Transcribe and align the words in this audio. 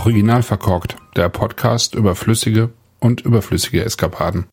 Original 0.00 0.42
verkorkt, 0.42 0.96
der 1.14 1.28
Podcast 1.28 1.94
über 1.94 2.14
flüssige 2.14 2.70
und 3.00 3.20
überflüssige 3.20 3.84
Eskapaden. 3.84 4.46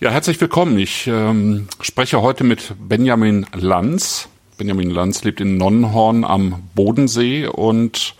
Ja, 0.00 0.10
herzlich 0.10 0.40
willkommen. 0.40 0.78
Ich 0.78 1.06
ähm, 1.06 1.68
spreche 1.82 2.22
heute 2.22 2.44
mit 2.44 2.72
Benjamin 2.78 3.44
Lanz. 3.52 4.30
Benjamin 4.56 4.88
Lanz 4.88 5.22
lebt 5.22 5.42
in 5.42 5.58
Nonnenhorn 5.58 6.24
am 6.24 6.62
Bodensee 6.74 7.46
und 7.46 8.14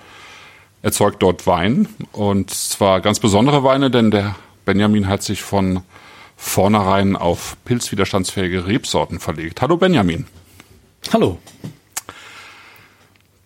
erzeugt 0.83 1.23
dort 1.23 1.47
Wein. 1.47 1.89
Und 2.13 2.51
zwar 2.51 3.01
ganz 3.01 3.21
besondere 3.21 3.65
Weine, 3.65 3.91
denn 3.91 4.11
der 4.11 4.37
Benjamin 4.67 5.09
hat 5.09 5.23
sich 5.23 5.41
von 5.41 5.81
vornherein 6.37 7.17
auf 7.17 7.57
pilzwiderstandsfähige 7.65 8.67
Rebsorten 8.67 9.19
verlegt. 9.19 9.63
Hallo 9.63 9.79
Benjamin. 9.79 10.27
Hallo. 11.11 11.39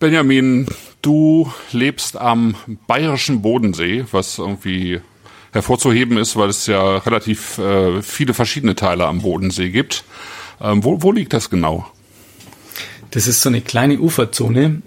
Benjamin, 0.03 0.65
du 1.01 1.49
lebst 1.71 2.17
am 2.17 2.55
bayerischen 2.87 3.41
Bodensee, 3.41 4.03
was 4.11 4.37
irgendwie 4.37 4.99
hervorzuheben 5.53 6.17
ist, 6.17 6.35
weil 6.35 6.49
es 6.49 6.67
ja 6.67 6.97
relativ 6.97 7.57
äh, 7.57 8.01
viele 8.01 8.33
verschiedene 8.33 8.75
Teile 8.75 9.07
am 9.07 9.21
Bodensee 9.21 9.69
gibt. 9.69 10.03
Ähm, 10.59 10.83
wo, 10.83 11.01
wo 11.01 11.13
liegt 11.13 11.31
das 11.31 11.49
genau? 11.49 11.89
Das 13.11 13.27
ist 13.27 13.39
so 13.39 13.47
eine 13.47 13.61
kleine 13.61 13.97
Uferzone 13.97 14.81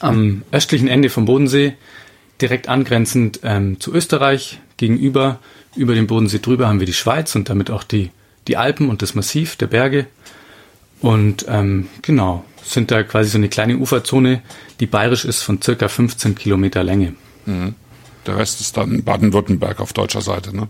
am 0.00 0.42
östlichen 0.52 0.88
Ende 0.88 1.08
vom 1.08 1.24
Bodensee, 1.24 1.72
direkt 2.42 2.68
angrenzend 2.68 3.40
ähm, 3.42 3.80
zu 3.80 3.94
Österreich. 3.94 4.60
Gegenüber, 4.76 5.38
über 5.74 5.94
den 5.94 6.06
Bodensee 6.06 6.40
drüber 6.40 6.68
haben 6.68 6.80
wir 6.80 6.86
die 6.86 6.92
Schweiz 6.92 7.34
und 7.34 7.48
damit 7.48 7.70
auch 7.70 7.82
die, 7.82 8.10
die 8.46 8.58
Alpen 8.58 8.90
und 8.90 9.00
das 9.00 9.14
Massiv 9.14 9.56
der 9.56 9.68
Berge. 9.68 10.06
Und 11.00 11.46
ähm, 11.48 11.88
genau, 12.02 12.44
sind 12.72 12.90
da 12.90 13.02
quasi 13.02 13.30
so 13.30 13.38
eine 13.38 13.48
kleine 13.48 13.76
Uferzone, 13.76 14.42
die 14.80 14.86
bayerisch 14.86 15.24
ist 15.24 15.42
von 15.42 15.60
circa 15.60 15.88
15 15.88 16.34
Kilometer 16.34 16.82
Länge. 16.82 17.14
Mhm. 17.46 17.74
Der 18.26 18.36
Rest 18.36 18.60
ist 18.60 18.76
dann 18.76 19.02
Baden-Württemberg 19.02 19.80
auf 19.80 19.92
deutscher 19.92 20.20
Seite, 20.20 20.54
ne? 20.54 20.68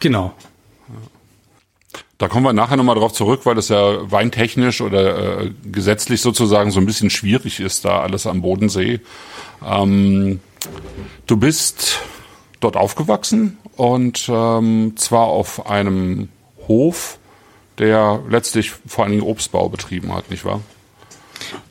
Genau. 0.00 0.34
Da 2.18 2.28
kommen 2.28 2.44
wir 2.44 2.52
nachher 2.52 2.76
nochmal 2.76 2.94
drauf 2.94 3.12
zurück, 3.12 3.40
weil 3.44 3.54
das 3.54 3.68
ja 3.68 4.10
weintechnisch 4.10 4.80
oder 4.80 5.42
äh, 5.42 5.50
gesetzlich 5.64 6.20
sozusagen 6.20 6.70
so 6.70 6.80
ein 6.80 6.86
bisschen 6.86 7.10
schwierig 7.10 7.60
ist, 7.60 7.84
da 7.84 8.00
alles 8.00 8.26
am 8.26 8.42
Bodensee. 8.42 9.00
Ähm, 9.64 10.40
du 11.26 11.36
bist 11.36 11.98
dort 12.60 12.76
aufgewachsen 12.76 13.58
und 13.76 14.28
ähm, 14.28 14.92
zwar 14.96 15.26
auf 15.26 15.66
einem 15.66 16.28
Hof, 16.68 17.18
der 17.78 18.22
letztlich 18.28 18.72
vor 18.86 19.04
allen 19.04 19.12
Dingen 19.12 19.26
Obstbau 19.26 19.68
betrieben 19.68 20.14
hat, 20.14 20.30
nicht 20.30 20.44
wahr? 20.44 20.60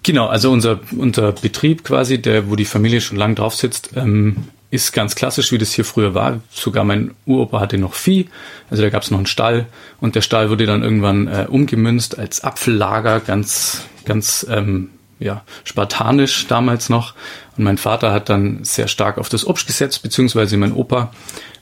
Genau, 0.04 0.28
also 0.28 0.52
unser, 0.52 0.80
unser 0.98 1.32
Betrieb 1.32 1.84
quasi, 1.84 2.22
der, 2.22 2.50
wo 2.50 2.56
die 2.56 2.66
Familie 2.66 3.02
schon 3.02 3.18
lang 3.18 3.36
drauf 3.36 3.56
sitzt, 3.56 3.92
ähm, 3.96 4.48
ist 4.70 4.92
ganz 4.92 5.16
klassisch, 5.16 5.52
wie 5.52 5.60
das 5.60 5.72
hier 5.72 5.86
früher 5.86 6.16
war. 6.16 6.42
Sogar 6.50 6.84
mein 6.84 7.12
Uropa 7.26 7.60
hatte 7.60 7.78
noch 7.78 7.94
Vieh, 7.94 8.30
also 8.72 8.82
da 8.82 8.90
gab 8.90 9.04
es 9.04 9.12
noch 9.12 9.20
einen 9.20 9.28
Stall 9.28 9.68
und 10.02 10.16
der 10.16 10.22
Stall 10.22 10.50
wurde 10.50 10.66
dann 10.66 10.82
irgendwann 10.82 11.28
äh, 11.28 11.46
umgemünzt 11.48 12.18
als 12.18 12.44
Apfellager, 12.44 13.20
ganz, 13.20 13.86
ganz 14.04 14.46
ähm, 14.50 14.90
ja, 15.20 15.44
spartanisch 15.64 16.48
damals 16.48 16.90
noch. 16.90 17.14
Und 17.56 17.66
mein 17.66 17.78
Vater 17.78 18.12
hat 18.12 18.30
dann 18.30 18.64
sehr 18.64 18.88
stark 18.88 19.20
auf 19.20 19.30
das 19.30 19.46
Obst 19.46 19.68
gesetzt, 19.68 20.02
beziehungsweise 20.02 20.58
mein 20.58 20.74
Opa, 20.74 21.12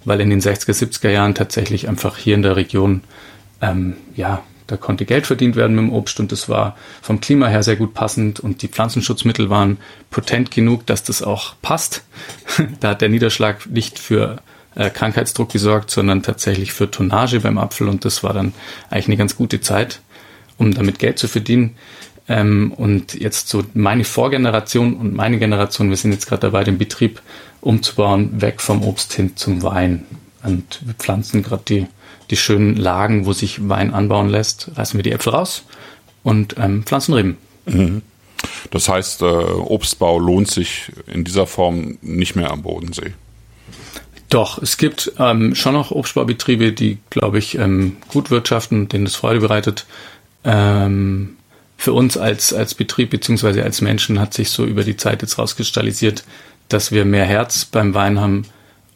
weil 0.05 0.21
in 0.21 0.29
den 0.29 0.41
60er, 0.41 0.71
70er 0.71 1.09
Jahren 1.09 1.35
tatsächlich 1.35 1.89
einfach 1.89 2.17
hier 2.17 2.35
in 2.35 2.41
der 2.41 2.55
Region 2.55 3.01
ähm, 3.61 3.97
ja, 4.15 4.41
da 4.71 4.77
konnte 4.77 5.03
Geld 5.03 5.27
verdient 5.27 5.57
werden 5.57 5.75
mit 5.75 5.83
dem 5.83 5.91
Obst 5.91 6.21
und 6.21 6.31
das 6.31 6.47
war 6.47 6.77
vom 7.01 7.19
Klima 7.19 7.47
her 7.47 7.61
sehr 7.61 7.75
gut 7.75 7.93
passend 7.93 8.39
und 8.39 8.61
die 8.61 8.69
Pflanzenschutzmittel 8.69 9.49
waren 9.49 9.77
potent 10.09 10.49
genug, 10.49 10.85
dass 10.85 11.03
das 11.03 11.21
auch 11.21 11.55
passt. 11.61 12.05
da 12.79 12.91
hat 12.91 13.01
der 13.01 13.09
Niederschlag 13.09 13.65
nicht 13.67 13.99
für 13.99 14.37
äh, 14.75 14.89
Krankheitsdruck 14.89 15.49
gesorgt, 15.49 15.91
sondern 15.91 16.23
tatsächlich 16.23 16.71
für 16.71 16.89
Tonnage 16.89 17.41
beim 17.41 17.57
Apfel 17.57 17.89
und 17.89 18.05
das 18.05 18.23
war 18.23 18.31
dann 18.31 18.53
eigentlich 18.89 19.07
eine 19.07 19.17
ganz 19.17 19.35
gute 19.35 19.59
Zeit, 19.59 19.99
um 20.57 20.73
damit 20.73 20.99
Geld 20.99 21.19
zu 21.19 21.27
verdienen. 21.27 21.75
Ähm, 22.29 22.71
und 22.71 23.13
jetzt 23.13 23.49
so 23.49 23.65
meine 23.73 24.05
Vorgeneration 24.05 24.93
und 24.95 25.13
meine 25.13 25.37
Generation, 25.37 25.89
wir 25.89 25.97
sind 25.97 26.13
jetzt 26.13 26.27
gerade 26.27 26.43
dabei, 26.43 26.63
den 26.63 26.77
Betrieb 26.77 27.21
umzubauen, 27.59 28.41
weg 28.41 28.61
vom 28.61 28.83
Obst 28.83 29.11
hin 29.11 29.35
zum 29.35 29.63
Wein. 29.63 30.05
Und 30.43 30.79
wir 30.85 30.93
pflanzen 30.93 31.43
gerade 31.43 31.63
die 31.67 31.87
die 32.31 32.37
schönen 32.37 32.75
Lagen, 32.75 33.25
wo 33.25 33.33
sich 33.33 33.69
Wein 33.69 33.93
anbauen 33.93 34.29
lässt, 34.29 34.71
reißen 34.75 34.97
wir 34.97 35.03
die 35.03 35.11
Äpfel 35.11 35.33
raus 35.33 35.63
und 36.23 36.55
ähm, 36.57 36.83
pflanzen 36.83 37.13
Reben. 37.13 37.37
Mhm. 37.65 38.01
Das 38.71 38.89
heißt, 38.89 39.21
äh, 39.21 39.25
Obstbau 39.25 40.17
lohnt 40.17 40.49
sich 40.49 40.91
in 41.05 41.23
dieser 41.23 41.45
Form 41.45 41.97
nicht 42.01 42.35
mehr 42.35 42.51
am 42.51 42.63
Bodensee. 42.63 43.13
Doch, 44.29 44.61
es 44.61 44.77
gibt 44.77 45.11
ähm, 45.19 45.55
schon 45.55 45.73
noch 45.73 45.91
Obstbaubetriebe, 45.91 46.71
die, 46.71 46.99
glaube 47.09 47.37
ich, 47.37 47.57
ähm, 47.57 47.97
gut 48.07 48.31
wirtschaften, 48.31 48.87
denen 48.87 49.05
das 49.05 49.15
Freude 49.15 49.41
bereitet. 49.41 49.85
Ähm, 50.45 51.35
für 51.77 51.93
uns 51.93 52.15
als, 52.15 52.53
als 52.53 52.73
Betrieb 52.73 53.09
beziehungsweise 53.09 53.63
als 53.63 53.81
Menschen 53.81 54.19
hat 54.19 54.33
sich 54.33 54.49
so 54.49 54.65
über 54.65 54.83
die 54.83 54.97
Zeit 54.97 55.21
jetzt 55.21 55.37
rauskristallisiert, 55.37 56.23
dass 56.69 56.91
wir 56.91 57.05
mehr 57.05 57.25
Herz 57.25 57.65
beim 57.65 57.93
Wein 57.93 58.19
haben 58.19 58.45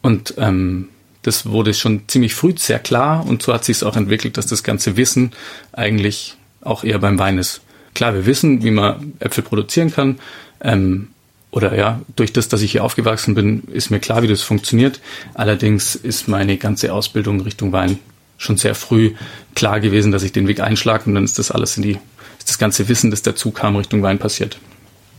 und 0.02 0.36
ähm, 0.38 0.90
das 1.26 1.48
wurde 1.48 1.74
schon 1.74 2.08
ziemlich 2.08 2.36
früh 2.36 2.54
sehr 2.56 2.78
klar 2.78 3.26
und 3.26 3.42
so 3.42 3.52
hat 3.52 3.66
sich 3.66 3.78
es 3.78 3.84
auch 3.84 3.96
entwickelt, 3.96 4.38
dass 4.38 4.46
das 4.46 4.64
ganze 4.64 4.96
Wissen 4.96 5.32
eigentlich 5.72 6.36
auch 6.62 6.84
eher 6.84 7.00
beim 7.00 7.18
Wein 7.18 7.40
ist. 7.40 7.62
Klar, 7.96 8.14
wir 8.14 8.28
wissen, 8.28 8.64
wie 8.64 8.70
man 8.70 9.14
Äpfel 9.20 9.44
produzieren 9.44 9.92
kann. 9.92 10.20
Ähm, 10.62 11.08
oder 11.50 11.76
ja, 11.76 12.02
durch 12.16 12.32
das, 12.32 12.48
dass 12.48 12.62
ich 12.62 12.74
hier 12.74 12.84
aufgewachsen 12.84 13.34
bin, 13.34 13.64
ist 13.72 13.90
mir 13.90 14.00
klar, 14.00 14.22
wie 14.22 14.28
das 14.28 14.42
funktioniert. 14.44 15.00
Allerdings 15.34 15.96
ist 15.96 16.28
meine 16.28 16.58
ganze 16.58 16.94
Ausbildung 16.94 17.42
Richtung 17.42 17.72
Wein 17.72 17.98
schon 18.38 18.58
sehr 18.58 18.76
früh 18.76 19.14
klar 19.56 19.80
gewesen, 19.80 20.12
dass 20.12 20.22
ich 20.22 20.32
den 20.32 20.48
Weg 20.48 20.60
einschlage 20.60 21.06
und 21.06 21.16
dann 21.16 21.24
ist 21.24 21.40
das 21.40 21.50
alles 21.50 21.78
in 21.78 21.84
die, 21.84 21.98
ist 22.38 22.50
das 22.50 22.60
ganze 22.60 22.88
Wissen, 22.88 23.10
das 23.10 23.24
dazu 23.24 23.50
kam, 23.52 23.78
Richtung 23.78 24.04
Wein 24.04 24.20
passiert. 24.20 24.60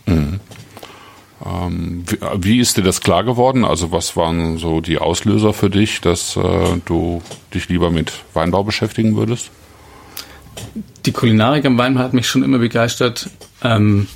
Mhm. 0.05 0.39
Ähm, 1.45 2.05
wie, 2.07 2.19
wie, 2.37 2.61
ist 2.61 2.77
dir 2.77 2.83
das 2.83 3.01
klar 3.01 3.25
geworden? 3.25 3.65
Also 3.65 3.93
was 3.93 4.17
waren 4.17 4.57
so 4.57 4.81
die 4.81 4.99
Auslöser 4.99 5.53
für 5.53 5.69
dich, 5.69 6.01
dass 6.01 6.37
äh, 6.37 6.81
du 6.85 7.23
dich 7.53 7.69
lieber 7.69 7.91
mit 7.91 8.13
Weinbau 8.33 8.65
beschäftigen 8.65 9.17
würdest? 9.17 9.51
Die 11.05 11.13
Kulinarik 11.13 11.67
am 11.67 11.77
Weinbau 11.77 12.01
hat 12.01 12.15
mich 12.15 12.27
schon 12.27 12.43
immer 12.43 12.59
begeistert, 12.59 13.29
ähm, 13.63 14.09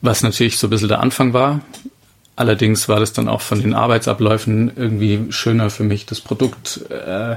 was 0.00 0.22
natürlich 0.22 0.58
so 0.58 0.66
ein 0.66 0.70
bisschen 0.70 0.88
der 0.88 1.00
Anfang 1.00 1.32
war. 1.32 1.60
Allerdings 2.34 2.88
war 2.88 2.98
das 2.98 3.12
dann 3.12 3.28
auch 3.28 3.40
von 3.40 3.60
den 3.60 3.74
Arbeitsabläufen 3.74 4.72
irgendwie 4.74 5.26
schöner 5.30 5.70
für 5.70 5.84
mich, 5.84 6.06
das 6.06 6.20
Produkt 6.20 6.80
äh, 6.90 7.36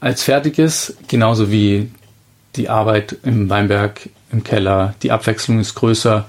als 0.00 0.22
fertiges, 0.22 0.96
genauso 1.08 1.50
wie 1.50 1.90
die 2.54 2.68
Arbeit 2.68 3.16
im 3.24 3.48
Weinberg, 3.48 4.08
im 4.30 4.44
Keller. 4.44 4.94
Die 5.02 5.10
Abwechslung 5.10 5.58
ist 5.58 5.74
größer 5.74 6.26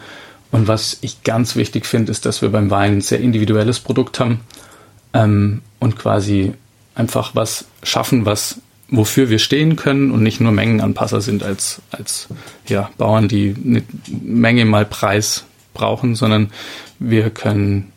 und 0.51 0.67
was 0.67 0.97
ich 1.01 1.23
ganz 1.23 1.55
wichtig 1.55 1.85
finde, 1.85 2.11
ist, 2.11 2.25
dass 2.25 2.41
wir 2.41 2.49
beim 2.49 2.71
Wein 2.71 2.97
ein 2.97 3.01
sehr 3.01 3.19
individuelles 3.19 3.79
Produkt 3.79 4.19
haben 4.19 4.41
ähm, 5.13 5.61
und 5.79 5.97
quasi 5.97 6.53
einfach 6.95 7.35
was 7.35 7.65
schaffen, 7.83 8.25
was 8.25 8.59
wofür 8.91 9.29
wir 9.29 9.39
stehen 9.39 9.75
können 9.75 10.11
und 10.11 10.23
nicht 10.23 10.41
nur 10.41 10.51
Mengenanpasser 10.51 11.21
sind 11.21 11.43
als, 11.43 11.81
als 11.91 12.27
ja, 12.67 12.89
Bauern, 12.97 13.27
die 13.27 13.55
eine 13.63 13.83
Menge 14.07 14.65
mal 14.65 14.85
Preis 14.85 15.45
brauchen, 15.73 16.15
sondern 16.15 16.49
wir 16.97 17.29
können 17.29 17.91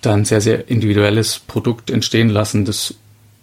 dann 0.00 0.24
sehr, 0.24 0.40
sehr 0.40 0.68
individuelles 0.68 1.38
Produkt 1.38 1.90
entstehen 1.90 2.28
lassen, 2.28 2.64
das 2.64 2.94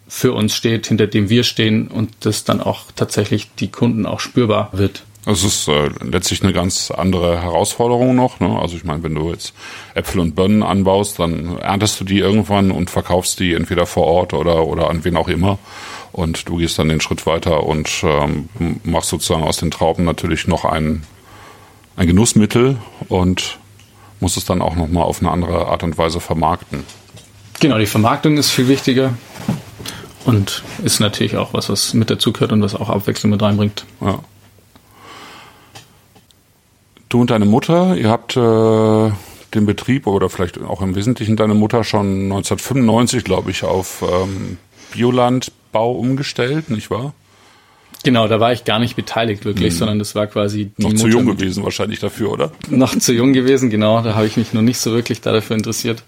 für 0.07 0.33
uns 0.33 0.53
steht, 0.53 0.87
hinter 0.87 1.07
dem 1.07 1.29
wir 1.29 1.43
stehen 1.43 1.87
und 1.87 2.11
das 2.19 2.43
dann 2.43 2.59
auch 2.59 2.91
tatsächlich 2.95 3.49
die 3.55 3.69
Kunden 3.69 4.05
auch 4.05 4.19
spürbar 4.19 4.69
wird. 4.73 5.03
Es 5.25 5.43
ist 5.43 5.67
äh, 5.67 5.89
letztlich 6.01 6.41
eine 6.41 6.51
ganz 6.51 6.89
andere 6.89 7.41
Herausforderung 7.41 8.15
noch. 8.15 8.39
Ne? 8.39 8.57
Also 8.59 8.75
ich 8.75 8.83
meine, 8.83 9.03
wenn 9.03 9.13
du 9.13 9.29
jetzt 9.29 9.53
Äpfel 9.93 10.19
und 10.19 10.35
Birnen 10.35 10.63
anbaust, 10.63 11.19
dann 11.19 11.59
erntest 11.59 11.99
du 11.99 12.05
die 12.05 12.17
irgendwann 12.17 12.71
und 12.71 12.89
verkaufst 12.89 13.39
die 13.39 13.53
entweder 13.53 13.85
vor 13.85 14.07
Ort 14.07 14.33
oder, 14.33 14.65
oder 14.65 14.89
an 14.89 15.03
wen 15.05 15.15
auch 15.17 15.27
immer. 15.27 15.59
Und 16.11 16.49
du 16.49 16.57
gehst 16.57 16.79
dann 16.79 16.89
den 16.89 17.01
Schritt 17.01 17.25
weiter 17.25 17.63
und 17.63 18.03
ähm, 18.03 18.49
machst 18.83 19.09
sozusagen 19.09 19.43
aus 19.43 19.57
den 19.57 19.71
Trauben 19.71 20.05
natürlich 20.05 20.47
noch 20.47 20.65
ein, 20.65 21.03
ein 21.95 22.07
Genussmittel 22.07 22.77
und 23.07 23.59
musst 24.19 24.37
es 24.37 24.45
dann 24.45 24.61
auch 24.61 24.75
nochmal 24.75 25.03
auf 25.03 25.19
eine 25.19 25.31
andere 25.31 25.67
Art 25.67 25.83
und 25.83 25.97
Weise 25.97 26.19
vermarkten. 26.19 26.83
Genau, 27.59 27.77
die 27.77 27.85
Vermarktung 27.85 28.37
ist 28.37 28.49
viel 28.49 28.67
wichtiger 28.67 29.13
und 30.25 30.63
ist 30.83 30.99
natürlich 30.99 31.37
auch 31.37 31.53
was, 31.53 31.69
was 31.69 31.93
mit 31.93 32.09
dazugehört 32.09 32.51
und 32.51 32.61
was 32.61 32.75
auch 32.75 32.89
Abwechslung 32.89 33.31
mit 33.31 33.41
reinbringt. 33.41 33.85
Ja. 34.01 34.19
Du 37.11 37.19
und 37.19 37.29
deine 37.29 37.43
Mutter, 37.43 37.97
ihr 37.97 38.09
habt 38.09 38.37
äh, 38.37 39.11
den 39.53 39.65
Betrieb 39.65 40.07
oder 40.07 40.29
vielleicht 40.29 40.61
auch 40.61 40.81
im 40.81 40.95
Wesentlichen 40.95 41.35
deine 41.35 41.53
Mutter 41.53 41.83
schon 41.83 42.31
1995, 42.31 43.25
glaube 43.25 43.51
ich, 43.51 43.65
auf 43.65 44.01
ähm, 44.01 44.57
Biolandbau 44.93 45.91
umgestellt, 45.91 46.69
nicht 46.69 46.89
wahr? 46.89 47.13
Genau, 48.05 48.29
da 48.29 48.39
war 48.39 48.53
ich 48.53 48.63
gar 48.63 48.79
nicht 48.79 48.95
beteiligt 48.95 49.43
wirklich, 49.43 49.73
hm. 49.73 49.79
sondern 49.79 49.99
das 49.99 50.15
war 50.15 50.25
quasi 50.27 50.71
noch 50.77 50.93
zu 50.93 51.09
jung 51.09 51.25
gewesen 51.25 51.65
wahrscheinlich 51.65 51.99
dafür, 51.99 52.31
oder? 52.31 52.53
Noch 52.69 52.97
zu 52.97 53.11
jung 53.11 53.33
gewesen, 53.33 53.69
genau. 53.69 54.01
Da 54.01 54.15
habe 54.15 54.25
ich 54.25 54.37
mich 54.37 54.53
noch 54.53 54.61
nicht 54.61 54.77
so 54.77 54.93
wirklich 54.93 55.19
dafür 55.19 55.57
interessiert. 55.57 56.03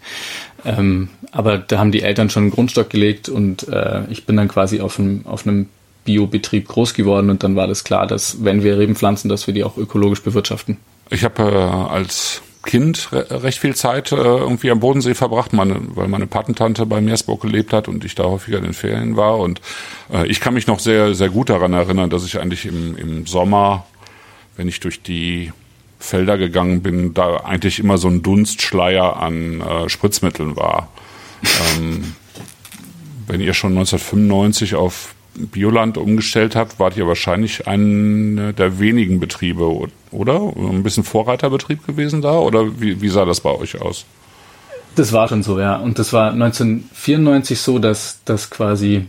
Ähm, 0.63 1.09
aber 1.33 1.57
da 1.57 1.79
haben 1.79 1.91
die 1.91 2.01
Eltern 2.01 2.29
schon 2.29 2.43
einen 2.43 2.51
Grundstock 2.51 2.89
gelegt 2.89 3.27
und 3.27 3.67
äh, 3.67 4.03
ich 4.09 4.25
bin 4.25 4.37
dann 4.37 4.47
quasi 4.47 4.79
auf 4.79 4.97
einem 4.99 5.25
auf 5.25 5.45
einem 5.45 5.67
Biobetrieb 6.05 6.69
groß 6.69 6.93
geworden 6.93 7.29
und 7.29 7.43
dann 7.43 7.57
war 7.57 7.67
das 7.67 7.83
klar, 7.83 8.07
dass 8.07 8.45
wenn 8.45 8.63
wir 8.63 8.79
Reben 8.79 8.95
pflanzen, 8.95 9.27
dass 9.27 9.47
wir 9.47 9.53
die 9.53 9.65
auch 9.65 9.77
ökologisch 9.77 10.23
bewirtschaften. 10.23 10.77
Ich 11.13 11.23
habe 11.23 11.43
äh, 11.43 11.55
als 11.55 12.41
Kind 12.63 13.09
recht 13.11 13.59
viel 13.59 13.75
Zeit 13.75 14.11
äh, 14.11 14.15
irgendwie 14.15 14.71
am 14.71 14.79
Bodensee 14.79 15.13
verbracht, 15.13 15.53
meine, 15.53 15.75
weil 15.95 16.07
meine 16.07 16.25
Patentante 16.25 16.87
bei 16.87 17.01
Meersburg 17.01 17.41
gelebt 17.41 17.71
hat 17.71 17.87
und 17.87 18.03
ich 18.03 18.15
da 18.15 18.23
häufiger 18.23 18.57
in 18.57 18.63
den 18.63 18.73
Ferien 18.73 19.15
war. 19.15 19.37
Und 19.37 19.61
äh, 20.11 20.25
ich 20.25 20.39
kann 20.39 20.55
mich 20.55 20.65
noch 20.65 20.79
sehr, 20.79 21.13
sehr 21.13 21.29
gut 21.29 21.49
daran 21.49 21.73
erinnern, 21.73 22.09
dass 22.09 22.25
ich 22.25 22.39
eigentlich 22.39 22.65
im, 22.65 22.97
im 22.97 23.27
Sommer, 23.27 23.85
wenn 24.57 24.67
ich 24.67 24.79
durch 24.79 25.03
die 25.03 25.51
Felder 25.99 26.37
gegangen 26.39 26.81
bin, 26.81 27.13
da 27.13 27.37
eigentlich 27.41 27.77
immer 27.77 27.99
so 27.99 28.07
ein 28.07 28.23
Dunstschleier 28.23 29.17
an 29.17 29.61
äh, 29.61 29.89
Spritzmitteln 29.89 30.55
war. 30.55 30.89
Ähm, 31.77 32.15
wenn 33.27 33.39
ihr 33.39 33.53
schon 33.53 33.77
1995 33.77 34.73
auf 34.73 35.13
Bioland 35.35 35.97
umgestellt 35.97 36.55
habt, 36.55 36.79
wart 36.79 36.97
ihr 36.97 37.07
wahrscheinlich 37.07 37.67
einer 37.67 38.53
der 38.53 38.79
wenigen 38.79 39.19
Betriebe, 39.19 39.89
oder? 40.11 40.53
Ein 40.55 40.83
bisschen 40.83 41.03
Vorreiterbetrieb 41.03 41.85
gewesen 41.85 42.21
da? 42.21 42.37
Oder 42.37 42.79
wie, 42.79 43.01
wie 43.01 43.09
sah 43.09 43.25
das 43.25 43.41
bei 43.41 43.51
euch 43.51 43.81
aus? 43.81 44.05
Das 44.95 45.11
war 45.11 45.27
schon 45.27 45.41
so, 45.41 45.59
ja. 45.59 45.75
Und 45.75 45.97
das 45.97 46.13
war 46.13 46.31
1994 46.31 47.59
so, 47.59 47.79
dass 47.79 48.19
das 48.25 48.49
quasi 48.49 49.05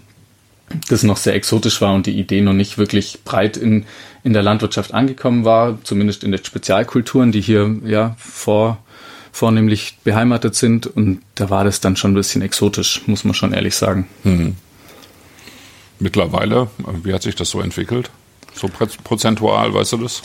das 0.89 1.03
noch 1.03 1.19
sehr 1.19 1.35
exotisch 1.35 1.83
war 1.83 1.95
und 1.95 2.07
die 2.07 2.19
Idee 2.19 2.41
noch 2.41 2.55
nicht 2.55 2.79
wirklich 2.79 3.21
breit 3.25 3.59
in, 3.59 3.85
in 4.23 4.33
der 4.33 4.43
Landwirtschaft 4.43 4.95
angekommen 4.95 5.45
war, 5.45 5.79
zumindest 5.85 6.25
in 6.25 6.33
den 6.33 6.43
Spezialkulturen, 6.43 7.33
die 7.33 7.43
hier 7.43 7.77
ja 7.85 8.17
vor, 8.19 8.79
vornehmlich 9.31 9.99
beheimatet 10.05 10.55
sind. 10.55 10.87
Und 10.87 11.21
da 11.35 11.51
war 11.51 11.65
das 11.65 11.81
dann 11.81 11.97
schon 11.97 12.13
ein 12.13 12.15
bisschen 12.15 12.41
exotisch, 12.41 13.03
muss 13.07 13.25
man 13.25 13.35
schon 13.35 13.53
ehrlich 13.53 13.75
sagen. 13.75 14.09
Mhm 14.25 14.57
mittlerweile? 15.99 16.69
Wie 17.03 17.13
hat 17.13 17.23
sich 17.23 17.35
das 17.35 17.51
so 17.51 17.61
entwickelt? 17.61 18.11
So 18.55 18.69
prozentual, 18.69 19.75
weißt 19.75 19.93
du 19.93 19.97
das? 19.99 20.23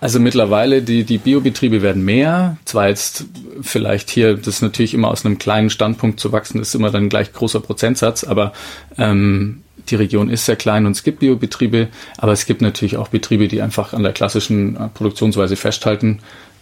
Also 0.00 0.18
mittlerweile, 0.18 0.80
die, 0.80 1.04
die 1.04 1.18
Biobetriebe 1.18 1.82
werden 1.82 2.04
mehr. 2.04 2.56
Zwar 2.64 2.88
jetzt 2.88 3.26
vielleicht 3.60 4.08
hier, 4.08 4.36
das 4.36 4.46
ist 4.46 4.62
natürlich 4.62 4.94
immer 4.94 5.08
aus 5.08 5.26
einem 5.26 5.38
kleinen 5.38 5.68
Standpunkt 5.68 6.20
zu 6.20 6.32
wachsen, 6.32 6.60
ist 6.60 6.74
immer 6.74 6.90
dann 6.90 7.10
gleich 7.10 7.32
großer 7.32 7.60
Prozentsatz, 7.60 8.24
aber 8.24 8.52
ähm, 8.96 9.62
die 9.88 9.96
Region 9.96 10.30
ist 10.30 10.46
sehr 10.46 10.56
klein 10.56 10.86
und 10.86 10.92
es 10.92 11.02
gibt 11.02 11.20
Biobetriebe, 11.20 11.88
aber 12.16 12.32
es 12.32 12.46
gibt 12.46 12.62
natürlich 12.62 12.96
auch 12.96 13.08
Betriebe, 13.08 13.48
die 13.48 13.60
einfach 13.60 13.92
an 13.92 14.02
der 14.02 14.12
klassischen 14.12 14.76
äh, 14.76 14.88
Produktionsweise 14.88 15.56
festhalten. 15.56 16.20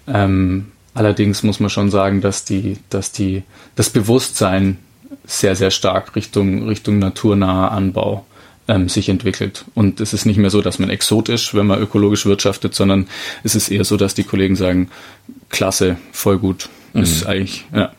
Ähm, 0.09 0.73
allerdings 0.95 1.45
muss 1.45 1.61
man 1.61 1.71
schon 1.71 1.91
sagen, 1.91 2.21
dass 2.21 2.45
die, 2.45 2.79
dass 2.91 3.13
die, 3.13 3.45
das 3.77 3.91
Bewusstsein 3.91 4.79
sehr, 5.25 5.55
sehr 5.56 5.70
stark 5.70 6.16
Richtung, 6.16 6.66
Richtung 6.69 6.99
naturnaher 6.99 7.72
Anbau 7.72 8.26
ähm, 8.69 8.88
sich 8.88 9.08
entwickelt. 9.08 9.64
Und 9.75 10.00
es 10.00 10.12
ist 10.12 10.26
nicht 10.26 10.37
mehr 10.37 10.50
so, 10.50 10.60
dass 10.60 10.78
man 10.78 10.90
exotisch, 10.90 11.55
wenn 11.55 11.66
man 11.66 11.81
ökologisch 11.81 12.26
wirtschaftet, 12.26 12.75
sondern 12.75 13.08
es 13.43 13.55
ist 13.55 13.70
eher 13.70 13.84
so, 13.84 13.96
dass 13.96 14.14
die 14.14 14.25
Kollegen 14.25 14.56
sagen, 14.56 14.90
klasse, 15.49 15.96
voll 16.12 16.38
gut. 16.38 16.69
Mhm. 16.93 17.02
Ist 17.02 17.26
eigentlich, 17.26 17.66
ja. 17.75 17.93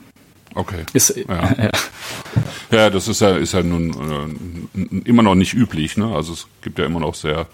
Okay. 0.56 0.84
Ist, 0.94 1.16
ja. 1.16 1.26
ja. 1.58 1.70
ja. 2.72 2.90
das 2.90 3.08
ist 3.08 3.22
ja, 3.22 3.36
ist 3.38 3.54
ja 3.54 3.64
nun 3.64 4.36
äh, 4.76 5.08
immer 5.08 5.24
noch 5.24 5.36
nicht 5.36 5.54
üblich. 5.54 5.98
Ne? 5.98 6.08
Also 6.14 6.34
es 6.34 6.48
gibt 6.62 6.80
ja 6.80 6.86
immer 6.86 7.00
noch 7.00 7.16
sehr, 7.16 7.48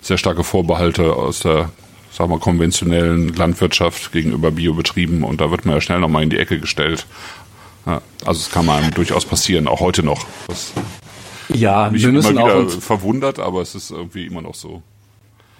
sehr 0.00 0.18
starke 0.18 0.44
Vorbehalte 0.44 1.12
aus 1.14 1.40
der 1.40 1.70
sagen 2.10 2.30
wir, 2.30 2.40
konventionellen 2.40 3.34
Landwirtschaft 3.34 4.12
gegenüber 4.12 4.50
Biobetrieben 4.50 5.22
und 5.22 5.40
da 5.40 5.50
wird 5.50 5.64
man 5.66 5.76
ja 5.76 5.80
schnell 5.80 6.00
nochmal 6.00 6.24
in 6.24 6.30
die 6.30 6.38
Ecke 6.38 6.58
gestellt. 6.58 7.06
Ja, 7.88 8.02
also 8.26 8.38
es 8.38 8.50
kann 8.50 8.66
mal 8.66 8.90
durchaus 8.90 9.24
passieren, 9.24 9.66
auch 9.66 9.80
heute 9.80 10.02
noch. 10.02 10.26
Das 10.46 10.72
ja, 11.48 11.90
wir 11.90 12.12
müssen 12.12 12.36
immer 12.36 12.42
wieder 12.42 12.56
auch 12.56 12.70
verwundert, 12.70 13.38
aber 13.38 13.62
es 13.62 13.74
ist 13.74 13.90
irgendwie 13.90 14.26
immer 14.26 14.42
noch 14.42 14.54
so. 14.54 14.82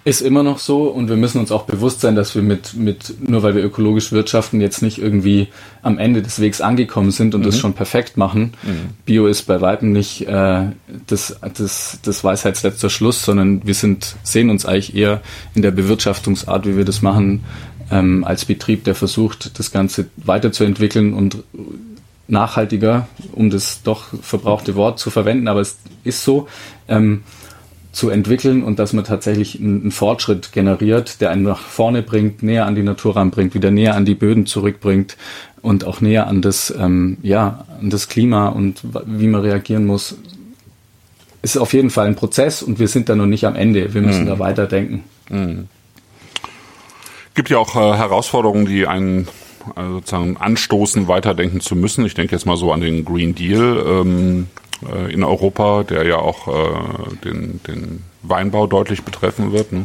Ist 0.05 0.21
immer 0.21 0.43
noch 0.43 0.59
so 0.59 0.85
und 0.85 1.09
wir 1.09 1.17
müssen 1.17 1.39
uns 1.39 1.51
auch 1.51 1.65
bewusst 1.65 2.03
sein, 2.03 2.17
dass 2.17 2.35
wir 2.35 2.43
mit, 2.43 2.75
mit 2.75 3.15
nur 3.27 3.43
weil 3.43 3.55
wir 3.55 3.65
ökologisch 3.65 4.13
wirtschaften, 4.13 4.61
jetzt 4.61 4.83
nicht 4.83 4.99
irgendwie 4.99 5.49
am 5.83 5.99
Ende 5.99 6.23
des 6.23 6.41
Wegs 6.41 6.61
angekommen 6.61 7.11
sind 7.11 7.35
und 7.35 7.41
mhm. 7.41 7.47
das 7.47 7.59
schon 7.59 7.73
perfekt 7.73 8.19
machen. 8.19 8.53
Mhm. 8.63 8.91
Bio 9.07 9.27
ist 9.27 9.43
bei 9.43 9.63
Weitem 9.63 9.93
nicht 9.93 10.27
äh, 10.27 10.67
das, 11.07 11.37
das, 11.55 11.99
das 12.03 12.25
Weisheitsletzter 12.25 12.91
Schluss, 12.91 13.23
sondern 13.23 13.67
wir 13.67 13.75
sind, 13.75 14.17
sehen 14.23 14.51
uns 14.51 14.67
eigentlich 14.67 14.95
eher 14.95 15.23
in 15.55 15.63
der 15.63 15.71
Bewirtschaftungsart, 15.73 16.67
wie 16.67 16.77
wir 16.77 16.85
das 16.85 17.01
machen, 17.03 17.45
ähm, 17.91 18.25
als 18.25 18.45
Betrieb, 18.45 18.85
der 18.85 18.95
versucht, 18.95 19.59
das 19.59 19.73
Ganze 19.73 20.09
weiterzuentwickeln 20.17 21.15
und 21.15 21.39
nachhaltiger, 22.29 23.09
um 23.33 23.51
das 23.51 23.83
doch 23.83 24.07
verbrauchte 24.23 24.75
Wort 24.77 24.99
zu 24.99 25.11
verwenden, 25.11 25.49
aber 25.49 25.61
es 25.61 25.79
ist 26.05 26.23
so, 26.23 26.47
ähm, 26.87 27.23
zu 27.99 28.11
entwickeln 28.11 28.63
und 28.63 28.79
dass 28.79 28.93
man 28.93 29.05
tatsächlich 29.05 29.59
einen, 29.59 29.91
Fortschritt 29.91 30.53
generiert, 30.53 31.21
der 31.21 31.31
einen 31.31 31.43
nach 31.43 31.59
vorne 31.59 32.03
bringt, 32.03 32.43
näher 32.43 32.67
an 32.67 32.75
die 32.75 32.83
Natur 32.83 33.17
ranbringt, 33.17 33.55
wieder 33.55 33.71
näher 33.71 33.97
an 33.97 34.05
die 34.05 34.15
Böden 34.15 34.47
zurückbringt 34.47 35.17
und 35.63 35.85
auch 35.85 36.01
näher 36.01 36.27
an 36.27 36.43
das, 36.43 36.73
ähm, 36.79 37.17
ja, 37.23 37.65
an 37.81 37.91
das 37.91 38.09
Klima 38.09 38.49
und 38.49 38.83
wie 39.07 39.27
man 39.27 39.41
reagieren 39.41 39.87
muss. 39.87 40.17
Ist 41.41 41.57
auf 41.57 41.73
jeden 41.73 41.91
Fall 41.91 42.07
ein 42.07 42.15
Prozess 42.15 42.63
und 42.63 42.79
wir 42.79 42.89
sind 42.89 43.09
da 43.09 43.17
noch 43.17 43.27
nicht 43.27 43.45
am 43.45 43.57
Ende. 43.57 43.95
Wir 43.95 44.03
müssen 44.03 44.25
mhm. 44.25 44.29
da 44.29 44.39
weiterdenken. 44.39 45.05
Mhm. 45.31 45.69
Gibt 47.35 47.51
ja 47.51 47.59
auch 47.59 47.75
äh, 47.75 47.97
Herausforderungen, 47.97 48.67
die 48.67 48.87
einen 48.87 49.29
also 49.75 49.95
sozusagen 49.95 50.37
anstoßen, 50.37 51.09
weiterdenken 51.09 51.61
zu 51.61 51.77
müssen. 51.77 52.05
Ich 52.05 52.15
denke 52.15 52.35
jetzt 52.35 52.47
mal 52.47 52.57
so 52.57 52.73
an 52.73 52.81
den 52.81 53.05
Green 53.05 53.35
Deal 53.35 53.83
ähm, 53.87 54.47
äh, 54.87 55.13
in 55.13 55.25
Europa, 55.25 55.83
der 55.83 56.07
ja 56.07 56.17
auch 56.17 56.49
äh, 56.49 57.15
den, 57.25 57.61
den 57.67 58.03
Weinbau 58.23 58.67
deutlich 58.67 59.03
betreffen 59.03 59.53
wird. 59.53 59.73
Ne? 59.73 59.85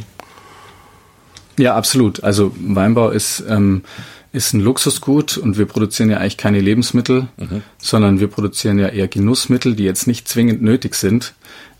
Ja, 1.58 1.76
absolut. 1.76 2.24
Also 2.24 2.52
Weinbau 2.60 3.10
ist, 3.10 3.44
ähm, 3.48 3.84
ist 4.32 4.54
ein 4.54 4.62
Luxusgut 4.62 5.38
und 5.38 5.58
wir 5.58 5.66
produzieren 5.66 6.10
ja 6.10 6.18
eigentlich 6.18 6.38
keine 6.38 6.60
Lebensmittel, 6.60 7.28
mhm. 7.38 7.62
sondern 7.78 8.20
wir 8.20 8.28
produzieren 8.28 8.80
ja 8.80 8.88
eher 8.88 9.08
Genussmittel, 9.08 9.76
die 9.76 9.84
jetzt 9.84 10.08
nicht 10.08 10.28
zwingend 10.28 10.62
nötig 10.62 10.96
sind. 10.96 11.34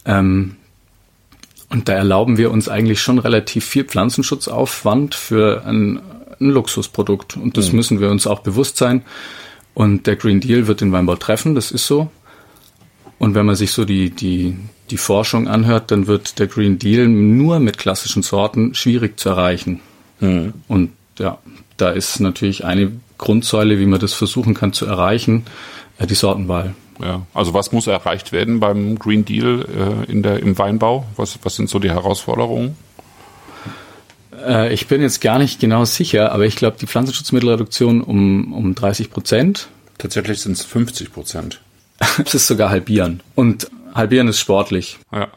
Ähm, 0.05 0.57
und 1.69 1.89
da 1.89 1.93
erlauben 1.93 2.38
wir 2.38 2.51
uns 2.51 2.69
eigentlich 2.69 3.01
schon 3.01 3.17
relativ 3.17 3.65
viel 3.65 3.83
Pflanzenschutzaufwand 3.83 5.15
für 5.15 5.65
ein 5.65 6.00
ein 6.43 6.51
Luxusprodukt. 6.51 7.38
Und 7.38 7.57
das 7.57 7.69
mhm. 7.69 7.77
müssen 7.77 8.00
wir 8.00 8.09
uns 8.09 8.27
auch 8.27 8.39
bewusst 8.39 8.77
sein. 8.77 9.03
Und 9.73 10.07
der 10.07 10.15
Green 10.15 10.39
Deal 10.39 10.67
wird 10.67 10.81
den 10.81 10.91
Weinbau 10.91 11.15
treffen, 11.15 11.55
das 11.55 11.71
ist 11.71 11.88
so. 11.88 12.09
Und 13.17 13.35
wenn 13.35 13.45
man 13.45 13.55
sich 13.55 13.71
so 13.71 13.85
die, 13.85 14.09
die, 14.09 14.57
die 14.89 14.97
Forschung 14.97 15.47
anhört, 15.47 15.91
dann 15.91 16.07
wird 16.07 16.39
der 16.39 16.47
Green 16.47 16.77
Deal 16.77 17.07
nur 17.07 17.59
mit 17.59 17.77
klassischen 17.77 18.21
Sorten 18.21 18.75
schwierig 18.75 19.19
zu 19.19 19.29
erreichen. 19.29 19.79
Mhm. 20.19 20.53
Und 20.67 20.91
ja, 21.17 21.39
da 21.77 21.89
ist 21.89 22.19
natürlich 22.19 22.65
eine 22.65 22.91
Grundsäule, 23.17 23.79
wie 23.79 23.85
man 23.85 24.00
das 24.00 24.13
versuchen 24.13 24.53
kann 24.53 24.73
zu 24.73 24.85
erreichen, 24.85 25.45
äh, 25.97 26.07
die 26.07 26.15
Sortenwahl. 26.15 26.75
Ja, 27.01 27.25
also 27.33 27.53
was 27.53 27.71
muss 27.71 27.88
erreicht 27.88 28.31
werden 28.31 28.59
beim 28.59 29.00
Green 29.00 29.25
Deal 29.25 29.65
äh, 30.07 30.12
in 30.12 30.21
der, 30.21 30.39
im 30.39 30.57
Weinbau? 30.57 31.05
Was, 31.15 31.39
was 31.43 31.55
sind 31.55 31.69
so 31.69 31.79
die 31.79 31.89
Herausforderungen? 31.89 32.77
Äh, 34.45 34.73
ich 34.73 34.88
bin 34.88 35.01
jetzt 35.01 35.21
gar 35.21 35.39
nicht 35.39 35.59
genau 35.59 35.85
sicher, 35.85 36.31
aber 36.31 36.45
ich 36.45 36.55
glaube, 36.55 36.77
die 36.79 36.88
Pflanzenschutzmittelreduktion 36.88 38.01
um, 38.01 38.53
um 38.53 38.75
30 38.75 39.09
Prozent. 39.09 39.67
Tatsächlich 39.97 40.41
sind 40.41 40.53
es 40.57 40.65
50 40.65 41.13
Prozent. 41.13 41.62
das 42.17 42.35
ist 42.35 42.47
sogar 42.47 42.69
halbieren. 42.69 43.21
Und 43.35 43.69
halbieren 43.93 44.27
ist 44.27 44.39
sportlich. 44.39 45.00
Ja. 45.12 45.27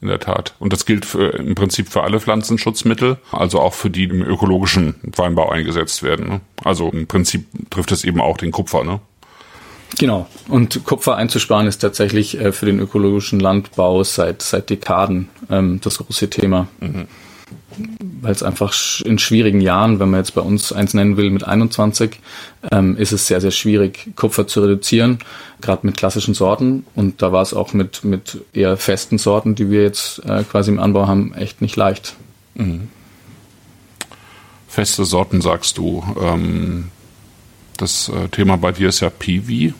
In 0.00 0.08
der 0.08 0.20
Tat. 0.20 0.54
Und 0.58 0.74
das 0.74 0.84
gilt 0.84 1.06
für, 1.06 1.30
im 1.30 1.54
Prinzip 1.54 1.88
für 1.88 2.02
alle 2.02 2.20
Pflanzenschutzmittel, 2.20 3.16
also 3.32 3.60
auch 3.60 3.72
für 3.72 3.88
die, 3.88 4.06
die 4.06 4.16
im 4.16 4.22
ökologischen 4.22 4.96
Weinbau 5.02 5.48
eingesetzt 5.48 6.02
werden. 6.02 6.28
Ne? 6.28 6.40
Also 6.62 6.90
im 6.90 7.06
Prinzip 7.06 7.46
trifft 7.70 7.90
es 7.90 8.04
eben 8.04 8.20
auch 8.20 8.36
den 8.36 8.50
Kupfer, 8.50 8.84
ne? 8.84 9.00
Genau. 9.98 10.26
Und 10.48 10.84
Kupfer 10.84 11.16
einzusparen 11.16 11.68
ist 11.68 11.78
tatsächlich 11.78 12.38
äh, 12.38 12.52
für 12.52 12.66
den 12.66 12.80
ökologischen 12.80 13.40
Landbau 13.40 14.02
seit, 14.02 14.42
seit 14.42 14.68
Dekaden 14.68 15.28
ähm, 15.50 15.80
das 15.82 15.98
große 15.98 16.28
Thema. 16.28 16.66
Mhm 16.80 17.06
weil 18.20 18.32
es 18.32 18.42
einfach 18.42 18.74
in 19.04 19.18
schwierigen 19.18 19.60
Jahren, 19.60 20.00
wenn 20.00 20.10
man 20.10 20.20
jetzt 20.20 20.34
bei 20.34 20.40
uns 20.40 20.72
eins 20.72 20.94
nennen 20.94 21.16
will, 21.16 21.30
mit 21.30 21.44
21, 21.44 22.20
ähm, 22.70 22.96
ist 22.96 23.12
es 23.12 23.26
sehr, 23.26 23.40
sehr 23.40 23.50
schwierig, 23.50 24.10
Kupfer 24.16 24.46
zu 24.46 24.60
reduzieren, 24.62 25.18
gerade 25.60 25.86
mit 25.86 25.96
klassischen 25.96 26.34
Sorten. 26.34 26.86
Und 26.94 27.22
da 27.22 27.32
war 27.32 27.42
es 27.42 27.54
auch 27.54 27.72
mit, 27.72 28.04
mit 28.04 28.42
eher 28.52 28.76
festen 28.76 29.18
Sorten, 29.18 29.54
die 29.54 29.70
wir 29.70 29.82
jetzt 29.82 30.24
äh, 30.24 30.42
quasi 30.44 30.70
im 30.70 30.78
Anbau 30.78 31.06
haben, 31.06 31.34
echt 31.34 31.60
nicht 31.60 31.76
leicht. 31.76 32.14
Mhm. 32.54 32.88
Feste 34.68 35.04
Sorten 35.04 35.40
sagst 35.40 35.78
du. 35.78 36.02
Ähm, 36.20 36.90
das 37.76 38.08
äh, 38.08 38.28
Thema 38.28 38.56
bei 38.56 38.72
dir 38.72 38.88
ist 38.88 39.00
ja 39.00 39.10
Piwi. 39.10 39.74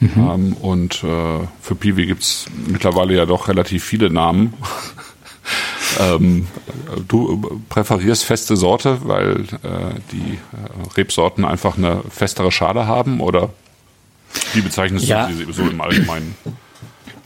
Mhm. 0.00 0.10
Ähm, 0.16 0.52
und 0.54 1.04
äh, 1.04 1.46
für 1.60 1.74
Piwi 1.74 2.06
gibt 2.06 2.22
es 2.22 2.46
mittlerweile 2.66 3.14
ja 3.14 3.26
doch 3.26 3.48
relativ 3.48 3.84
viele 3.84 4.10
Namen. 4.10 4.54
Ähm, 6.00 6.46
du 7.08 7.60
präferierst 7.68 8.24
feste 8.24 8.56
Sorte, 8.56 8.98
weil 9.04 9.40
äh, 9.62 10.00
die 10.12 10.34
äh, 10.34 10.96
Rebsorten 10.96 11.44
einfach 11.44 11.76
eine 11.76 12.02
festere 12.10 12.52
Schale 12.52 12.86
haben 12.86 13.20
oder 13.20 13.50
wie 14.52 14.60
bezeichnest 14.60 15.06
ja. 15.06 15.26
du 15.26 15.34
sie 15.34 15.52
so 15.52 15.62
im 15.62 15.80
Allgemeinen? 15.80 16.34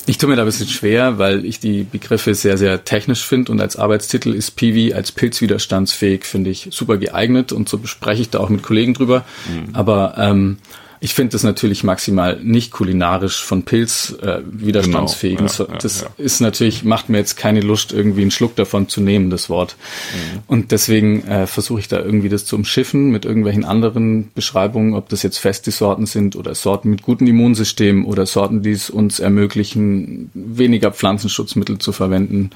Ich 0.07 0.17
tue 0.17 0.31
mir 0.31 0.37
da 0.37 0.43
ein 0.43 0.47
bisschen 0.47 0.69
schwer, 0.69 1.19
weil 1.19 1.45
ich 1.45 1.61
die 1.61 1.83
Begriffe 1.83 2.35
sehr, 2.35 2.57
sehr 2.57 2.85
technisch 2.85 3.27
finde 3.27 3.53
und 3.53 3.61
als 3.61 3.77
Arbeitstitel 3.77 4.33
ist 4.33 4.53
Piwi 4.53 4.95
als 4.95 5.13
pilzwiderstandsfähig, 5.13 6.25
finde 6.25 6.49
ich 6.49 6.69
super 6.71 6.97
geeignet 6.97 7.53
und 7.53 7.69
so 7.69 7.77
bespreche 7.77 8.23
ich 8.23 8.31
da 8.31 8.41
auch 8.41 8.49
mit 8.49 8.63
Kollegen 8.63 8.95
drüber. 8.95 9.27
Mhm. 9.47 9.75
Aber 9.75 10.15
ähm, 10.17 10.59
ich 11.01 11.15
finde 11.15 11.33
das 11.33 11.43
natürlich 11.43 11.85
maximal 11.85 12.41
nicht 12.43 12.73
kulinarisch 12.73 13.43
von 13.43 13.63
Pilz 13.63 14.17
äh, 14.23 14.41
widerstandsfähig. 14.45 15.39
Genau. 15.39 15.53
Ja, 15.59 15.79
das 15.79 16.01
ja, 16.01 16.07
ja. 16.07 16.25
ist 16.25 16.41
natürlich, 16.41 16.85
macht 16.85 17.09
mir 17.09 17.19
jetzt 17.19 17.37
keine 17.37 17.61
Lust, 17.61 17.93
irgendwie 17.93 18.23
einen 18.23 18.31
Schluck 18.31 18.57
davon 18.57 18.89
zu 18.89 19.01
nehmen, 19.01 19.31
das 19.31 19.49
Wort. 19.49 19.77
Mhm. 20.13 20.39
Und 20.47 20.73
deswegen 20.73 21.27
äh, 21.27 21.47
versuche 21.47 21.81
ich 21.81 21.89
da 21.89 21.99
irgendwie 21.99 22.29
das 22.29 22.45
zu 22.45 22.57
umschiffen 22.57 23.11
mit 23.11 23.25
irgendwelchen 23.25 23.65
anderen 23.65 24.31
Beschreibungen, 24.35 24.95
ob 24.95 25.09
das 25.09 25.23
jetzt 25.23 25.39
feste 25.39 25.71
Sorten 25.71 26.07
sind 26.07 26.37
oder 26.37 26.55
Sorten 26.55 26.91
mit 26.91 27.03
gutem 27.03 27.27
Immunsystem 27.27 28.07
oder 28.07 28.27
Sorten, 28.27 28.63
die 28.63 28.73
es 28.73 28.91
uns 28.91 29.21
ermöglichen, 29.21 30.31
weniger 30.35 30.91
Pflanzenschutzmittel 30.91 31.79
zu 31.79 31.93
verwenden. 31.93 32.51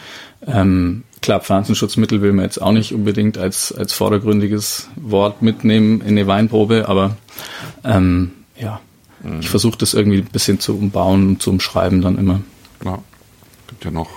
Ähm, 0.46 1.04
klar, 1.22 1.40
Pflanzenschutzmittel 1.40 2.20
will 2.20 2.32
man 2.32 2.44
jetzt 2.44 2.60
auch 2.60 2.72
nicht 2.72 2.92
unbedingt 2.92 3.38
als, 3.38 3.72
als 3.72 3.92
vordergründiges 3.92 4.88
Wort 4.96 5.40
mitnehmen 5.40 6.00
in 6.02 6.08
eine 6.08 6.26
Weinprobe, 6.26 6.88
aber 6.88 7.16
ähm, 7.84 8.32
ja, 8.58 8.80
mhm. 9.22 9.40
ich 9.40 9.48
versuche 9.48 9.78
das 9.78 9.94
irgendwie 9.94 10.18
ein 10.18 10.26
bisschen 10.30 10.60
zu 10.60 10.76
umbauen 10.76 11.28
und 11.28 11.42
zu 11.42 11.50
umschreiben 11.50 12.02
dann 12.02 12.18
immer. 12.18 12.40
Ja, 12.84 12.98
gibt 13.68 13.84
ja 13.84 13.90
noch, 13.90 14.10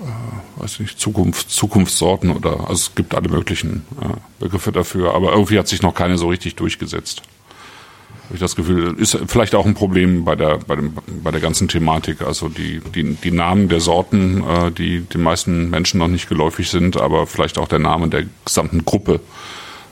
äh, 0.00 0.60
weiß 0.60 0.80
nicht, 0.80 1.00
Zukunft, 1.00 1.50
Zukunftssorten 1.50 2.30
oder, 2.30 2.60
also 2.60 2.74
es 2.74 2.94
gibt 2.94 3.14
alle 3.14 3.28
möglichen 3.28 3.84
äh, 4.00 4.14
Begriffe 4.38 4.70
dafür, 4.70 5.14
aber 5.14 5.32
irgendwie 5.32 5.58
hat 5.58 5.68
sich 5.68 5.82
noch 5.82 5.94
keine 5.94 6.18
so 6.18 6.28
richtig 6.28 6.54
durchgesetzt. 6.54 7.22
Habe 8.28 8.34
ich 8.34 8.40
das 8.40 8.56
Gefühl, 8.56 8.94
ist 8.98 9.18
vielleicht 9.26 9.54
auch 9.54 9.64
ein 9.64 9.72
Problem 9.72 10.26
bei 10.26 10.36
der, 10.36 10.58
bei, 10.58 10.76
dem, 10.76 10.92
bei 11.22 11.30
der 11.30 11.40
ganzen 11.40 11.66
Thematik. 11.66 12.20
Also 12.20 12.50
die, 12.50 12.82
die, 12.94 13.14
die 13.14 13.30
Namen 13.30 13.70
der 13.70 13.80
Sorten, 13.80 14.44
äh, 14.46 14.70
die 14.70 15.00
den 15.00 15.22
meisten 15.22 15.70
Menschen 15.70 15.98
noch 15.98 16.08
nicht 16.08 16.28
geläufig 16.28 16.68
sind, 16.68 16.98
aber 16.98 17.26
vielleicht 17.26 17.56
auch 17.56 17.68
der 17.68 17.78
Name 17.78 18.08
der 18.08 18.24
gesamten 18.44 18.84
Gruppe 18.84 19.20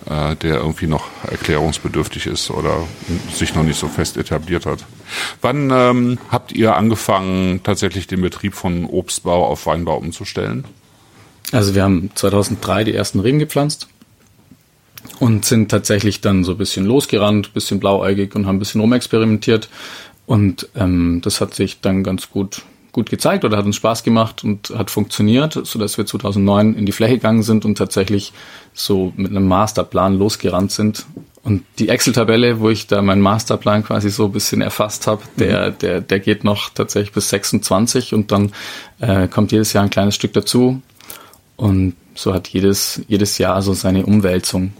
äh, 0.05 0.37
der 0.37 0.59
irgendwie 0.59 0.87
noch 0.87 1.07
erklärungsbedürftig 1.31 2.27
ist 2.27 2.51
oder 2.51 2.85
sich 3.33 3.55
noch 3.55 3.63
nicht 3.63 3.81
so 3.81 3.89
fest 3.89 4.19
etabliert 4.19 4.67
hat. 4.67 4.85
Wann 5.41 5.71
ähm, 5.73 6.19
habt 6.31 6.53
ihr 6.53 6.77
angefangen, 6.77 7.63
tatsächlich 7.63 8.07
den 8.07 8.21
Betrieb 8.21 8.55
von 8.55 8.85
Obstbau 8.85 9.47
auf 9.47 9.65
Weinbau 9.65 9.97
umzustellen? 9.97 10.65
Also 11.53 11.75
wir 11.75 11.85
haben 11.85 12.11
2003 12.15 12.85
die 12.85 12.95
ersten 12.95 13.21
Reben 13.21 13.39
gepflanzt 13.39 13.89
und 15.21 15.45
sind 15.45 15.71
tatsächlich 15.71 16.21
dann 16.21 16.45
so 16.45 16.53
ein 16.53 16.59
bisschen 16.59 16.87
losgerannt, 16.87 17.55
bisschen 17.55 17.81
blauäugig 17.81 18.35
und 18.35 18.47
haben 18.47 18.57
ein 18.57 18.61
bisschen 18.61 18.81
rumexperimentiert. 18.81 19.69
Und 20.27 20.69
ähm, 20.75 21.21
das 21.23 21.41
hat 21.41 21.55
sich 21.55 21.81
dann 21.81 22.03
ganz 22.03 22.31
gut 22.31 22.63
gut 22.97 23.11
gezeigt 23.11 23.45
oder 23.45 23.59
hat 23.59 23.67
uns 23.67 23.77
Spaß 23.77 24.05
gemacht 24.05 24.43
und 24.43 24.71
hat 24.71 24.91
funktioniert, 24.91 25.53
so 25.53 25.79
dass 25.79 25.99
wir 25.99 26.07
2009 26.07 26.75
in 26.75 26.87
die 26.87 26.93
Fläche 26.93 27.17
gegangen 27.17 27.43
sind 27.43 27.67
und 27.67 27.77
tatsächlich 27.77 28.33
so 28.73 29.13
mit 29.17 29.31
einem 29.31 29.47
Masterplan 29.47 30.19
losgerannt 30.19 30.73
sind. 30.73 31.05
Und 31.43 31.63
die 31.79 31.91
Excel-Tabelle, 31.91 32.59
wo 32.59 32.71
ich 32.71 32.87
da 32.87 33.03
meinen 33.03 33.21
Masterplan 33.21 33.85
quasi 33.85 34.09
so 34.09 34.25
ein 34.25 34.33
bisschen 34.33 34.63
erfasst 34.63 35.07
habe, 35.07 35.23
der, 35.39 35.73
mhm. 35.73 35.79
der, 35.79 36.01
der 36.01 36.21
geht 36.21 36.43
noch 36.43 36.71
tatsächlich 36.71 37.13
bis 37.13 37.29
26 37.29 38.15
und 38.15 38.33
dann 38.33 38.53
äh, 38.99 39.29
kommt 39.29 39.53
jedes 39.53 39.75
Jahr 39.75 39.85
ein 39.85 39.91
kleines 39.91 40.15
Stück 40.15 40.33
dazu. 40.33 40.81
Und 41.57 41.97
so 42.15 42.33
hat 42.33 42.49
jedes, 42.49 43.03
jedes 43.09 43.37
Jahr 43.37 43.61
so 43.61 43.75
seine 43.75 44.07
Umwälzung. 44.07 44.73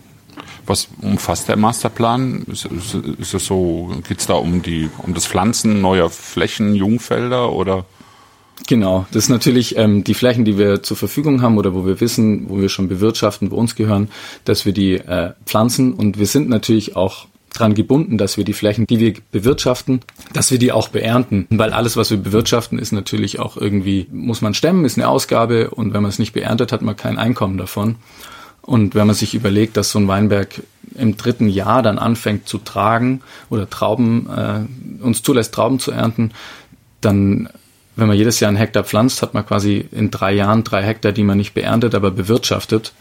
Was 0.67 0.89
umfasst 1.01 1.49
der 1.49 1.57
Masterplan? 1.57 2.45
Ist, 2.51 2.67
ist, 2.67 2.95
ist 2.95 3.35
es 3.35 3.47
so, 3.47 3.93
geht 4.09 4.19
es 4.19 4.27
da 4.27 4.35
um 4.35 4.63
die, 4.63 4.91
um 4.99 5.15
das 5.15 5.27
Pflanzen 5.27 5.81
neuer 5.81 6.11
Flächen, 6.11 6.75
Jungfelder 6.75 7.53
oder? 7.53 7.85
Genau, 8.67 9.07
das 9.13 9.25
ist 9.25 9.29
natürlich 9.29 9.77
ähm, 9.77 10.03
die 10.03 10.15
Flächen, 10.15 10.45
die 10.45 10.57
wir 10.57 10.83
zur 10.83 10.97
Verfügung 10.97 11.43
haben 11.43 11.59
oder 11.59 11.75
wo 11.75 11.85
wir 11.85 12.01
wissen, 12.01 12.49
wo 12.49 12.59
wir 12.59 12.69
schon 12.69 12.89
bewirtschaften, 12.89 13.51
wo 13.51 13.57
uns 13.57 13.77
gehören, 13.77 14.09
dass 14.45 14.65
wir 14.65 14.73
die 14.73 14.95
äh, 14.95 15.33
pflanzen 15.45 15.93
und 15.93 16.19
wir 16.19 16.27
sind 16.27 16.49
natürlich 16.49 16.97
auch 16.97 17.27
dran 17.53 17.75
gebunden, 17.75 18.19
dass 18.19 18.37
wir 18.37 18.45
die 18.45 18.53
Flächen, 18.53 18.87
die 18.87 19.01
wir 19.01 19.15
bewirtschaften, 19.31 20.01
dass 20.33 20.51
wir 20.51 20.59
die 20.59 20.73
auch 20.73 20.89
beernten, 20.89 21.47
weil 21.51 21.73
alles, 21.73 21.97
was 21.97 22.11
wir 22.11 22.19
bewirtschaften, 22.19 22.79
ist 22.79 22.93
natürlich 22.93 23.39
auch 23.39 23.57
irgendwie, 23.57 24.07
muss 24.11 24.43
man 24.43 24.55
stemmen, 24.55 24.85
ist 24.85 24.99
eine 24.99 25.09
Ausgabe 25.09 25.71
und 25.71 25.95
wenn 25.95 26.03
man 26.03 26.11
es 26.11 26.19
nicht 26.19 26.33
beerntet, 26.33 26.73
hat 26.73 26.83
man 26.83 26.97
kein 26.97 27.19
Einkommen 27.19 27.59
davon. 27.59 27.97
Und 28.67 28.95
wenn 28.95 29.07
man 29.07 29.17
sich 29.17 29.35
überlegt, 29.35 29.77
dass 29.77 29.91
so 29.93 29.99
ein 29.99 30.09
Weinberg 30.09 30.61
im 30.97 31.17
dritten 31.17 31.49
Jahr 31.49 31.83
dann 31.83 31.99
anfängt 31.99 32.49
zu 32.49 32.59
tragen 32.59 33.23
oder 33.49 33.71
Trauben 33.71 34.29
äh, 34.29 35.03
uns 35.03 35.23
zulässt, 35.23 35.55
Trauben 35.55 35.79
zu 35.79 35.93
ernten, 35.93 36.33
dann 37.01 37.49
wenn 37.97 38.09
man 38.09 38.17
jedes 38.17 38.41
Jahr 38.41 38.49
einen 38.51 38.59
Hektar 38.59 38.85
pflanzt, 38.85 39.23
hat 39.23 39.33
man 39.33 39.47
quasi 39.47 39.89
in 39.91 40.11
drei 40.11 40.35
Jahren 40.35 40.65
drei 40.65 40.83
Hektar, 40.83 41.13
die 41.13 41.25
man 41.25 41.39
nicht 41.39 41.55
beerntet, 41.55 41.95
aber 41.95 42.11
bewirtschaftet. 42.11 42.93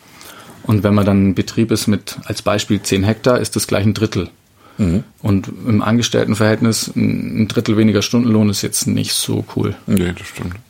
Und 0.63 0.83
wenn 0.83 0.93
man 0.95 1.05
dann 1.05 1.29
ein 1.29 1.35
Betrieb 1.35 1.69
ist 1.71 1.87
mit 1.87 2.17
als 2.23 2.41
Beispiel 2.41 2.81
zehn 2.81 3.03
Hektar, 3.03 3.39
ist 3.39 3.57
das 3.57 3.67
gleich 3.67 3.85
ein 3.85 3.93
Drittel. 3.93 4.29
Mhm. 4.77 5.03
Und 5.21 5.49
im 5.67 5.81
Angestelltenverhältnis 5.81 6.91
ein 6.95 7.47
Drittel 7.49 7.77
weniger 7.77 8.01
Stundenlohn 8.01 8.49
ist 8.49 8.61
jetzt 8.61 8.87
nicht 8.87 9.13
so 9.13 9.45
cool. 9.55 9.75
Nee, 9.85 10.13
das 10.17 10.27
stimmt. 10.27 10.55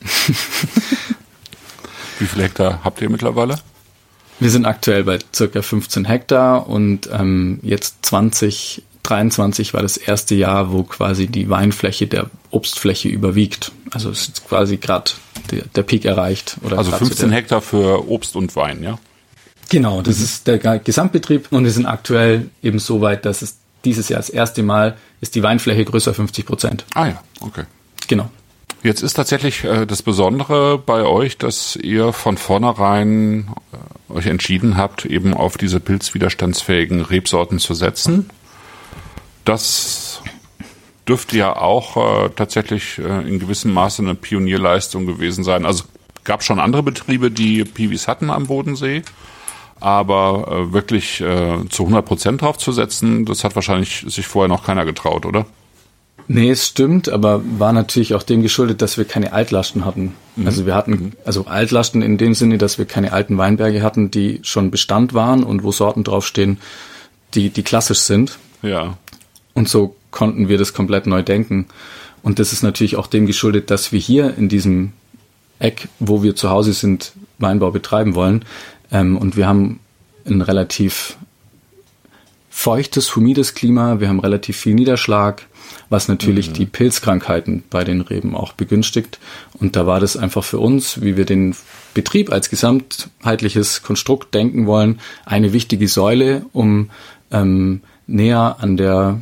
Wie 2.18 2.26
viele 2.26 2.44
Hektar 2.44 2.80
habt 2.82 3.00
ihr 3.00 3.10
mittlerweile? 3.10 3.58
Wir 4.38 4.50
sind 4.50 4.66
aktuell 4.66 5.04
bei 5.04 5.18
circa 5.34 5.62
15 5.62 6.04
Hektar 6.04 6.68
und 6.68 7.08
ähm, 7.12 7.58
jetzt 7.62 8.04
20 8.06 8.82
23 9.06 9.72
war 9.72 9.82
das 9.82 9.96
erste 9.96 10.34
Jahr, 10.34 10.72
wo 10.72 10.82
quasi 10.82 11.28
die 11.28 11.48
Weinfläche 11.48 12.06
der 12.06 12.28
Obstfläche 12.50 13.08
überwiegt. 13.08 13.72
Also 13.92 14.10
es 14.10 14.22
ist 14.22 14.48
quasi 14.48 14.78
gerade 14.78 15.12
der, 15.50 15.62
der, 15.74 15.82
Peak 15.82 16.04
erreicht. 16.04 16.56
Oder 16.62 16.78
also 16.78 16.90
15 16.90 17.30
Hektar 17.30 17.62
für 17.62 18.08
Obst 18.08 18.34
und 18.34 18.56
Wein, 18.56 18.82
ja? 18.82 18.98
Genau, 19.68 20.02
das 20.02 20.18
mhm. 20.18 20.24
ist 20.24 20.46
der 20.46 20.58
Gesamtbetrieb 20.58 21.48
und 21.50 21.64
wir 21.64 21.70
sind 21.70 21.86
aktuell 21.86 22.50
eben 22.62 22.78
so 22.78 23.00
weit, 23.00 23.24
dass 23.24 23.42
es 23.42 23.58
dieses 23.84 24.08
Jahr 24.08 24.18
das 24.18 24.28
erste 24.28 24.62
Mal 24.62 24.96
ist 25.20 25.34
die 25.34 25.42
Weinfläche 25.42 25.84
größer 25.84 26.12
50 26.12 26.44
Prozent. 26.44 26.84
Ah 26.94 27.06
ja, 27.06 27.22
okay. 27.40 27.64
Genau. 28.08 28.30
Jetzt 28.86 29.02
ist 29.02 29.14
tatsächlich 29.14 29.64
äh, 29.64 29.86
das 29.86 30.02
Besondere 30.02 30.78
bei 30.78 31.02
euch, 31.02 31.38
dass 31.38 31.76
ihr 31.76 32.12
von 32.12 32.36
vornherein 32.36 33.48
äh, 34.10 34.12
euch 34.14 34.26
entschieden 34.26 34.76
habt, 34.76 35.04
eben 35.04 35.34
auf 35.34 35.58
diese 35.58 35.80
pilzwiderstandsfähigen 35.80 37.02
Rebsorten 37.02 37.58
zu 37.58 37.74
setzen 37.74 38.30
das 39.46 40.22
dürfte 41.08 41.38
ja 41.38 41.56
auch 41.56 41.96
äh, 41.96 42.30
tatsächlich 42.30 42.98
äh, 42.98 43.26
in 43.26 43.38
gewissem 43.38 43.72
Maße 43.72 44.02
eine 44.02 44.14
Pionierleistung 44.14 45.06
gewesen 45.06 45.44
sein. 45.44 45.64
Also 45.64 45.84
gab 46.24 46.42
schon 46.42 46.58
andere 46.58 46.82
Betriebe, 46.82 47.30
die 47.30 47.64
Piwis 47.64 48.08
hatten 48.08 48.28
am 48.28 48.46
Bodensee, 48.46 49.02
aber 49.78 50.48
äh, 50.50 50.72
wirklich 50.72 51.20
äh, 51.20 51.68
zu 51.68 51.84
100 51.84 52.04
Prozent 52.04 52.42
draufzusetzen, 52.42 53.24
das 53.24 53.44
hat 53.44 53.54
wahrscheinlich 53.54 54.04
sich 54.08 54.26
vorher 54.26 54.48
noch 54.48 54.64
keiner 54.64 54.84
getraut, 54.84 55.24
oder? 55.24 55.46
Nee, 56.28 56.50
es 56.50 56.66
stimmt, 56.66 57.08
aber 57.08 57.42
war 57.58 57.72
natürlich 57.72 58.14
auch 58.14 58.22
dem 58.22 58.42
geschuldet, 58.42 58.82
dass 58.82 58.98
wir 58.98 59.04
keine 59.04 59.32
Altlasten 59.32 59.84
hatten. 59.84 60.14
Mhm. 60.34 60.46
Also 60.46 60.66
wir 60.66 60.74
hatten, 60.74 60.90
mhm. 60.90 61.12
also 61.24 61.46
Altlasten 61.46 62.02
in 62.02 62.18
dem 62.18 62.34
Sinne, 62.34 62.58
dass 62.58 62.78
wir 62.78 62.84
keine 62.84 63.12
alten 63.12 63.38
Weinberge 63.38 63.82
hatten, 63.82 64.10
die 64.10 64.40
schon 64.42 64.70
Bestand 64.70 65.14
waren 65.14 65.44
und 65.44 65.62
wo 65.62 65.70
Sorten 65.70 66.02
draufstehen, 66.04 66.58
die, 67.34 67.50
die 67.50 67.62
klassisch 67.62 68.00
sind. 68.00 68.38
Ja. 68.62 68.96
Und 69.54 69.68
so 69.68 69.94
konnten 70.10 70.48
wir 70.48 70.58
das 70.58 70.72
komplett 70.72 71.06
neu 71.06 71.22
denken. 71.22 71.66
Und 72.22 72.38
das 72.40 72.52
ist 72.52 72.62
natürlich 72.62 72.96
auch 72.96 73.06
dem 73.06 73.26
geschuldet, 73.26 73.70
dass 73.70 73.92
wir 73.92 74.00
hier 74.00 74.36
in 74.36 74.48
diesem 74.48 74.92
Eck, 75.58 75.88
wo 76.00 76.22
wir 76.22 76.34
zu 76.34 76.50
Hause 76.50 76.72
sind, 76.72 77.12
Weinbau 77.38 77.70
betreiben 77.70 78.14
wollen. 78.14 78.44
Ähm, 78.90 79.16
und 79.16 79.36
wir 79.36 79.46
haben 79.46 79.80
ein 80.26 80.42
relativ 80.42 81.16
feuchtes, 82.50 83.14
humides 83.14 83.54
Klima, 83.54 84.00
wir 84.00 84.08
haben 84.08 84.18
relativ 84.18 84.56
viel 84.56 84.74
Niederschlag, 84.74 85.46
was 85.88 86.08
natürlich 86.08 86.50
mhm. 86.50 86.54
die 86.54 86.66
Pilzkrankheiten 86.66 87.62
bei 87.70 87.84
den 87.84 88.00
Reben 88.00 88.34
auch 88.34 88.52
begünstigt. 88.52 89.18
Und 89.54 89.76
da 89.76 89.86
war 89.86 90.00
das 90.00 90.16
einfach 90.16 90.44
für 90.44 90.58
uns, 90.58 91.02
wie 91.02 91.16
wir 91.16 91.24
den 91.24 91.54
Betrieb 91.94 92.30
als 92.32 92.50
gesamtheitliches 92.50 93.82
Konstrukt 93.82 94.34
denken 94.34 94.66
wollen, 94.66 95.00
eine 95.24 95.52
wichtige 95.52 95.88
Säule, 95.88 96.46
um 96.52 96.90
ähm, 97.30 97.82
näher 98.06 98.56
an 98.60 98.76
der 98.76 99.20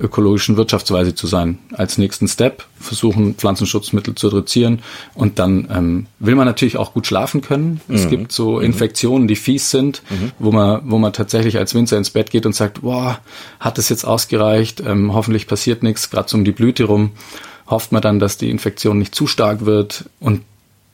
ökologischen 0.00 0.56
Wirtschaftsweise 0.56 1.14
zu 1.14 1.26
sein. 1.26 1.58
Als 1.72 1.98
nächsten 1.98 2.28
Step 2.28 2.64
versuchen, 2.78 3.34
Pflanzenschutzmittel 3.34 4.14
zu 4.14 4.28
reduzieren 4.28 4.80
und 5.14 5.38
dann 5.38 5.68
ähm, 5.70 6.06
will 6.18 6.34
man 6.34 6.46
natürlich 6.46 6.76
auch 6.76 6.94
gut 6.94 7.06
schlafen 7.06 7.40
können. 7.40 7.80
Mhm. 7.88 7.94
Es 7.94 8.08
gibt 8.08 8.32
so 8.32 8.56
mhm. 8.56 8.64
Infektionen, 8.64 9.28
die 9.28 9.36
fies 9.36 9.70
sind, 9.70 10.02
mhm. 10.10 10.32
wo 10.38 10.52
man, 10.52 10.82
wo 10.84 10.98
man 10.98 11.12
tatsächlich 11.12 11.58
als 11.58 11.74
Winzer 11.74 11.98
ins 11.98 12.10
Bett 12.10 12.30
geht 12.30 12.46
und 12.46 12.54
sagt, 12.54 12.82
boah, 12.82 13.18
hat 13.60 13.78
es 13.78 13.88
jetzt 13.88 14.04
ausgereicht, 14.04 14.80
ähm, 14.80 15.12
hoffentlich 15.14 15.46
passiert 15.46 15.82
nichts, 15.82 16.10
gerade 16.10 16.28
so 16.28 16.36
um 16.36 16.44
die 16.44 16.52
Blüte 16.52 16.84
rum, 16.84 17.10
hofft 17.66 17.92
man 17.92 18.02
dann, 18.02 18.18
dass 18.18 18.38
die 18.38 18.50
Infektion 18.50 18.98
nicht 18.98 19.14
zu 19.14 19.26
stark 19.26 19.66
wird 19.66 20.08
und 20.20 20.42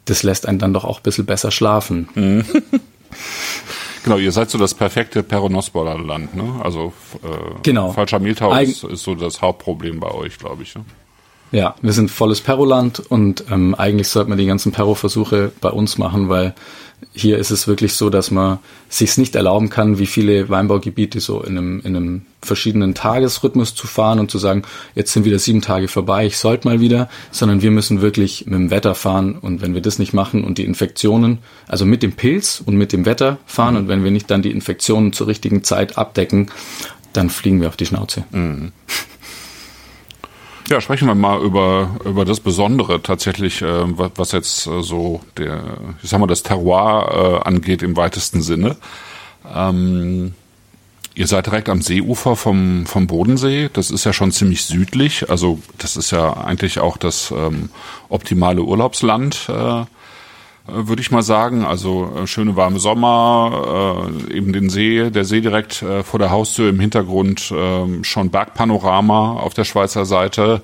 das 0.06 0.22
lässt 0.22 0.46
einen 0.46 0.58
dann 0.58 0.74
doch 0.74 0.84
auch 0.84 1.00
ein 1.00 1.02
bisschen 1.02 1.26
besser 1.26 1.50
schlafen. 1.50 2.08
Mhm. 2.14 2.44
Genau, 4.04 4.18
ihr 4.18 4.32
seid 4.32 4.50
so 4.50 4.58
das 4.58 4.74
perfekte 4.74 5.22
Peronospora-Land, 5.22 6.36
ne? 6.36 6.60
Also 6.62 6.92
äh, 7.22 7.28
genau. 7.62 7.90
falscher 7.92 8.18
Mehltau 8.18 8.52
Eig 8.52 8.68
ist, 8.68 8.84
ist, 8.84 9.02
so 9.02 9.14
das 9.14 9.40
Hauptproblem 9.40 9.98
bei 9.98 10.10
euch, 10.10 10.38
glaube 10.38 10.62
ich. 10.62 10.74
Ne? 10.74 10.84
Ja, 11.52 11.74
wir 11.80 11.92
sind 11.92 12.10
volles 12.10 12.42
Peroland 12.42 12.98
und 12.98 13.44
ähm, 13.50 13.74
eigentlich 13.74 14.08
sollte 14.08 14.28
man 14.28 14.36
die 14.36 14.44
ganzen 14.44 14.72
Perro-Versuche 14.72 15.52
bei 15.60 15.70
uns 15.70 15.96
machen, 15.96 16.28
weil 16.28 16.54
hier 17.12 17.38
ist 17.38 17.50
es 17.50 17.68
wirklich 17.68 17.94
so, 17.94 18.10
dass 18.10 18.30
man 18.30 18.58
sich 18.88 19.16
nicht 19.18 19.34
erlauben 19.34 19.70
kann, 19.70 19.98
wie 19.98 20.06
viele 20.06 20.48
Weinbaugebiete 20.48 21.20
so 21.20 21.42
in 21.42 21.58
einem, 21.58 21.80
in 21.80 21.96
einem 21.96 22.22
verschiedenen 22.42 22.94
Tagesrhythmus 22.94 23.74
zu 23.74 23.86
fahren 23.86 24.18
und 24.18 24.30
zu 24.30 24.38
sagen, 24.38 24.62
jetzt 24.94 25.12
sind 25.12 25.24
wieder 25.24 25.38
sieben 25.38 25.62
Tage 25.62 25.88
vorbei, 25.88 26.26
ich 26.26 26.38
sollte 26.38 26.68
mal 26.68 26.80
wieder, 26.80 27.08
sondern 27.30 27.62
wir 27.62 27.70
müssen 27.70 28.00
wirklich 28.00 28.46
mit 28.46 28.54
dem 28.54 28.70
Wetter 28.70 28.94
fahren 28.94 29.36
und 29.38 29.62
wenn 29.62 29.74
wir 29.74 29.82
das 29.82 29.98
nicht 29.98 30.12
machen 30.12 30.44
und 30.44 30.58
die 30.58 30.64
Infektionen, 30.64 31.38
also 31.68 31.84
mit 31.86 32.02
dem 32.02 32.12
Pilz 32.12 32.62
und 32.64 32.76
mit 32.76 32.92
dem 32.92 33.06
Wetter 33.06 33.38
fahren 33.46 33.76
und 33.76 33.88
wenn 33.88 34.04
wir 34.04 34.10
nicht 34.10 34.30
dann 34.30 34.42
die 34.42 34.50
Infektionen 34.50 35.12
zur 35.12 35.26
richtigen 35.26 35.64
Zeit 35.64 35.98
abdecken, 35.98 36.50
dann 37.12 37.30
fliegen 37.30 37.60
wir 37.60 37.68
auf 37.68 37.76
die 37.76 37.86
Schnauze. 37.86 38.24
Mhm. 38.32 38.72
Ja, 40.70 40.80
sprechen 40.80 41.06
wir 41.06 41.14
mal 41.14 41.42
über, 41.42 41.96
über 42.06 42.24
das 42.24 42.40
Besondere 42.40 43.02
tatsächlich, 43.02 43.60
äh, 43.60 43.98
was, 44.16 44.32
jetzt 44.32 44.66
äh, 44.66 44.82
so 44.82 45.20
der, 45.36 45.62
ich 46.02 46.08
sag 46.08 46.20
mal, 46.20 46.26
das 46.26 46.42
Terroir 46.42 47.42
äh, 47.44 47.48
angeht 47.48 47.82
im 47.82 47.96
weitesten 47.96 48.40
Sinne. 48.40 48.76
Ähm, 49.54 50.32
ihr 51.14 51.26
seid 51.26 51.46
direkt 51.46 51.68
am 51.68 51.82
Seeufer 51.82 52.34
vom, 52.34 52.86
vom 52.86 53.06
Bodensee. 53.06 53.68
Das 53.74 53.90
ist 53.90 54.04
ja 54.04 54.14
schon 54.14 54.32
ziemlich 54.32 54.64
südlich. 54.64 55.28
Also 55.28 55.58
das 55.76 55.98
ist 55.98 56.12
ja 56.12 56.32
eigentlich 56.32 56.78
auch 56.78 56.96
das 56.96 57.30
ähm, 57.30 57.68
optimale 58.08 58.62
Urlaubsland. 58.62 59.46
Äh, 59.50 59.84
würde 60.66 61.02
ich 61.02 61.10
mal 61.10 61.22
sagen. 61.22 61.64
Also 61.64 62.10
äh, 62.16 62.26
schöne 62.26 62.56
warme 62.56 62.78
Sommer, 62.78 64.08
äh, 64.28 64.36
eben 64.36 64.52
den 64.52 64.70
See, 64.70 65.10
der 65.10 65.24
See 65.24 65.40
direkt 65.40 65.82
äh, 65.82 66.02
vor 66.02 66.18
der 66.18 66.30
Haustür 66.30 66.70
im 66.70 66.80
Hintergrund, 66.80 67.50
äh, 67.50 68.04
schon 68.04 68.30
Bergpanorama 68.30 69.34
auf 69.34 69.54
der 69.54 69.64
Schweizer 69.64 70.04
Seite. 70.06 70.62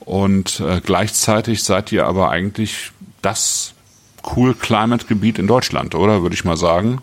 Und 0.00 0.60
äh, 0.60 0.80
gleichzeitig 0.82 1.62
seid 1.62 1.92
ihr 1.92 2.06
aber 2.06 2.30
eigentlich 2.30 2.92
das 3.22 3.74
Cool 4.36 4.54
Climate 4.54 5.06
Gebiet 5.06 5.38
in 5.38 5.46
Deutschland, 5.46 5.94
oder? 5.94 6.22
Würde 6.22 6.34
ich 6.34 6.44
mal 6.44 6.56
sagen. 6.56 7.02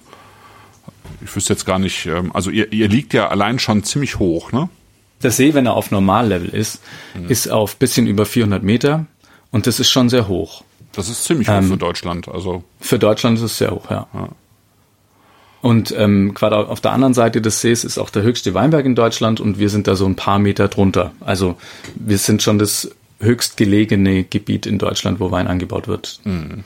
Ich 1.24 1.36
wüsste 1.36 1.54
jetzt 1.54 1.66
gar 1.66 1.78
nicht, 1.78 2.08
ähm, 2.08 2.32
also 2.34 2.50
ihr, 2.50 2.72
ihr 2.74 2.88
liegt 2.88 3.14
ja 3.14 3.30
allein 3.30 3.60
schon 3.60 3.84
ziemlich 3.84 4.18
hoch, 4.18 4.52
ne? 4.52 4.70
Der 5.22 5.30
See, 5.30 5.54
wenn 5.54 5.68
er 5.68 5.76
auf 5.76 5.92
Normallevel 5.92 6.50
ist, 6.50 6.82
mhm. 7.14 7.28
ist 7.28 7.48
auf 7.48 7.76
bisschen 7.76 8.08
über 8.08 8.26
400 8.26 8.64
Meter 8.64 9.06
und 9.52 9.68
das 9.68 9.80
ist 9.80 9.92
schon 9.92 10.10
sehr 10.10 10.28
hoch. 10.28 10.64
Das 10.94 11.10
ist 11.10 11.24
ziemlich 11.24 11.48
hoch 11.48 11.54
ähm, 11.54 11.70
für 11.70 11.78
Deutschland. 11.78 12.28
Also 12.28 12.64
für 12.80 13.00
Deutschland 13.00 13.38
ist 13.38 13.44
es 13.44 13.58
sehr 13.58 13.72
hoch, 13.72 13.90
ja. 13.90 14.08
ja. 14.14 14.30
Und 15.62 15.94
ähm, 15.96 16.34
gerade 16.34 16.58
auf 16.58 16.82
der 16.82 16.92
anderen 16.92 17.14
Seite 17.14 17.40
des 17.40 17.62
Sees 17.62 17.84
ist 17.84 18.00
auch 18.00 18.10
der 18.10 18.24
höchste 18.24 18.54
Weinberg 18.54 18.86
in 18.86 18.96
Deutschland 18.96 19.40
und 19.40 19.60
wir 19.60 19.70
sind 19.70 19.88
da 19.88 19.96
so 19.96 20.06
ein 20.06 20.16
paar 20.16 20.40
Meter 20.40 20.68
drunter. 20.68 21.12
Also 21.20 21.56
wir 21.96 22.18
sind 22.18 22.42
schon 22.42 22.58
das 22.58 22.90
höchstgelegene 23.20 24.24
Gebiet 24.24 24.66
in 24.66 24.80
Deutschland, 24.80 25.20
wo 25.20 25.30
Wein 25.30 25.48
angebaut 25.48 25.88
wird. 25.88 26.20
Mhm. 26.24 26.64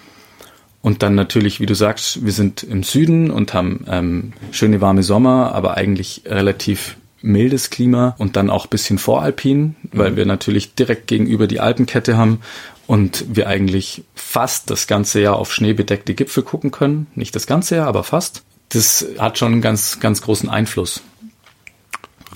Und 0.82 1.04
dann 1.04 1.16
natürlich, 1.16 1.60
wie 1.60 1.66
du 1.66 1.74
sagst, 1.74 2.26
wir 2.26 2.32
sind 2.32 2.64
im 2.64 2.84
Süden 2.84 3.32
und 3.32 3.54
haben 3.54 3.86
ähm, 3.90 4.34
schöne 4.52 4.82
warme 4.82 5.04
Sommer, 5.04 5.52
aber 5.54 5.76
eigentlich 5.76 6.22
relativ 6.26 6.96
mildes 7.22 7.72
Klima 7.72 8.16
und 8.20 8.36
dann 8.36 8.52
auch 8.52 8.68
bisschen 8.68 9.00
voralpin, 9.00 9.76
weil 9.92 10.12
mhm. 10.12 10.16
wir 10.16 10.26
natürlich 10.26 10.76
direkt 10.76 11.08
gegenüber 11.08 11.48
die 11.48 11.60
Alpenkette 11.60 12.18
haben 12.18 12.40
und 12.88 13.26
wir 13.36 13.48
eigentlich 13.48 14.04
fast 14.14 14.70
das 14.70 14.88
ganze 14.88 15.22
Jahr 15.22 15.38
auf 15.38 15.54
schneebedeckte 15.54 16.14
Gipfel 16.14 16.44
gucken 16.44 16.72
können. 16.72 17.08
Nicht 17.16 17.36
das 17.36 17.48
ganze 17.48 17.76
Jahr, 17.76 17.88
aber 17.88 18.04
fast. 18.04 18.44
Das 18.70 19.06
hat 19.20 19.38
schon 19.38 19.54
einen 19.54 19.62
ganz, 19.62 20.00
ganz 20.00 20.22
großen 20.22 20.50
Einfluss. 20.50 21.02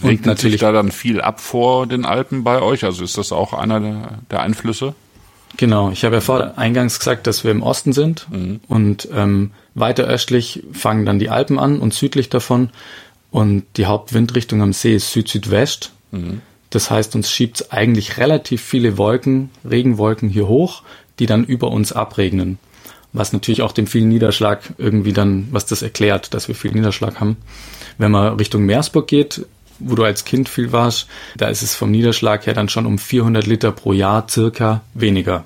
Regnet 0.04 0.20
und 0.20 0.26
natürlich 0.28 0.54
sich 0.54 0.62
da 0.62 0.72
dann 0.72 0.92
viel 0.92 1.22
ab 1.22 1.42
vor 1.42 1.88
den 1.88 2.06
Alpen 2.06 2.44
bei 2.44 2.62
euch? 2.62 2.84
Also 2.84 3.04
ist 3.04 3.18
das 3.18 3.32
auch 3.32 3.54
einer 3.54 4.20
der, 4.32 4.42
Einflüsse? 4.42 4.96
Genau, 5.58 5.90
ich 5.90 6.06
habe 6.06 6.16
ja 6.16 6.22
vor 6.22 6.58
eingangs 6.58 7.00
gesagt, 7.00 7.28
dass 7.28 7.44
wir 7.44 7.52
im 7.52 7.64
Osten 7.64 7.92
sind 7.92 8.28
mhm. 8.32 8.62
und 8.68 9.10
ähm, 9.12 9.52
weiter 9.76 10.06
östlich 10.06 10.64
fangen 10.72 11.06
dann 11.06 11.20
die 11.20 11.30
Alpen 11.30 11.60
an 11.60 11.80
und 11.80 11.94
südlich 11.94 12.30
davon 12.30 12.70
und 13.32 13.66
die 13.76 13.88
Hauptwindrichtung 13.88 14.62
am 14.62 14.74
See 14.74 14.96
ist 14.96 15.12
Süd-Südwest. 15.12 15.92
Mhm. 16.12 16.42
Das 16.70 16.92
heißt, 16.92 17.16
uns 17.16 17.32
schiebt 17.32 17.72
eigentlich 17.72 18.18
relativ 18.18 18.62
viele 18.62 18.98
Wolken, 18.98 19.50
Regenwolken 19.70 20.30
hier 20.30 20.48
hoch, 20.48 20.84
die 21.18 21.26
dann 21.26 21.44
über 21.44 21.72
uns 21.72 21.92
abregnen. 21.92 22.60
Was 23.12 23.34
natürlich 23.34 23.64
auch 23.64 23.72
dem 23.72 23.88
vielen 23.88 24.10
Niederschlag 24.10 24.62
irgendwie 24.78 25.14
dann, 25.14 25.48
was 25.52 25.66
das 25.66 25.82
erklärt, 25.82 26.34
dass 26.34 26.48
wir 26.48 26.56
viel 26.56 26.72
Niederschlag 26.72 27.20
haben. 27.20 27.38
Wenn 27.98 28.12
man 28.12 28.36
Richtung 28.36 28.66
Meersburg 28.66 29.08
geht, 29.08 29.46
wo 29.80 29.96
du 29.96 30.04
als 30.04 30.26
Kind 30.26 30.48
viel 30.48 30.72
warst, 30.72 31.08
da 31.36 31.48
ist 31.48 31.64
es 31.64 31.74
vom 31.74 31.90
Niederschlag 31.90 32.46
her 32.46 32.54
dann 32.54 32.70
schon 32.70 32.86
um 32.86 33.00
400 33.00 33.48
Liter 33.48 33.72
pro 33.72 33.94
Jahr 33.94 34.28
circa 34.30 34.82
weniger. 34.94 35.46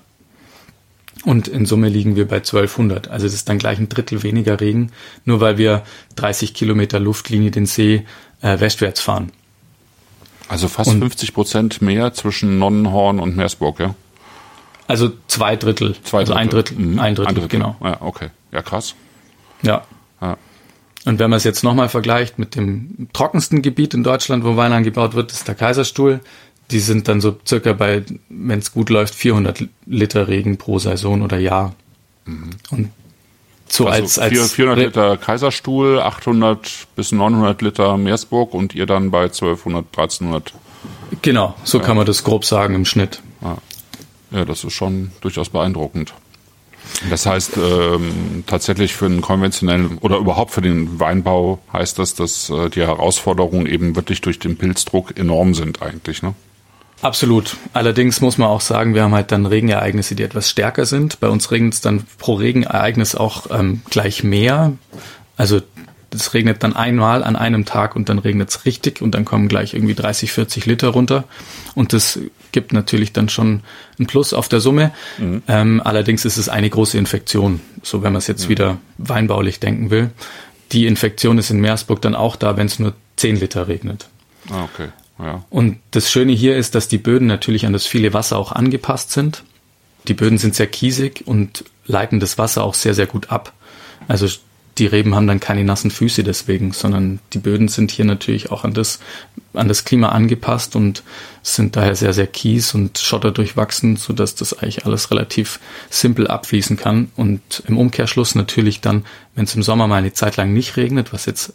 Und 1.24 1.48
in 1.48 1.66
Summe 1.66 1.88
liegen 1.88 2.18
wir 2.18 2.28
bei 2.28 2.38
1200. 2.38 3.08
Also 3.08 3.26
das 3.26 3.34
ist 3.34 3.48
dann 3.48 3.60
gleich 3.60 3.80
ein 3.80 3.88
Drittel 3.88 4.24
weniger 4.24 4.60
Regen, 4.60 4.92
nur 5.24 5.40
weil 5.40 5.58
wir 5.58 5.84
30 6.16 6.54
Kilometer 6.54 7.00
Luftlinie 7.00 7.52
den 7.52 7.66
See 7.66 8.06
äh, 8.42 8.60
westwärts 8.60 9.00
fahren. 9.00 9.32
Also 10.48 10.68
fast 10.68 10.92
und 10.92 11.00
50 11.00 11.34
Prozent 11.34 11.82
mehr 11.82 12.14
zwischen 12.14 12.60
Nonnenhorn 12.60 13.20
und 13.20 13.36
Meersburg, 13.36 13.80
ja? 13.80 13.96
Also 14.88 15.12
zwei 15.28 15.56
Drittel. 15.56 15.96
Zwei 16.04 16.20
also 16.20 16.34
ein 16.34 16.50
Drittel. 16.50 16.78
Mhm. 16.78 17.00
Ein, 17.00 17.16
Drittel 17.16 17.30
ein 17.30 17.36
Drittel, 17.36 17.50
genau. 17.50 17.76
Ja, 17.82 18.02
okay. 18.02 18.30
Ja, 18.52 18.62
krass. 18.62 18.96
Ja. 19.62 19.84
ja. 20.22 20.38
Und 21.06 21.20
wenn 21.20 21.30
man 21.30 21.38
es 21.38 21.44
jetzt 21.44 21.64
nochmal 21.64 21.90
vergleicht 21.90 22.40
mit 22.40 22.56
dem 22.56 23.08
trockensten 23.14 23.62
Gebiet 23.62 23.94
in 23.94 24.04
Deutschland, 24.04 24.44
wo 24.44 24.56
Wein 24.56 24.74
angebaut 24.74 25.16
wird, 25.16 25.32
ist 25.32 25.48
der 25.48 25.56
Kaiserstuhl. 25.56 26.20
Die 26.72 26.80
sind 26.80 27.08
dann 27.08 27.22
so 27.22 27.38
circa 27.46 27.74
bei, 27.74 28.04
wenn 28.30 28.60
es 28.60 28.72
gut 28.72 28.90
läuft, 28.90 29.16
400 29.16 29.66
Liter 29.86 30.28
Regen 30.28 30.58
pro 30.58 30.80
Saison 30.80 31.22
oder 31.22 31.38
Jahr. 31.38 31.76
Mhm. 32.26 32.50
Und 32.70 32.90
so 33.68 33.88
also 33.88 34.04
als, 34.04 34.20
als 34.20 34.52
400 34.54 34.86
Liter 34.86 35.18
Kaiserstuhl, 35.18 36.00
800 36.00 36.88
bis 36.96 37.12
900 37.12 37.62
Liter 37.62 37.98
Meersburg 37.98 38.54
und 38.54 38.76
ihr 38.76 38.86
dann 38.86 39.12
bei 39.12 39.24
1200, 39.24 39.86
1300. 39.86 40.54
Genau, 41.22 41.56
so 41.64 41.80
kann 41.80 41.98
man 41.98 42.06
das 42.06 42.24
grob 42.24 42.46
sagen 42.46 42.76
im 42.76 42.86
Schnitt. 42.86 43.22
Ja, 43.42 43.58
ja 44.32 44.46
das 44.46 44.64
ist 44.64 44.74
schon 44.74 45.12
durchaus 45.22 45.50
beeindruckend. 45.50 46.14
Das 47.10 47.26
heißt, 47.26 47.58
ähm, 47.58 48.44
tatsächlich 48.46 48.94
für 48.94 49.06
einen 49.06 49.22
konventionellen 49.22 49.98
oder 50.00 50.18
überhaupt 50.18 50.52
für 50.52 50.62
den 50.62 51.00
Weinbau 51.00 51.60
heißt 51.72 51.98
das, 51.98 52.14
dass 52.14 52.50
äh, 52.50 52.70
die 52.70 52.82
Herausforderungen 52.82 53.66
eben 53.66 53.96
wirklich 53.96 54.22
durch 54.22 54.40
den 54.40 54.58
Pilzdruck 54.58 55.18
enorm 55.18 55.54
sind 55.54 55.82
eigentlich, 55.82 56.22
ne? 56.22 56.34
Absolut. 57.04 57.58
Allerdings 57.74 58.22
muss 58.22 58.38
man 58.38 58.48
auch 58.48 58.62
sagen, 58.62 58.96
wir 58.96 59.04
haben 59.04 59.14
halt 59.14 59.34
dann 59.34 59.46
Regenereignisse, 59.46 60.16
die 60.16 60.24
etwas 60.24 60.50
stärker 60.50 60.86
sind. 60.86 61.20
Bei 61.20 61.28
uns 61.28 61.52
regnet 61.52 61.74
es 61.74 61.82
dann 61.82 62.06
pro 62.18 62.36
Regenereignis 62.36 63.14
auch 63.14 63.48
ähm, 63.52 63.82
gleich 63.90 64.24
mehr. 64.24 64.72
Also 65.36 65.62
es 66.12 66.34
regnet 66.34 66.64
dann 66.64 66.78
einmal 66.78 67.26
an 67.26 67.36
einem 67.36 67.66
Tag 67.66 67.98
und 67.98 68.08
dann 68.08 68.20
regnet 68.20 68.52
es 68.52 68.64
richtig 68.64 69.02
und 69.02 69.12
dann 69.16 69.26
kommen 69.26 69.50
gleich 69.50 69.74
irgendwie 69.74 69.96
30, 69.96 70.32
40 70.32 70.66
Liter 70.66 70.88
runter. 70.90 71.26
Und 71.76 71.92
das 71.92 72.20
gibt 72.54 72.72
natürlich 72.72 73.12
dann 73.12 73.28
schon 73.28 73.64
ein 74.00 74.08
Plus 74.08 74.32
auf 74.32 74.48
der 74.48 74.62
Summe. 74.62 74.92
Mhm. 75.18 75.44
Ähm, 75.50 75.82
allerdings 75.84 76.24
ist 76.24 76.38
es 76.38 76.48
eine 76.48 76.70
große 76.70 76.98
Infektion, 76.98 77.60
so 77.82 78.02
wenn 78.02 78.14
man 78.14 78.20
es 78.20 78.28
jetzt 78.28 78.46
mhm. 78.46 78.50
wieder 78.50 78.78
weinbaulich 78.98 79.60
denken 79.60 79.90
will. 79.90 80.10
Die 80.72 80.86
Infektion 80.86 81.38
ist 81.38 81.50
in 81.50 81.60
Meersburg 81.60 82.02
dann 82.02 82.16
auch 82.16 82.38
da, 82.38 82.56
wenn 82.56 82.68
es 82.68 82.80
nur 82.80 82.94
10 83.18 83.42
Liter 83.42 83.68
regnet. 83.68 84.08
Ah, 84.50 84.64
okay. 84.64 84.88
Und 85.50 85.80
das 85.92 86.12
Schöne 86.12 86.34
hier 86.34 86.58
ist, 86.58 86.76
dass 86.76 86.88
die 86.88 86.98
Böden 86.98 87.28
natürlich 87.28 87.66
an 87.66 87.74
das 87.74 87.86
viele 87.86 88.14
Wasser 88.14 88.38
auch 88.38 88.52
angepasst 88.52 89.12
sind. 89.12 89.44
Die 90.08 90.14
Böden 90.14 90.38
sind 90.38 90.56
sehr 90.56 90.68
kiesig 90.68 91.24
und 91.26 91.64
leiten 91.86 92.20
das 92.20 92.38
Wasser 92.38 92.64
auch 92.64 92.74
sehr, 92.74 92.94
sehr 92.94 93.08
gut 93.08 93.30
ab. 93.30 93.54
Also 94.08 94.28
die 94.80 94.88
Reben 94.88 95.14
haben 95.14 95.28
dann 95.28 95.40
keine 95.40 95.64
nassen 95.64 95.92
Füße 95.92 96.24
deswegen, 96.24 96.72
sondern 96.72 97.20
die 97.34 97.38
Böden 97.38 97.68
sind 97.68 97.92
hier 97.92 98.06
natürlich 98.06 98.52
auch 98.52 98.64
an 98.64 98.74
das, 98.74 99.00
an 99.54 99.68
das 99.68 99.86
Klima 99.86 100.10
angepasst 100.10 100.76
und 100.76 101.04
sind 101.44 101.76
daher 101.76 101.96
sehr, 101.96 102.14
sehr 102.14 102.26
kies 102.26 102.74
und 102.74 102.98
Schotter 102.98 103.32
durchwachsen, 103.32 103.98
sodass 103.98 104.34
das 104.34 104.54
eigentlich 104.54 104.86
alles 104.86 105.12
relativ 105.12 105.60
simpel 105.90 106.28
abfließen 106.28 106.76
kann. 106.76 107.12
Und 107.16 107.64
im 107.68 107.78
Umkehrschluss 107.78 108.34
natürlich 108.34 108.82
dann, 108.82 109.06
wenn 109.36 109.46
es 109.46 109.56
im 109.56 109.62
Sommer 109.62 109.88
mal 109.88 109.98
eine 109.98 110.14
Zeit 110.14 110.38
lang 110.38 110.54
nicht 110.54 110.76
regnet, 110.76 111.14
was 111.14 111.28
jetzt 111.28 111.54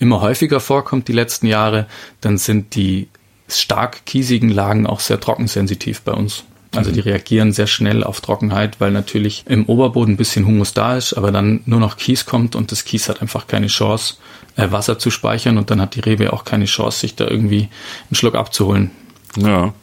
immer 0.00 0.20
häufiger 0.20 0.58
vorkommt 0.58 1.06
die 1.06 1.12
letzten 1.12 1.46
Jahre, 1.46 1.86
dann 2.20 2.38
sind 2.38 2.74
die 2.74 3.08
stark 3.48 4.04
kiesigen 4.06 4.48
Lagen 4.48 4.86
auch 4.86 5.00
sehr 5.00 5.20
trockensensitiv 5.20 6.02
bei 6.02 6.12
uns. 6.12 6.44
Also 6.74 6.92
die 6.92 7.00
mhm. 7.00 7.04
reagieren 7.04 7.52
sehr 7.52 7.66
schnell 7.66 8.04
auf 8.04 8.20
Trockenheit, 8.20 8.80
weil 8.80 8.92
natürlich 8.92 9.44
im 9.48 9.66
Oberboden 9.66 10.14
ein 10.14 10.16
bisschen 10.16 10.46
Humus 10.46 10.72
da 10.72 10.96
ist, 10.96 11.14
aber 11.14 11.32
dann 11.32 11.60
nur 11.66 11.80
noch 11.80 11.96
Kies 11.96 12.26
kommt 12.26 12.54
und 12.54 12.70
das 12.70 12.84
Kies 12.84 13.08
hat 13.08 13.20
einfach 13.20 13.48
keine 13.48 13.66
Chance, 13.66 14.14
äh, 14.56 14.70
Wasser 14.70 14.98
zu 14.98 15.10
speichern 15.10 15.58
und 15.58 15.70
dann 15.70 15.80
hat 15.80 15.96
die 15.96 16.00
Rebe 16.00 16.32
auch 16.32 16.44
keine 16.44 16.66
Chance, 16.66 17.00
sich 17.00 17.16
da 17.16 17.26
irgendwie 17.26 17.68
einen 18.08 18.14
Schluck 18.14 18.36
abzuholen. 18.36 18.92
Ja. 19.36 19.74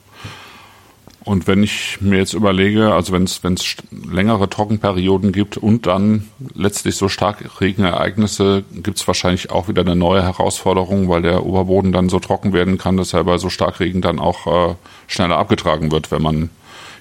Und 1.28 1.46
wenn 1.46 1.62
ich 1.62 1.98
mir 2.00 2.20
jetzt 2.20 2.34
überlege, 2.34 2.94
also 2.94 3.12
wenn 3.12 3.26
es 3.26 3.44
wenn 3.44 3.56
es 3.56 3.76
längere 3.92 4.50
Trockenperioden 4.50 5.34
gibt 5.34 5.58
und 5.58 5.86
dann 5.86 6.30
letztlich 6.56 6.96
so 6.96 7.10
stark 7.10 7.60
Regenereignisse, 7.60 8.64
gibt 8.72 8.98
es 8.98 9.06
wahrscheinlich 9.08 9.52
auch 9.52 9.68
wieder 9.68 9.82
eine 9.82 9.98
neue 9.98 10.24
Herausforderung, 10.24 11.10
weil 11.10 11.24
der 11.24 11.46
Oberboden 11.46 11.92
dann 11.92 12.08
so 12.08 12.20
trocken 12.20 12.54
werden 12.54 12.78
kann, 12.78 12.96
dass 12.96 13.12
er 13.12 13.26
bei 13.26 13.38
so 13.40 13.50
stark 13.50 13.82
Regen 13.82 14.02
dann 14.02 14.20
auch 14.20 14.70
äh, 14.70 14.76
schneller 15.08 15.38
abgetragen 15.38 15.92
wird, 15.92 16.12
wenn 16.12 16.22
man 16.22 16.50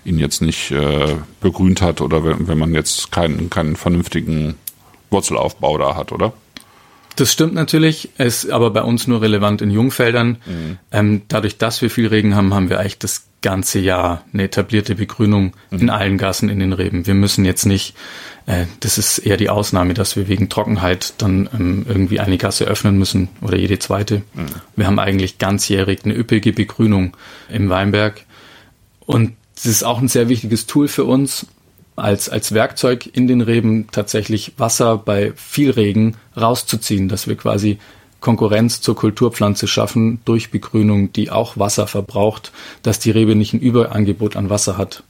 ihn 0.04 0.18
jetzt 0.18 0.42
nicht 0.42 0.72
äh, 0.72 1.14
begrünt 1.40 1.80
hat 1.80 2.00
oder 2.00 2.24
wenn, 2.24 2.48
wenn 2.48 2.58
man 2.58 2.74
jetzt 2.74 3.12
keinen 3.12 3.48
keinen 3.48 3.76
vernünftigen 3.76 4.56
Wurzelaufbau 5.10 5.78
da 5.78 5.94
hat, 5.94 6.10
oder? 6.10 6.32
Das 7.14 7.32
stimmt 7.32 7.54
natürlich, 7.54 8.10
ist 8.18 8.50
aber 8.50 8.70
bei 8.70 8.82
uns 8.82 9.06
nur 9.06 9.22
relevant 9.22 9.62
in 9.62 9.70
Jungfeldern. 9.70 10.38
Mhm. 10.44 10.78
Ähm, 10.90 11.22
dadurch, 11.28 11.58
dass 11.58 11.80
wir 11.80 11.90
viel 11.90 12.08
Regen 12.08 12.34
haben, 12.34 12.52
haben 12.52 12.70
wir 12.70 12.80
eigentlich 12.80 12.98
das 12.98 13.26
ganze 13.42 13.78
Jahr 13.78 14.24
eine 14.32 14.44
etablierte 14.44 14.94
Begrünung 14.94 15.52
mhm. 15.70 15.78
in 15.78 15.90
allen 15.90 16.18
Gassen 16.18 16.48
in 16.48 16.58
den 16.58 16.72
Reben. 16.72 17.06
Wir 17.06 17.14
müssen 17.14 17.44
jetzt 17.44 17.66
nicht, 17.66 17.94
äh, 18.46 18.66
das 18.80 18.98
ist 18.98 19.18
eher 19.18 19.36
die 19.36 19.50
Ausnahme, 19.50 19.94
dass 19.94 20.16
wir 20.16 20.28
wegen 20.28 20.48
Trockenheit 20.48 21.14
dann 21.18 21.48
ähm, 21.54 21.86
irgendwie 21.88 22.20
eine 22.20 22.38
Gasse 22.38 22.64
öffnen 22.64 22.98
müssen 22.98 23.28
oder 23.42 23.56
jede 23.56 23.78
zweite. 23.78 24.22
Mhm. 24.34 24.46
Wir 24.74 24.86
haben 24.86 24.98
eigentlich 24.98 25.38
ganzjährig 25.38 26.00
eine 26.04 26.14
üppige 26.14 26.52
Begrünung 26.52 27.16
im 27.48 27.68
Weinberg. 27.68 28.22
Und 29.00 29.34
das 29.54 29.66
ist 29.66 29.84
auch 29.84 30.00
ein 30.00 30.08
sehr 30.08 30.28
wichtiges 30.28 30.66
Tool 30.66 30.88
für 30.88 31.04
uns, 31.04 31.46
als, 31.96 32.28
als 32.28 32.52
Werkzeug 32.52 33.08
in 33.12 33.26
den 33.26 33.40
Reben 33.40 33.88
tatsächlich 33.90 34.52
Wasser 34.58 34.98
bei 34.98 35.32
viel 35.34 35.70
Regen 35.70 36.16
rauszuziehen, 36.36 37.08
dass 37.08 37.26
wir 37.26 37.36
quasi 37.36 37.78
Konkurrenz 38.20 38.80
zur 38.80 38.96
Kulturpflanze 38.96 39.66
schaffen 39.66 40.20
durch 40.24 40.50
Begrünung, 40.50 41.12
die 41.12 41.30
auch 41.30 41.58
Wasser 41.58 41.86
verbraucht, 41.86 42.52
dass 42.82 42.98
die 42.98 43.10
Rebe 43.10 43.34
nicht 43.36 43.52
ein 43.52 43.60
Überangebot 43.60 44.36
an 44.36 44.50
Wasser 44.50 44.76
hat, 44.76 45.02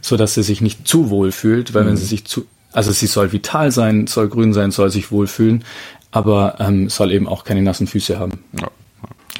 so 0.00 0.16
dass 0.16 0.34
sie 0.34 0.42
sich 0.42 0.60
nicht 0.60 0.88
zu 0.88 1.10
wohl 1.10 1.32
fühlt, 1.32 1.74
weil 1.74 1.84
mhm. 1.84 1.88
wenn 1.88 1.96
sie 1.96 2.06
sich 2.06 2.24
zu, 2.24 2.46
also 2.72 2.92
sie 2.92 3.06
soll 3.06 3.32
vital 3.32 3.70
sein, 3.70 4.06
soll 4.06 4.28
grün 4.28 4.52
sein, 4.52 4.70
soll 4.70 4.90
sich 4.90 5.12
wohlfühlen, 5.12 5.64
aber 6.10 6.56
ähm, 6.60 6.88
soll 6.88 7.12
eben 7.12 7.28
auch 7.28 7.44
keine 7.44 7.62
nassen 7.62 7.86
Füße 7.86 8.18
haben. 8.18 8.42
Ja. 8.58 8.68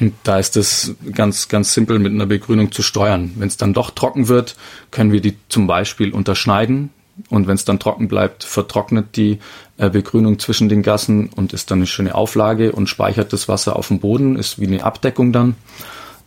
Und 0.01 0.13
da 0.23 0.39
ist 0.39 0.57
es 0.57 0.95
ganz, 1.13 1.47
ganz 1.47 1.73
simpel 1.73 1.99
mit 1.99 2.11
einer 2.11 2.25
Begrünung 2.25 2.71
zu 2.71 2.81
steuern. 2.81 3.31
Wenn 3.37 3.47
es 3.47 3.57
dann 3.57 3.73
doch 3.73 3.91
trocken 3.91 4.27
wird, 4.27 4.55
können 4.91 5.11
wir 5.11 5.21
die 5.21 5.37
zum 5.47 5.67
Beispiel 5.67 6.11
unterschneiden. 6.11 6.89
Und 7.29 7.47
wenn 7.47 7.55
es 7.55 7.65
dann 7.65 7.79
trocken 7.79 8.07
bleibt, 8.07 8.43
vertrocknet 8.43 9.15
die 9.15 9.39
äh, 9.77 9.89
Begrünung 9.89 10.37
zwischen 10.39 10.69
den 10.69 10.83
Gassen 10.83 11.29
und 11.35 11.53
ist 11.53 11.71
dann 11.71 11.79
eine 11.79 11.87
schöne 11.87 12.15
Auflage 12.15 12.71
und 12.71 12.87
speichert 12.87 13.31
das 13.33 13.47
Wasser 13.47 13.75
auf 13.75 13.87
dem 13.87 13.99
Boden, 13.99 14.35
ist 14.35 14.59
wie 14.59 14.67
eine 14.67 14.83
Abdeckung 14.83 15.31
dann. 15.31 15.55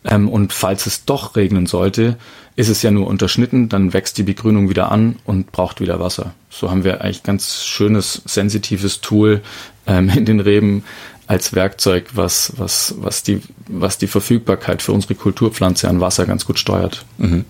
Ähm, 0.04 0.28
und 0.28 0.52
falls 0.52 0.86
es 0.86 1.04
doch 1.04 1.36
regnen 1.36 1.66
sollte, 1.66 2.16
ist 2.56 2.68
es 2.68 2.82
ja 2.82 2.90
nur 2.90 3.06
unterschnitten, 3.06 3.68
dann 3.68 3.92
wächst 3.92 4.18
die 4.18 4.22
Begrünung 4.22 4.70
wieder 4.70 4.90
an 4.90 5.16
und 5.24 5.52
braucht 5.52 5.80
wieder 5.80 6.00
Wasser. 6.00 6.34
So 6.50 6.70
haben 6.70 6.84
wir 6.84 7.02
eigentlich 7.02 7.22
ganz 7.22 7.64
schönes, 7.64 8.22
sensitives 8.24 9.00
Tool 9.00 9.42
ähm, 9.86 10.08
in 10.08 10.24
den 10.24 10.40
Reben, 10.40 10.84
als 11.28 11.54
Werkzeug, 11.54 12.06
was, 12.14 12.54
was, 12.56 12.94
was, 12.98 13.22
die, 13.22 13.42
was 13.68 13.98
die 13.98 14.06
Verfügbarkeit 14.06 14.80
für 14.80 14.92
unsere 14.92 15.14
Kulturpflanze 15.14 15.86
an 15.86 16.00
Wasser 16.00 16.24
ganz 16.24 16.46
gut 16.46 16.58
steuert. 16.58 17.04
Mhm. 17.18 17.44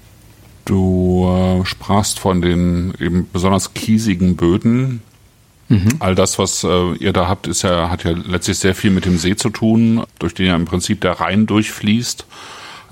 Du 0.68 1.26
äh, 1.26 1.64
sprachst 1.64 2.18
von 2.18 2.42
den 2.42 2.92
eben 3.00 3.26
besonders 3.32 3.72
kiesigen 3.72 4.36
Böden. 4.36 5.00
Mhm. 5.70 5.88
All 5.98 6.14
das, 6.14 6.38
was 6.38 6.62
äh, 6.62 6.92
ihr 6.96 7.14
da 7.14 7.26
habt, 7.26 7.46
ist 7.46 7.62
ja, 7.62 7.88
hat 7.88 8.04
ja 8.04 8.10
letztlich 8.10 8.58
sehr 8.58 8.74
viel 8.74 8.90
mit 8.90 9.06
dem 9.06 9.16
See 9.16 9.34
zu 9.34 9.48
tun, 9.48 10.04
durch 10.18 10.34
den 10.34 10.44
ja 10.44 10.54
im 10.54 10.66
Prinzip 10.66 11.00
der 11.00 11.12
Rhein 11.12 11.46
durchfließt. 11.46 12.26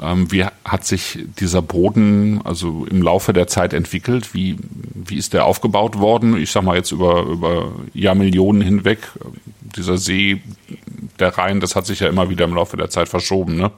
Ähm, 0.00 0.32
wie 0.32 0.46
hat 0.64 0.86
sich 0.86 1.18
dieser 1.38 1.60
Boden 1.60 2.40
also 2.44 2.86
im 2.90 3.02
Laufe 3.02 3.34
der 3.34 3.46
Zeit 3.46 3.74
entwickelt? 3.74 4.32
Wie, 4.32 4.56
wie 4.94 5.16
ist 5.16 5.34
der 5.34 5.44
aufgebaut 5.44 5.98
worden? 5.98 6.34
Ich 6.38 6.52
sag 6.52 6.62
mal 6.62 6.76
jetzt 6.76 6.92
über, 6.92 7.24
über 7.24 7.72
Jahrmillionen 7.92 8.62
hinweg. 8.62 9.00
Dieser 9.60 9.98
See, 9.98 10.40
der 11.18 11.36
Rhein, 11.36 11.60
das 11.60 11.76
hat 11.76 11.84
sich 11.84 12.00
ja 12.00 12.08
immer 12.08 12.30
wieder 12.30 12.46
im 12.46 12.54
Laufe 12.54 12.78
der 12.78 12.88
Zeit 12.88 13.10
verschoben, 13.10 13.56
ne? 13.56 13.70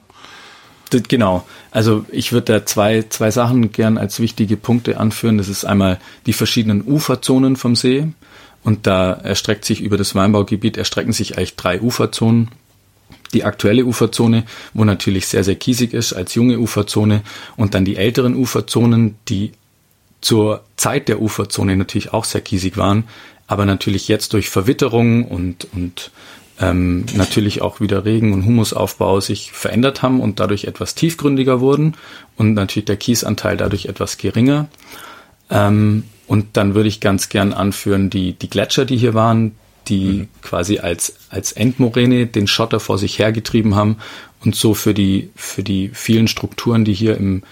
Genau. 0.89 1.45
Also 1.71 2.05
ich 2.11 2.31
würde 2.31 2.53
da 2.53 2.65
zwei, 2.65 3.03
zwei 3.09 3.31
Sachen 3.31 3.71
gern 3.71 3.97
als 3.97 4.19
wichtige 4.19 4.57
Punkte 4.57 4.99
anführen. 4.99 5.37
Das 5.37 5.47
ist 5.47 5.65
einmal 5.65 5.99
die 6.25 6.33
verschiedenen 6.33 6.83
Uferzonen 6.85 7.55
vom 7.55 7.75
See. 7.75 8.07
Und 8.63 8.87
da 8.87 9.13
erstreckt 9.13 9.65
sich 9.65 9.81
über 9.81 9.97
das 9.97 10.15
Weinbaugebiet, 10.15 10.77
erstrecken 10.77 11.13
sich 11.13 11.37
eigentlich 11.37 11.55
drei 11.55 11.81
Uferzonen 11.81 12.49
die 13.33 13.43
aktuelle 13.43 13.85
Uferzone, 13.85 14.43
wo 14.73 14.83
natürlich 14.83 15.27
sehr, 15.27 15.43
sehr 15.43 15.55
kiesig 15.55 15.93
ist 15.93 16.13
als 16.13 16.35
junge 16.35 16.59
Uferzone 16.59 17.21
und 17.57 17.73
dann 17.73 17.85
die 17.85 17.95
älteren 17.95 18.35
Uferzonen, 18.35 19.15
die 19.27 19.51
zur 20.21 20.63
Zeit 20.77 21.07
der 21.07 21.21
Uferzone 21.21 21.75
natürlich 21.77 22.11
auch 22.13 22.25
sehr 22.25 22.41
kiesig 22.41 22.77
waren, 22.77 23.05
aber 23.47 23.65
natürlich 23.65 24.07
jetzt 24.07 24.33
durch 24.33 24.49
Verwitterung 24.49 25.25
und, 25.25 25.67
und 25.73 26.11
ähm, 26.59 27.05
natürlich 27.15 27.61
auch 27.61 27.79
wieder 27.79 28.05
Regen- 28.05 28.33
und 28.33 28.45
Humusaufbau 28.45 29.21
sich 29.21 29.51
verändert 29.51 30.01
haben 30.01 30.19
und 30.19 30.39
dadurch 30.39 30.65
etwas 30.65 30.95
tiefgründiger 30.95 31.61
wurden 31.61 31.95
und 32.35 32.53
natürlich 32.53 32.85
der 32.85 32.97
Kiesanteil 32.97 33.57
dadurch 33.57 33.85
etwas 33.85 34.17
geringer. 34.17 34.67
Ähm, 35.49 36.03
und 36.27 36.57
dann 36.57 36.75
würde 36.75 36.89
ich 36.89 36.99
ganz 36.99 37.29
gern 37.29 37.53
anführen, 37.53 38.09
die, 38.09 38.33
die 38.33 38.49
Gletscher, 38.49 38.85
die 38.85 38.97
hier 38.97 39.13
waren, 39.13 39.55
die 39.87 40.03
mhm. 40.03 40.27
quasi 40.41 40.79
als, 40.79 41.15
als 41.29 41.53
Endmoräne 41.53 42.27
den 42.27 42.47
Schotter 42.47 42.79
vor 42.79 42.97
sich 42.97 43.17
hergetrieben 43.19 43.75
haben 43.75 43.97
und 44.43 44.55
so 44.55 44.73
für 44.73 44.93
die, 44.93 45.29
für 45.35 45.63
die 45.63 45.89
vielen 45.93 46.27
Strukturen, 46.27 46.85
die 46.85 46.93
hier 46.93 47.17
im, 47.17 47.43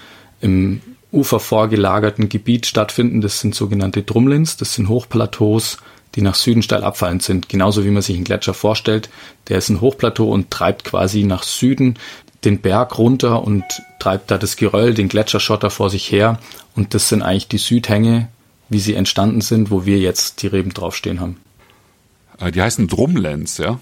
im 0.42 0.82
Ufer 1.12 1.40
vorgelagerten 1.40 2.30
Gebiet 2.30 2.66
stattfinden, 2.66 3.22
das 3.22 3.40
sind 3.40 3.56
sogenannte 3.56 4.04
Drumlins, 4.04 4.58
das 4.58 4.74
sind 4.74 4.90
Hochplateaus, 4.90 5.78
die 6.16 6.22
nach 6.22 6.36
Süden 6.36 6.64
steil 6.64 6.84
abfallend 6.84 7.24
sind, 7.24 7.50
genauso 7.50 7.86
wie 7.86 7.90
man 7.90 8.02
sich 8.02 8.16
einen 8.16 8.26
Gletscher 8.26 8.54
vorstellt. 8.54 9.10
Der 9.50 9.58
ist 9.58 9.70
ein 9.70 9.82
Hochplateau 9.82 10.30
und 10.30 10.52
treibt 10.52 10.84
quasi 10.84 11.24
nach 11.24 11.44
Süden 11.44 12.00
den 12.44 12.60
Berg 12.60 12.98
runter 12.98 13.44
und 13.44 13.64
treibt 14.00 14.32
da 14.32 14.38
das 14.38 14.58
Geröll, 14.58 14.94
den 14.94 15.10
Gletscherschotter 15.10 15.70
vor 15.70 15.90
sich 15.90 16.12
her. 16.12 16.40
Und 16.76 16.94
das 16.94 17.10
sind 17.10 17.22
eigentlich 17.22 17.48
die 17.48 17.58
Südhänge, 17.58 18.30
wie 18.70 18.80
sie 18.80 18.94
entstanden 18.94 19.42
sind, 19.42 19.72
wo 19.72 19.86
wir 19.86 20.00
jetzt 20.00 20.42
die 20.42 20.48
Reben 20.48 20.74
draufstehen 20.74 21.20
haben. 21.20 21.38
Äh, 22.40 22.52
die 22.52 22.62
heißen 22.62 22.88
Drumlens, 22.88 23.58
ja? 23.58 23.80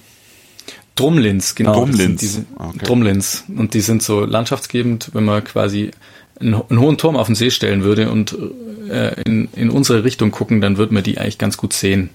Drumlins, 0.95 1.55
genau. 1.55 1.73
Drumlins. 1.73 2.21
Diese 2.21 2.45
okay. 2.57 2.85
Drumlins. 2.85 3.43
Und 3.55 3.73
die 3.73 3.81
sind 3.81 4.01
so 4.01 4.23
landschaftsgebend, 4.23 5.11
wenn 5.13 5.25
man 5.25 5.43
quasi 5.43 5.91
einen, 6.39 6.61
einen 6.69 6.79
hohen 6.79 6.97
Turm 6.97 7.15
auf 7.15 7.27
den 7.27 7.35
See 7.35 7.51
stellen 7.51 7.83
würde 7.83 8.11
und 8.11 8.37
äh, 8.89 9.21
in, 9.21 9.49
in 9.55 9.69
unsere 9.69 10.03
Richtung 10.03 10.31
gucken, 10.31 10.61
dann 10.61 10.77
wird 10.77 10.91
man 10.91 11.03
die 11.03 11.17
eigentlich 11.17 11.37
ganz 11.37 11.57
gut 11.57 11.73
sehen. 11.73 12.09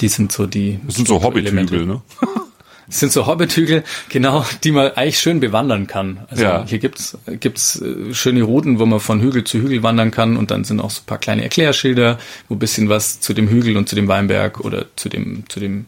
Die 0.00 0.08
sind 0.08 0.32
so 0.32 0.46
die. 0.46 0.80
Das 0.86 0.96
sind 0.96 1.08
so 1.08 1.22
Hobbithügel, 1.22 1.86
ne? 1.86 2.02
Das 2.86 3.00
sind 3.00 3.12
so 3.12 3.26
Hobbithügel, 3.26 3.82
genau, 4.10 4.44
die 4.62 4.70
man 4.70 4.92
eigentlich 4.92 5.18
schön 5.18 5.40
bewandern 5.40 5.86
kann. 5.86 6.26
Also 6.28 6.44
ja. 6.44 6.66
hier 6.66 6.78
gibt's 6.78 7.16
gibt's 7.40 7.80
äh, 7.80 8.12
schöne 8.12 8.42
Routen, 8.42 8.78
wo 8.78 8.84
man 8.84 9.00
von 9.00 9.22
Hügel 9.22 9.44
zu 9.44 9.58
Hügel 9.58 9.82
wandern 9.82 10.10
kann 10.10 10.36
und 10.36 10.50
dann 10.50 10.64
sind 10.64 10.80
auch 10.80 10.90
so 10.90 11.00
ein 11.00 11.06
paar 11.06 11.16
kleine 11.16 11.42
Erklärschilder, 11.42 12.18
wo 12.48 12.56
bisschen 12.56 12.90
was 12.90 13.20
zu 13.20 13.32
dem 13.32 13.48
Hügel 13.48 13.78
und 13.78 13.88
zu 13.88 13.96
dem 13.96 14.06
Weinberg 14.08 14.60
oder 14.60 14.84
zu 14.96 15.08
dem 15.08 15.44
zu 15.48 15.60
dem 15.60 15.86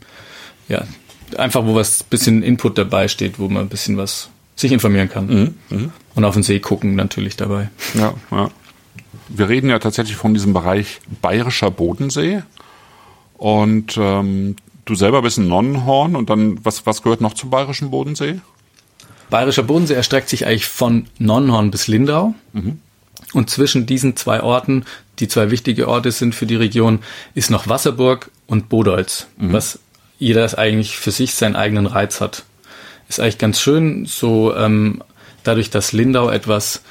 ja 0.69 0.85
einfach 1.37 1.67
wo 1.67 1.75
was 1.75 2.03
bisschen 2.03 2.43
Input 2.43 2.79
dabei 2.79 3.09
steht, 3.09 3.39
wo 3.39 3.49
man 3.49 3.65
ein 3.65 3.69
bisschen 3.69 3.99
was 3.99 4.31
sich 4.57 4.73
informieren 4.73 5.09
kann 5.09 5.27
mhm. 5.27 5.55
Mhm. 5.71 5.93
und 6.15 6.25
auf 6.25 6.35
den 6.35 6.43
See 6.43 6.59
gucken 6.59 6.97
natürlich 6.97 7.37
dabei. 7.37 7.71
Ja, 7.95 8.15
ja. 8.31 8.51
Wir 9.29 9.49
reden 9.49 9.71
ja 9.71 9.79
tatsächlich 9.79 10.17
von 10.17 10.35
diesem 10.35 10.53
Bereich 10.53 11.01
bayerischer 11.21 11.71
Bodensee. 11.71 12.43
Und 13.35 13.97
ähm, 13.99 14.57
du 14.85 14.95
selber 14.95 15.23
bist 15.23 15.39
ein 15.39 15.49
Nonnenhorn 15.49 16.17
und 16.17 16.31
dann, 16.31 16.65
was, 16.65 16.87
was 16.87 17.03
gehört 17.03 17.21
noch 17.21 17.35
zum 17.35 17.51
bayerischen 17.51 17.91
Bodensee? 17.91 18.41
Bayerischer 19.29 19.65
Bodensee 19.65 19.95
erstreckt 19.95 20.29
sich 20.29 20.47
eigentlich 20.47 20.67
von 20.67 21.07
Nonnenhorn 21.19 21.71
bis 21.71 21.89
Lindau. 21.89 22.35
Mhm. 22.53 22.81
Und 23.33 23.51
zwischen 23.51 23.87
diesen 23.87 24.17
zwei 24.17 24.43
Orten, 24.43 24.85
die 25.19 25.29
zwei 25.29 25.51
wichtige 25.51 25.89
Orte 25.89 26.13
sind 26.13 26.35
für 26.35 26.47
die 26.47 26.57
Region, 26.57 27.01
ist 27.35 27.51
noch 27.51 27.69
Wasserburg 27.69 28.31
und 28.47 28.69
Bodolz, 28.69 29.27
mhm. 29.37 29.53
was 29.53 29.81
jeder 30.19 30.59
eigentlich 30.59 30.97
für 30.97 31.11
sich 31.11 31.35
seinen 31.35 31.57
eigenen 31.57 31.87
Reiz 31.87 32.21
hat. 32.21 32.45
Ist 33.09 33.21
eigentlich 33.21 33.39
ganz 33.39 33.61
schön, 33.61 34.07
so 34.07 34.55
ähm, 34.57 35.03
dadurch, 35.45 35.71
dass 35.71 35.93
Lindau 35.93 36.29
etwas 36.29 36.83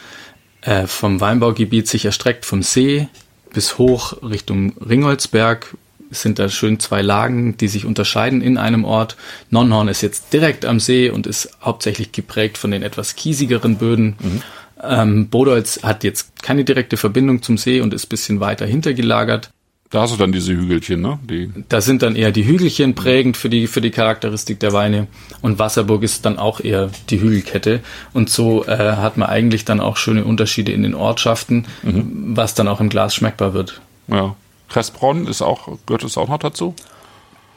äh, 0.61 0.87
vom 0.87 1.19
Weinbaugebiet 1.19 1.87
sich 1.87 2.05
erstreckt, 2.05 2.45
vom 2.45 2.63
See 2.63 3.07
bis 3.53 3.77
hoch 3.77 4.21
Richtung 4.23 4.73
Ringholzberg, 4.77 5.75
sind 6.11 6.39
da 6.39 6.49
schön 6.49 6.79
zwei 6.79 7.01
Lagen, 7.01 7.57
die 7.57 7.67
sich 7.67 7.85
unterscheiden 7.85 8.41
in 8.41 8.57
einem 8.57 8.85
Ort. 8.85 9.17
Nonnhorn 9.49 9.87
ist 9.87 10.01
jetzt 10.01 10.31
direkt 10.33 10.65
am 10.65 10.79
See 10.79 11.09
und 11.09 11.27
ist 11.27 11.49
hauptsächlich 11.61 12.11
geprägt 12.11 12.57
von 12.57 12.71
den 12.71 12.83
etwas 12.83 13.15
kiesigeren 13.15 13.77
Böden. 13.77 14.15
Mhm. 14.19 14.41
Ähm, 14.83 15.29
Bodolz 15.29 15.83
hat 15.83 16.03
jetzt 16.03 16.41
keine 16.43 16.63
direkte 16.63 16.97
Verbindung 16.97 17.41
zum 17.41 17.57
See 17.57 17.81
und 17.81 17.93
ist 17.93 18.07
bisschen 18.07 18.39
weiter 18.39 18.65
hintergelagert. 18.65 19.49
Da 19.95 20.01
hast 20.01 20.13
du 20.13 20.17
dann 20.17 20.33
diese 20.33 20.51
Hügelchen, 20.51 20.99
ne? 20.99 21.19
Die 21.23 21.49
da 21.69 21.79
sind 21.79 22.01
dann 22.01 22.17
eher 22.17 22.33
die 22.33 22.45
Hügelchen 22.45 22.95
prägend 22.95 23.37
für 23.37 23.49
die, 23.49 23.65
für 23.65 23.79
die 23.79 23.91
Charakteristik 23.91 24.59
der 24.59 24.73
Weine. 24.73 25.07
Und 25.41 25.57
Wasserburg 25.57 26.03
ist 26.03 26.25
dann 26.25 26.37
auch 26.37 26.59
eher 26.59 26.89
die 27.09 27.21
Hügelkette. 27.21 27.79
Und 28.11 28.29
so 28.29 28.65
äh, 28.65 28.75
hat 28.97 29.15
man 29.15 29.29
eigentlich 29.29 29.63
dann 29.63 29.79
auch 29.79 29.95
schöne 29.95 30.25
Unterschiede 30.25 30.73
in 30.73 30.83
den 30.83 30.95
Ortschaften, 30.95 31.65
mhm. 31.81 32.35
was 32.35 32.55
dann 32.55 32.67
auch 32.67 32.81
im 32.81 32.89
Glas 32.89 33.15
schmeckbar 33.15 33.53
wird. 33.53 33.79
Ja. 34.09 34.35
Kressbronn 34.67 35.27
ist 35.27 35.41
auch, 35.41 35.77
gehört 35.85 36.03
es 36.03 36.17
auch 36.17 36.27
noch 36.27 36.39
dazu? 36.39 36.75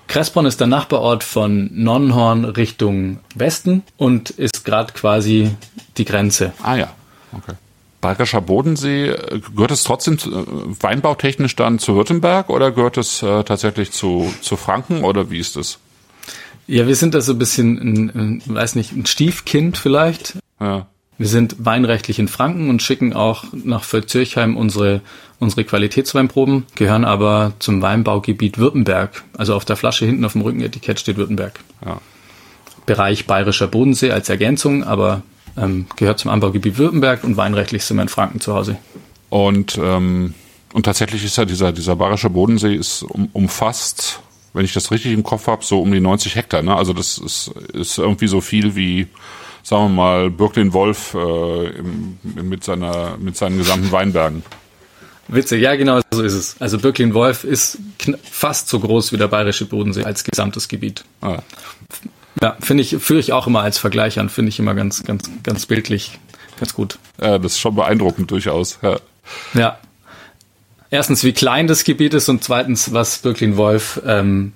Kressbronn 0.07 0.46
ist 0.46 0.61
der 0.61 0.68
Nachbarort 0.68 1.24
von 1.24 1.70
Nonnenhorn 1.74 2.44
Richtung 2.44 3.18
Westen 3.35 3.83
und 3.96 4.31
ist 4.31 4.64
gerade 4.64 4.92
quasi 4.92 5.51
die 5.96 6.05
Grenze. 6.05 6.53
Ah 6.62 6.77
ja, 6.77 6.94
okay. 7.33 7.55
Bayerischer 8.01 8.41
Bodensee, 8.41 9.15
gehört 9.55 9.73
es 9.73 9.83
trotzdem 9.83 10.15
äh, 10.15 10.83
weinbautechnisch 10.83 11.57
dann 11.57 11.79
zu 11.79 11.97
Württemberg 11.97 12.49
oder 12.49 12.71
gehört 12.71 12.97
es 12.97 13.23
äh, 13.23 13.43
tatsächlich 13.43 13.91
zu, 13.91 14.33
zu 14.41 14.57
Franken 14.57 15.03
oder 15.03 15.31
wie 15.31 15.39
ist 15.39 15.57
es? 15.57 15.79
Ja, 16.69 16.87
wir 16.87 16.97
sind 16.97 17.15
da 17.15 17.21
so 17.21 17.33
ein 17.33 17.39
bisschen, 17.39 17.79
ein, 17.79 18.11
ein, 18.15 18.43
weiß 18.47 18.75
nicht, 18.75 18.93
ein 18.93 19.07
Stiefkind 19.07 19.79
vielleicht. 19.79 20.39
Ja. 20.61 20.87
Wir 21.17 21.27
sind 21.27 21.57
weinrechtlich 21.59 22.21
in 22.21 22.29
Franken 22.29 22.71
und 22.71 22.81
schicken 22.81 23.13
auch 23.13 23.45
nach 23.53 23.83
Völzirchheim 23.83 24.57
unsere, 24.57 25.01
unsere 25.41 25.65
Qualitätsweinproben, 25.65 26.67
gehören 26.77 27.05
aber 27.05 27.55
zum 27.59 27.83
Weinbaugebiet 27.83 28.59
Württemberg. 28.59 29.25
Also 29.37 29.55
auf 29.55 29.65
der 29.65 29.77
Flasche 29.77 30.07
hinten 30.07 30.25
auf 30.25 30.33
dem 30.33 30.43
Rückenetikett 30.43 31.01
steht 31.01 31.17
Württemberg. 31.17 31.59
Ja. 31.85 32.01
Bereich 32.87 33.27
Bayerischer 33.27 33.67
Bodensee 33.67 34.13
als 34.13 34.29
Ergänzung, 34.29 34.85
aber 34.85 35.23
ähm, 35.61 35.87
gehört 35.97 36.18
zum 36.18 36.31
Anbaugebiet 36.31 36.79
Württemberg 36.79 37.25
und 37.25 37.37
weinrechtlich 37.37 37.85
sind 37.85 37.97
wir 37.97 38.03
in 38.03 38.09
Franken 38.09 38.40
zu 38.40 38.55
Hause. 38.55 38.77
Und, 39.31 39.79
ähm, 39.83 40.35
und 40.73 40.85
tatsächlich 40.85 41.25
ist 41.25 41.37
ja 41.37 41.44
dieser, 41.44 41.73
dieser 41.73 41.97
Bayerische 41.97 42.31
Bodensee 42.31 42.75
ist 42.75 43.03
um, 43.03 43.29
umfasst, 43.33 44.21
wenn 44.53 44.64
ich 44.64 44.73
das 44.73 44.90
richtig 44.90 45.12
im 45.12 45.23
Kopf 45.23 45.47
habe, 45.47 45.64
so 45.64 45.81
um 45.81 45.92
die 45.92 46.01
90 46.01 46.35
Hektar. 46.35 46.62
Ne? 46.62 46.75
Also 46.75 46.92
das 46.92 47.18
ist, 47.18 47.49
ist 47.73 47.99
irgendwie 47.99 48.29
so 48.29 48.40
viel 48.40 48.75
wie, 48.75 49.07
sagen 49.62 49.85
wir 49.85 49.88
mal, 50.03 50.31
Birklin 50.31 50.73
Wolf 50.73 51.14
äh, 51.14 51.68
im, 51.68 52.18
mit, 52.23 52.64
seiner, 52.64 53.16
mit 53.18 53.37
seinen 53.37 53.59
gesamten 53.59 53.92
Weinbergen. 53.92 54.42
Witzig, 55.29 55.61
ja 55.61 55.77
genau, 55.77 56.01
so 56.11 56.23
ist 56.23 56.33
es. 56.33 56.57
Also 56.59 56.79
Birklin 56.79 57.12
Wolf 57.12 57.44
ist 57.44 57.79
fast 58.23 58.68
so 58.68 58.81
groß 58.81 59.12
wie 59.12 59.18
der 59.18 59.29
Bayerische 59.29 59.66
Bodensee 59.66 60.05
als 60.05 60.25
gesamtes 60.25 60.68
Gebiet. 60.68 61.05
Ah. 61.21 61.42
Ja, 62.42 62.57
finde 62.61 62.83
ich, 62.83 62.96
führe 62.98 63.20
ich 63.20 63.33
auch 63.33 63.46
immer 63.46 63.61
als 63.62 63.79
Vergleich 63.79 64.18
an, 64.18 64.29
finde 64.29 64.51
ich 64.51 64.59
immer 64.59 64.74
ganz, 64.74 65.05
ganz, 65.05 65.31
ganz 65.42 65.66
bildlich, 65.66 66.18
ganz 66.59 66.74
gut. 66.74 66.98
Ja, 67.20 67.38
das 67.38 67.53
ist 67.53 67.59
schon 67.59 67.74
beeindruckend 67.74 68.31
durchaus. 68.31 68.79
Ja. 68.83 69.01
ja. 69.55 69.79
Erstens, 70.90 71.24
wie 71.24 71.33
klein 71.33 71.66
das 71.66 71.85
Gebiet 71.85 72.14
ist 72.14 72.29
und 72.29 72.42
zweitens, 72.42 72.92
was 72.92 73.18
Birklin 73.18 73.57
Wolf 73.57 74.01
ähm, 74.07 74.53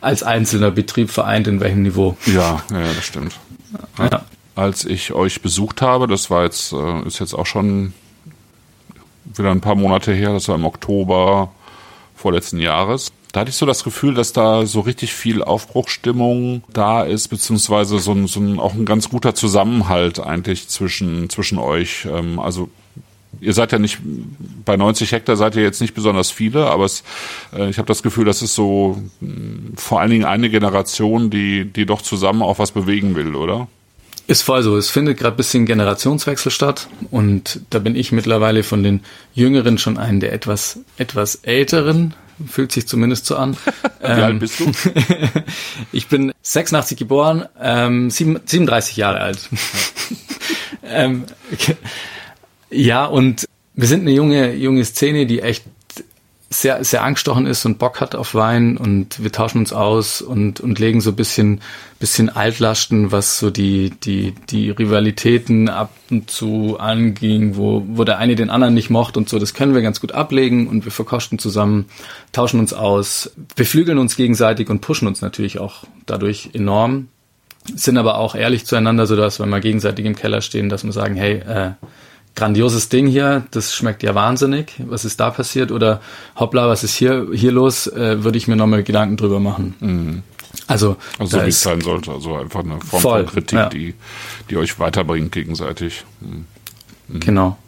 als 0.00 0.22
einzelner 0.22 0.70
Betrieb 0.70 1.10
vereint, 1.10 1.46
in 1.46 1.60
welchem 1.60 1.82
Niveau. 1.82 2.16
Ja, 2.26 2.62
ja, 2.70 2.92
das 2.94 3.04
stimmt. 3.04 3.34
Ja. 3.98 4.24
Als 4.56 4.84
ich 4.84 5.12
euch 5.12 5.40
besucht 5.40 5.80
habe, 5.80 6.06
das 6.06 6.30
war 6.30 6.44
jetzt, 6.44 6.72
äh, 6.72 7.06
ist 7.06 7.20
jetzt 7.20 7.34
auch 7.34 7.46
schon 7.46 7.94
wieder 9.24 9.50
ein 9.50 9.60
paar 9.60 9.74
Monate 9.74 10.12
her, 10.12 10.32
das 10.32 10.48
war 10.48 10.56
im 10.56 10.64
Oktober 10.64 11.52
vorletzten 12.14 12.58
Jahres. 12.58 13.12
Da 13.32 13.40
hatte 13.40 13.50
ich 13.50 13.56
so 13.56 13.66
das 13.66 13.84
Gefühl, 13.84 14.14
dass 14.14 14.32
da 14.32 14.66
so 14.66 14.80
richtig 14.80 15.14
viel 15.14 15.42
Aufbruchstimmung 15.42 16.64
da 16.72 17.04
ist, 17.04 17.28
beziehungsweise 17.28 17.98
so 18.00 18.12
ein, 18.12 18.26
so 18.26 18.40
ein 18.40 18.58
auch 18.58 18.74
ein 18.74 18.84
ganz 18.84 19.08
guter 19.08 19.34
Zusammenhalt 19.34 20.18
eigentlich 20.18 20.68
zwischen, 20.68 21.30
zwischen 21.30 21.58
euch. 21.58 22.08
Ähm, 22.10 22.40
also 22.40 22.68
ihr 23.40 23.52
seid 23.52 23.70
ja 23.70 23.78
nicht 23.78 23.98
bei 24.64 24.76
90 24.76 25.12
Hektar 25.12 25.36
seid 25.36 25.54
ihr 25.54 25.62
jetzt 25.62 25.80
nicht 25.80 25.94
besonders 25.94 26.30
viele, 26.30 26.66
aber 26.66 26.84
es, 26.84 27.04
äh, 27.56 27.70
ich 27.70 27.78
habe 27.78 27.86
das 27.86 28.02
Gefühl, 28.02 28.24
das 28.24 28.42
ist 28.42 28.54
so 28.54 29.00
mh, 29.20 29.28
hm, 29.28 29.72
vor 29.76 30.00
allen 30.00 30.10
Dingen 30.10 30.24
eine 30.24 30.50
Generation, 30.50 31.30
die 31.30 31.64
die 31.64 31.86
doch 31.86 32.02
zusammen 32.02 32.42
auch 32.42 32.58
was 32.58 32.72
bewegen 32.72 33.14
will, 33.14 33.36
oder? 33.36 33.68
Ist 34.26 34.42
voll 34.42 34.62
so. 34.62 34.76
Es 34.76 34.90
findet 34.90 35.18
gerade 35.18 35.36
bisschen 35.36 35.66
Generationswechsel 35.66 36.52
statt 36.52 36.88
und 37.10 37.60
da 37.70 37.78
bin 37.78 37.96
ich 37.96 38.12
mittlerweile 38.12 38.62
von 38.62 38.82
den 38.82 39.00
Jüngeren 39.34 39.78
schon 39.78 39.98
einen 39.98 40.20
der 40.20 40.32
etwas 40.32 40.80
etwas 40.98 41.36
älteren 41.36 42.14
Fühlt 42.48 42.72
sich 42.72 42.86
zumindest 42.88 43.26
so 43.26 43.36
an. 43.36 43.56
Wie 44.00 44.06
ähm, 44.06 44.22
alt 44.22 44.38
bist 44.40 44.60
du? 44.60 44.72
ich 45.92 46.08
bin 46.08 46.32
86 46.42 46.98
geboren, 46.98 47.46
ähm, 47.60 48.10
37 48.10 48.96
Jahre 48.96 49.20
alt. 49.20 49.48
ähm, 50.84 51.24
ja, 52.70 53.06
und 53.06 53.46
wir 53.74 53.88
sind 53.88 54.02
eine 54.02 54.12
junge, 54.12 54.54
junge 54.54 54.84
Szene, 54.84 55.26
die 55.26 55.40
echt 55.40 55.64
sehr, 56.52 56.82
sehr 56.82 57.04
angestochen 57.04 57.46
ist 57.46 57.64
und 57.64 57.78
Bock 57.78 58.00
hat 58.00 58.16
auf 58.16 58.34
Wein 58.34 58.76
und 58.76 59.22
wir 59.22 59.30
tauschen 59.30 59.58
uns 59.58 59.72
aus 59.72 60.20
und, 60.20 60.58
und 60.58 60.80
legen 60.80 61.00
so 61.00 61.10
ein 61.10 61.16
bisschen, 61.16 61.60
bisschen 62.00 62.28
Altlasten, 62.28 63.12
was 63.12 63.38
so 63.38 63.50
die, 63.50 63.90
die, 64.02 64.34
die 64.48 64.70
Rivalitäten 64.70 65.68
ab 65.68 65.94
und 66.10 66.28
zu 66.28 66.76
anging, 66.80 67.54
wo, 67.54 67.84
wo 67.86 68.02
der 68.02 68.18
eine 68.18 68.34
den 68.34 68.50
anderen 68.50 68.74
nicht 68.74 68.90
mochte 68.90 69.20
und 69.20 69.28
so. 69.28 69.38
Das 69.38 69.54
können 69.54 69.74
wir 69.74 69.82
ganz 69.82 70.00
gut 70.00 70.10
ablegen 70.10 70.66
und 70.66 70.84
wir 70.84 70.90
verkosten 70.90 71.38
zusammen, 71.38 71.86
tauschen 72.32 72.58
uns 72.58 72.72
aus, 72.72 73.30
beflügeln 73.54 73.98
uns 73.98 74.16
gegenseitig 74.16 74.70
und 74.70 74.80
pushen 74.80 75.06
uns 75.06 75.22
natürlich 75.22 75.60
auch 75.60 75.84
dadurch 76.06 76.50
enorm. 76.52 77.08
Sind 77.76 77.96
aber 77.96 78.18
auch 78.18 78.34
ehrlich 78.34 78.66
zueinander, 78.66 79.06
so 79.06 79.14
dass 79.14 79.38
wenn 79.38 79.50
wir 79.50 79.60
gegenseitig 79.60 80.04
im 80.04 80.16
Keller 80.16 80.40
stehen, 80.40 80.68
dass 80.68 80.82
wir 80.82 80.92
sagen, 80.92 81.14
hey, 81.14 81.34
äh, 81.46 81.72
grandioses 82.34 82.88
Ding 82.88 83.06
hier, 83.06 83.44
das 83.50 83.74
schmeckt 83.74 84.02
ja 84.02 84.14
wahnsinnig, 84.14 84.74
was 84.86 85.04
ist 85.04 85.20
da 85.20 85.30
passiert? 85.30 85.72
Oder 85.72 86.00
hoppla, 86.36 86.68
was 86.68 86.84
ist 86.84 86.94
hier, 86.94 87.28
hier 87.32 87.52
los? 87.52 87.86
Äh, 87.86 88.24
Würde 88.24 88.38
ich 88.38 88.48
mir 88.48 88.56
nochmal 88.56 88.82
Gedanken 88.82 89.16
drüber 89.16 89.40
machen. 89.40 89.74
Mhm. 89.80 90.22
Also, 90.66 90.96
also 91.18 91.42
wie 91.42 91.48
es 91.48 91.62
sein 91.62 91.80
sollte, 91.80 92.12
also 92.12 92.36
einfach 92.36 92.60
eine 92.60 92.80
Form 92.80 93.02
voll, 93.02 93.24
von 93.24 93.32
Kritik, 93.34 93.58
ja. 93.58 93.68
die, 93.68 93.94
die 94.48 94.56
euch 94.56 94.78
weiterbringt 94.78 95.32
gegenseitig. 95.32 96.04
Mhm. 96.20 96.46
mhm. 97.08 97.20
Genau. 97.20 97.58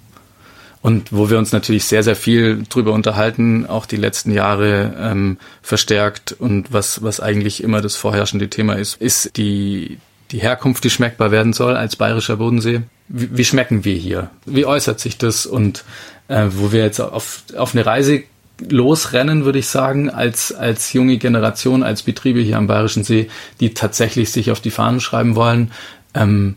Und 0.80 1.12
wo 1.12 1.30
wir 1.30 1.38
uns 1.38 1.52
natürlich 1.52 1.84
sehr, 1.84 2.02
sehr 2.02 2.16
viel 2.16 2.64
drüber 2.68 2.92
unterhalten, 2.92 3.66
auch 3.66 3.86
die 3.86 3.96
letzten 3.96 4.32
Jahre 4.32 4.96
ähm, 4.98 5.38
verstärkt 5.62 6.32
und 6.32 6.72
was, 6.72 7.04
was 7.04 7.20
eigentlich 7.20 7.62
immer 7.62 7.80
das 7.80 7.94
vorherrschende 7.94 8.50
Thema 8.50 8.74
ist, 8.74 9.00
ist 9.00 9.36
die, 9.36 9.98
die 10.32 10.40
Herkunft, 10.40 10.82
die 10.82 10.90
schmeckbar 10.90 11.30
werden 11.30 11.52
soll 11.52 11.76
als 11.76 11.94
bayerischer 11.94 12.36
Bodensee 12.36 12.82
wie, 13.08 13.36
wie 13.36 13.44
schmecken 13.44 13.84
wir 13.84 13.94
hier? 13.94 14.30
Wie 14.46 14.66
äußert 14.66 15.00
sich 15.00 15.18
das? 15.18 15.46
Und 15.46 15.84
äh, 16.28 16.46
wo 16.50 16.72
wir 16.72 16.82
jetzt 16.82 17.00
auf, 17.00 17.42
auf 17.56 17.74
eine 17.74 17.86
Reise 17.86 18.24
losrennen, 18.68 19.44
würde 19.44 19.58
ich 19.58 19.68
sagen, 19.68 20.10
als, 20.10 20.52
als 20.52 20.92
junge 20.92 21.18
Generation, 21.18 21.82
als 21.82 22.02
Betriebe 22.02 22.40
hier 22.40 22.58
am 22.58 22.66
Bayerischen 22.66 23.04
See, 23.04 23.28
die 23.60 23.74
tatsächlich 23.74 24.30
sich 24.30 24.50
auf 24.50 24.60
die 24.60 24.70
Fahnen 24.70 25.00
schreiben 25.00 25.34
wollen, 25.34 25.72
ähm, 26.14 26.56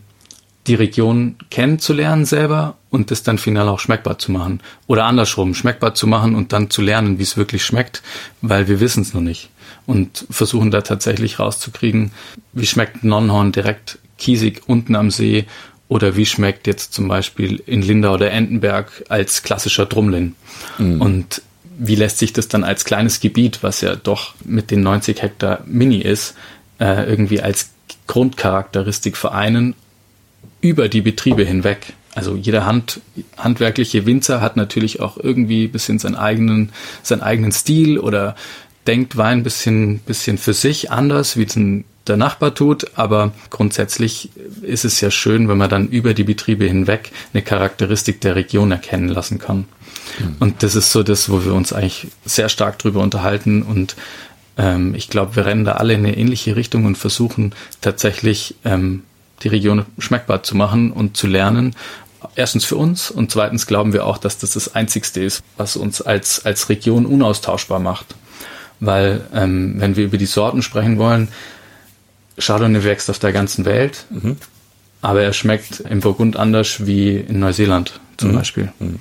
die 0.66 0.74
Region 0.74 1.36
kennenzulernen 1.50 2.24
selber 2.24 2.76
und 2.90 3.10
das 3.10 3.22
dann 3.22 3.38
final 3.38 3.68
auch 3.68 3.78
schmeckbar 3.78 4.18
zu 4.18 4.32
machen. 4.32 4.60
Oder 4.86 5.04
andersrum, 5.04 5.54
schmeckbar 5.54 5.94
zu 5.94 6.06
machen 6.06 6.34
und 6.34 6.52
dann 6.52 6.70
zu 6.70 6.82
lernen, 6.82 7.18
wie 7.18 7.22
es 7.22 7.36
wirklich 7.36 7.64
schmeckt, 7.64 8.02
weil 8.42 8.66
wir 8.68 8.80
wissen 8.80 9.02
es 9.02 9.14
noch 9.14 9.20
nicht. 9.20 9.50
Und 9.86 10.26
versuchen 10.30 10.72
da 10.72 10.80
tatsächlich 10.80 11.38
rauszukriegen, 11.38 12.10
wie 12.52 12.66
schmeckt 12.66 13.04
Nonnenhorn 13.04 13.52
direkt 13.52 13.98
kiesig 14.18 14.62
unten 14.66 14.96
am 14.96 15.10
See 15.10 15.46
oder 15.88 16.16
wie 16.16 16.26
schmeckt 16.26 16.66
jetzt 16.66 16.92
zum 16.92 17.08
Beispiel 17.08 17.62
in 17.66 17.82
Lindau 17.82 18.14
oder 18.14 18.30
Entenberg 18.30 19.04
als 19.08 19.42
klassischer 19.42 19.86
Drumlin? 19.86 20.34
Mhm. 20.78 21.00
Und 21.00 21.42
wie 21.78 21.94
lässt 21.94 22.18
sich 22.18 22.32
das 22.32 22.48
dann 22.48 22.64
als 22.64 22.84
kleines 22.84 23.20
Gebiet, 23.20 23.62
was 23.62 23.80
ja 23.80 23.96
doch 23.96 24.34
mit 24.44 24.70
den 24.70 24.80
90 24.80 25.22
Hektar 25.22 25.60
Mini 25.66 25.98
ist, 25.98 26.34
äh, 26.80 27.08
irgendwie 27.08 27.40
als 27.40 27.70
Grundcharakteristik 28.06 29.16
vereinen 29.16 29.74
über 30.60 30.88
die 30.88 31.02
Betriebe 31.02 31.44
hinweg? 31.44 31.92
Also 32.14 32.34
jeder 32.34 32.64
Hand, 32.64 33.00
handwerkliche 33.36 34.06
Winzer 34.06 34.40
hat 34.40 34.56
natürlich 34.56 35.00
auch 35.00 35.18
irgendwie 35.18 35.64
ein 35.64 35.72
bisschen 35.72 35.98
seinen 35.98 36.16
eigenen, 36.16 36.72
seinen 37.02 37.20
eigenen 37.20 37.52
Stil 37.52 37.98
oder 37.98 38.34
denkt 38.86 39.18
Wein 39.18 39.40
ein 39.40 39.42
bisschen, 39.42 39.98
bisschen 39.98 40.38
für 40.38 40.54
sich 40.54 40.90
anders, 40.90 41.36
wie 41.36 41.46
ein 41.56 41.84
der 42.08 42.16
Nachbar 42.16 42.54
tut, 42.54 42.86
aber 42.94 43.32
grundsätzlich 43.50 44.30
ist 44.62 44.84
es 44.84 45.00
ja 45.00 45.10
schön, 45.10 45.48
wenn 45.48 45.58
man 45.58 45.70
dann 45.70 45.88
über 45.88 46.14
die 46.14 46.24
Betriebe 46.24 46.64
hinweg 46.64 47.10
eine 47.32 47.42
Charakteristik 47.42 48.20
der 48.20 48.36
Region 48.36 48.70
erkennen 48.72 49.08
lassen 49.08 49.38
kann. 49.38 49.66
Mhm. 50.18 50.36
Und 50.38 50.62
das 50.62 50.74
ist 50.74 50.92
so 50.92 51.02
das, 51.02 51.28
wo 51.30 51.44
wir 51.44 51.54
uns 51.54 51.72
eigentlich 51.72 52.08
sehr 52.24 52.48
stark 52.48 52.78
drüber 52.78 53.00
unterhalten 53.00 53.62
und 53.62 53.96
ähm, 54.58 54.94
ich 54.94 55.08
glaube, 55.08 55.36
wir 55.36 55.46
rennen 55.46 55.64
da 55.64 55.72
alle 55.72 55.94
in 55.94 56.00
eine 56.00 56.16
ähnliche 56.16 56.56
Richtung 56.56 56.84
und 56.84 56.96
versuchen 56.96 57.54
tatsächlich 57.80 58.54
ähm, 58.64 59.02
die 59.42 59.48
Region 59.48 59.84
schmeckbar 59.98 60.42
zu 60.42 60.56
machen 60.56 60.92
und 60.92 61.16
zu 61.16 61.26
lernen. 61.26 61.74
Erstens 62.34 62.64
für 62.64 62.76
uns 62.76 63.10
und 63.10 63.30
zweitens 63.30 63.66
glauben 63.66 63.92
wir 63.92 64.06
auch, 64.06 64.18
dass 64.18 64.38
das 64.38 64.52
das 64.52 64.74
Einzigste 64.74 65.22
ist, 65.22 65.42
was 65.56 65.76
uns 65.76 66.00
als, 66.00 66.44
als 66.44 66.68
Region 66.68 67.06
unaustauschbar 67.06 67.78
macht. 67.78 68.14
Weil 68.80 69.26
ähm, 69.32 69.74
wenn 69.78 69.96
wir 69.96 70.04
über 70.04 70.18
die 70.18 70.26
Sorten 70.26 70.62
sprechen 70.62 70.98
wollen, 70.98 71.28
Chardonnay 72.38 72.84
wächst 72.84 73.10
auf 73.10 73.18
der 73.18 73.32
ganzen 73.32 73.64
Welt, 73.64 74.06
mhm. 74.10 74.36
aber 75.02 75.22
er 75.22 75.32
schmeckt 75.32 75.80
im 75.80 76.00
Burgund 76.00 76.36
anders 76.36 76.86
wie 76.86 77.16
in 77.16 77.40
Neuseeland 77.40 78.00
zum 78.16 78.32
mhm. 78.32 78.34
Beispiel. 78.34 78.72
Mhm. 78.78 79.00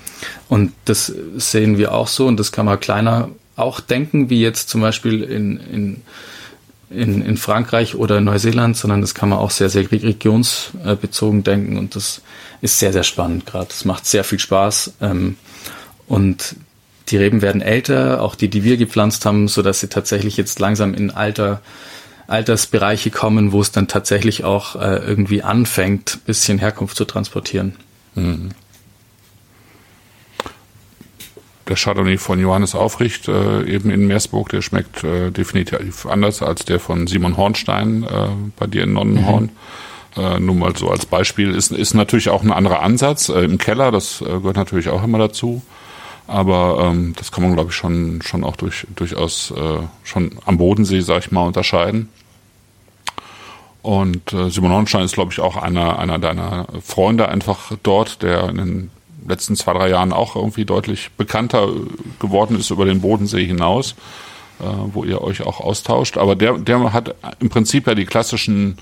Und 0.49 0.73
das 0.85 1.13
sehen 1.37 1.77
wir 1.77 1.93
auch 1.93 2.07
so 2.07 2.27
und 2.27 2.37
das 2.37 2.51
kann 2.51 2.65
man 2.65 2.79
kleiner 2.79 3.29
auch 3.55 3.79
denken, 3.79 4.29
wie 4.29 4.41
jetzt 4.41 4.69
zum 4.69 4.81
Beispiel 4.81 5.23
in, 5.23 5.57
in, 5.57 6.01
in, 6.89 7.21
in 7.21 7.37
Frankreich 7.37 7.95
oder 7.95 8.19
Neuseeland, 8.21 8.77
sondern 8.77 9.01
das 9.01 9.15
kann 9.15 9.29
man 9.29 9.39
auch 9.39 9.51
sehr, 9.51 9.69
sehr 9.69 9.89
regionsbezogen 9.91 11.43
denken 11.43 11.77
und 11.77 11.95
das 11.95 12.21
ist 12.61 12.79
sehr, 12.79 12.91
sehr 12.91 13.03
spannend 13.03 13.45
gerade. 13.45 13.67
Das 13.67 13.85
macht 13.85 14.05
sehr 14.05 14.23
viel 14.23 14.39
Spaß. 14.39 14.93
Ähm, 15.01 15.37
und 16.07 16.55
die 17.09 17.17
Reben 17.17 17.41
werden 17.41 17.61
älter, 17.61 18.21
auch 18.21 18.35
die, 18.35 18.49
die 18.49 18.63
wir 18.63 18.77
gepflanzt 18.77 19.25
haben, 19.25 19.47
so 19.47 19.61
dass 19.61 19.79
sie 19.79 19.87
tatsächlich 19.87 20.37
jetzt 20.37 20.59
langsam 20.59 20.93
in 20.93 21.11
Alter, 21.11 21.61
Altersbereiche 22.27 23.11
kommen, 23.11 23.51
wo 23.51 23.61
es 23.61 23.71
dann 23.71 23.87
tatsächlich 23.87 24.43
auch 24.43 24.75
äh, 24.75 24.97
irgendwie 24.97 25.43
anfängt, 25.43 26.25
bisschen 26.25 26.57
Herkunft 26.59 26.97
zu 26.97 27.05
transportieren. 27.05 27.75
Mhm. 28.15 28.51
Der 31.67 31.75
Chardonnay 31.75 32.17
von 32.17 32.39
Johannes 32.39 32.75
Aufricht, 32.75 33.27
äh, 33.27 33.63
eben 33.63 33.89
in 33.89 34.05
Meersburg, 34.05 34.49
der 34.49 34.61
schmeckt 34.61 35.03
äh, 35.03 35.31
definitiv 35.31 36.05
anders 36.05 36.43
als 36.43 36.63
der 36.65 36.79
von 36.79 37.07
Simon 37.07 37.37
Hornstein 37.37 38.03
äh, 38.03 38.27
bei 38.55 38.67
dir 38.67 38.83
in 38.83 38.93
Nonnenhorn. 38.93 39.45
Mhm. 40.15 40.21
Äh, 40.21 40.39
nur 40.39 40.55
mal 40.55 40.75
so 40.75 40.89
als 40.89 41.05
Beispiel. 41.05 41.53
Ist, 41.53 41.71
ist 41.71 41.93
natürlich 41.93 42.29
auch 42.29 42.43
ein 42.43 42.51
anderer 42.51 42.81
Ansatz 42.81 43.29
äh, 43.29 43.43
im 43.43 43.57
Keller, 43.57 43.91
das 43.91 44.21
äh, 44.21 44.25
gehört 44.25 44.55
natürlich 44.55 44.89
auch 44.89 45.03
immer 45.03 45.17
dazu. 45.17 45.61
Aber 46.27 46.89
ähm, 46.89 47.13
das 47.17 47.31
kann 47.31 47.43
man, 47.43 47.53
glaube 47.53 47.69
ich, 47.69 47.75
schon, 47.75 48.21
schon 48.23 48.43
auch 48.43 48.55
durch, 48.55 48.87
durchaus 48.95 49.51
äh, 49.51 49.79
schon 50.03 50.31
am 50.45 50.57
Bodensee, 50.57 51.01
sag 51.01 51.25
ich 51.25 51.31
mal, 51.31 51.45
unterscheiden. 51.45 52.09
Und 53.81 54.33
äh, 54.33 54.49
Simon 54.49 54.71
Hornstein 54.71 55.03
ist, 55.03 55.13
glaube 55.13 55.31
ich, 55.31 55.39
auch 55.39 55.57
einer, 55.57 55.99
einer 55.99 56.17
deiner 56.17 56.65
Freunde 56.83 57.29
einfach 57.29 57.71
dort, 57.83 58.23
der 58.23 58.49
in 58.49 58.57
den 58.57 58.91
letzten 59.27 59.55
zwei, 59.55 59.73
drei 59.73 59.89
Jahren 59.89 60.13
auch 60.13 60.35
irgendwie 60.35 60.65
deutlich 60.65 61.11
bekannter 61.11 61.69
geworden 62.19 62.57
ist 62.57 62.71
über 62.71 62.85
den 62.85 63.01
Bodensee 63.01 63.45
hinaus, 63.45 63.93
äh, 64.59 64.63
wo 64.93 65.03
ihr 65.03 65.21
euch 65.21 65.43
auch 65.43 65.59
austauscht. 65.59 66.17
Aber 66.17 66.35
der, 66.35 66.57
der 66.57 66.93
hat 66.93 67.13
im 67.39 67.49
Prinzip 67.49 67.85
ja 67.85 67.93
die 67.93 68.05
klassischen 68.05 68.77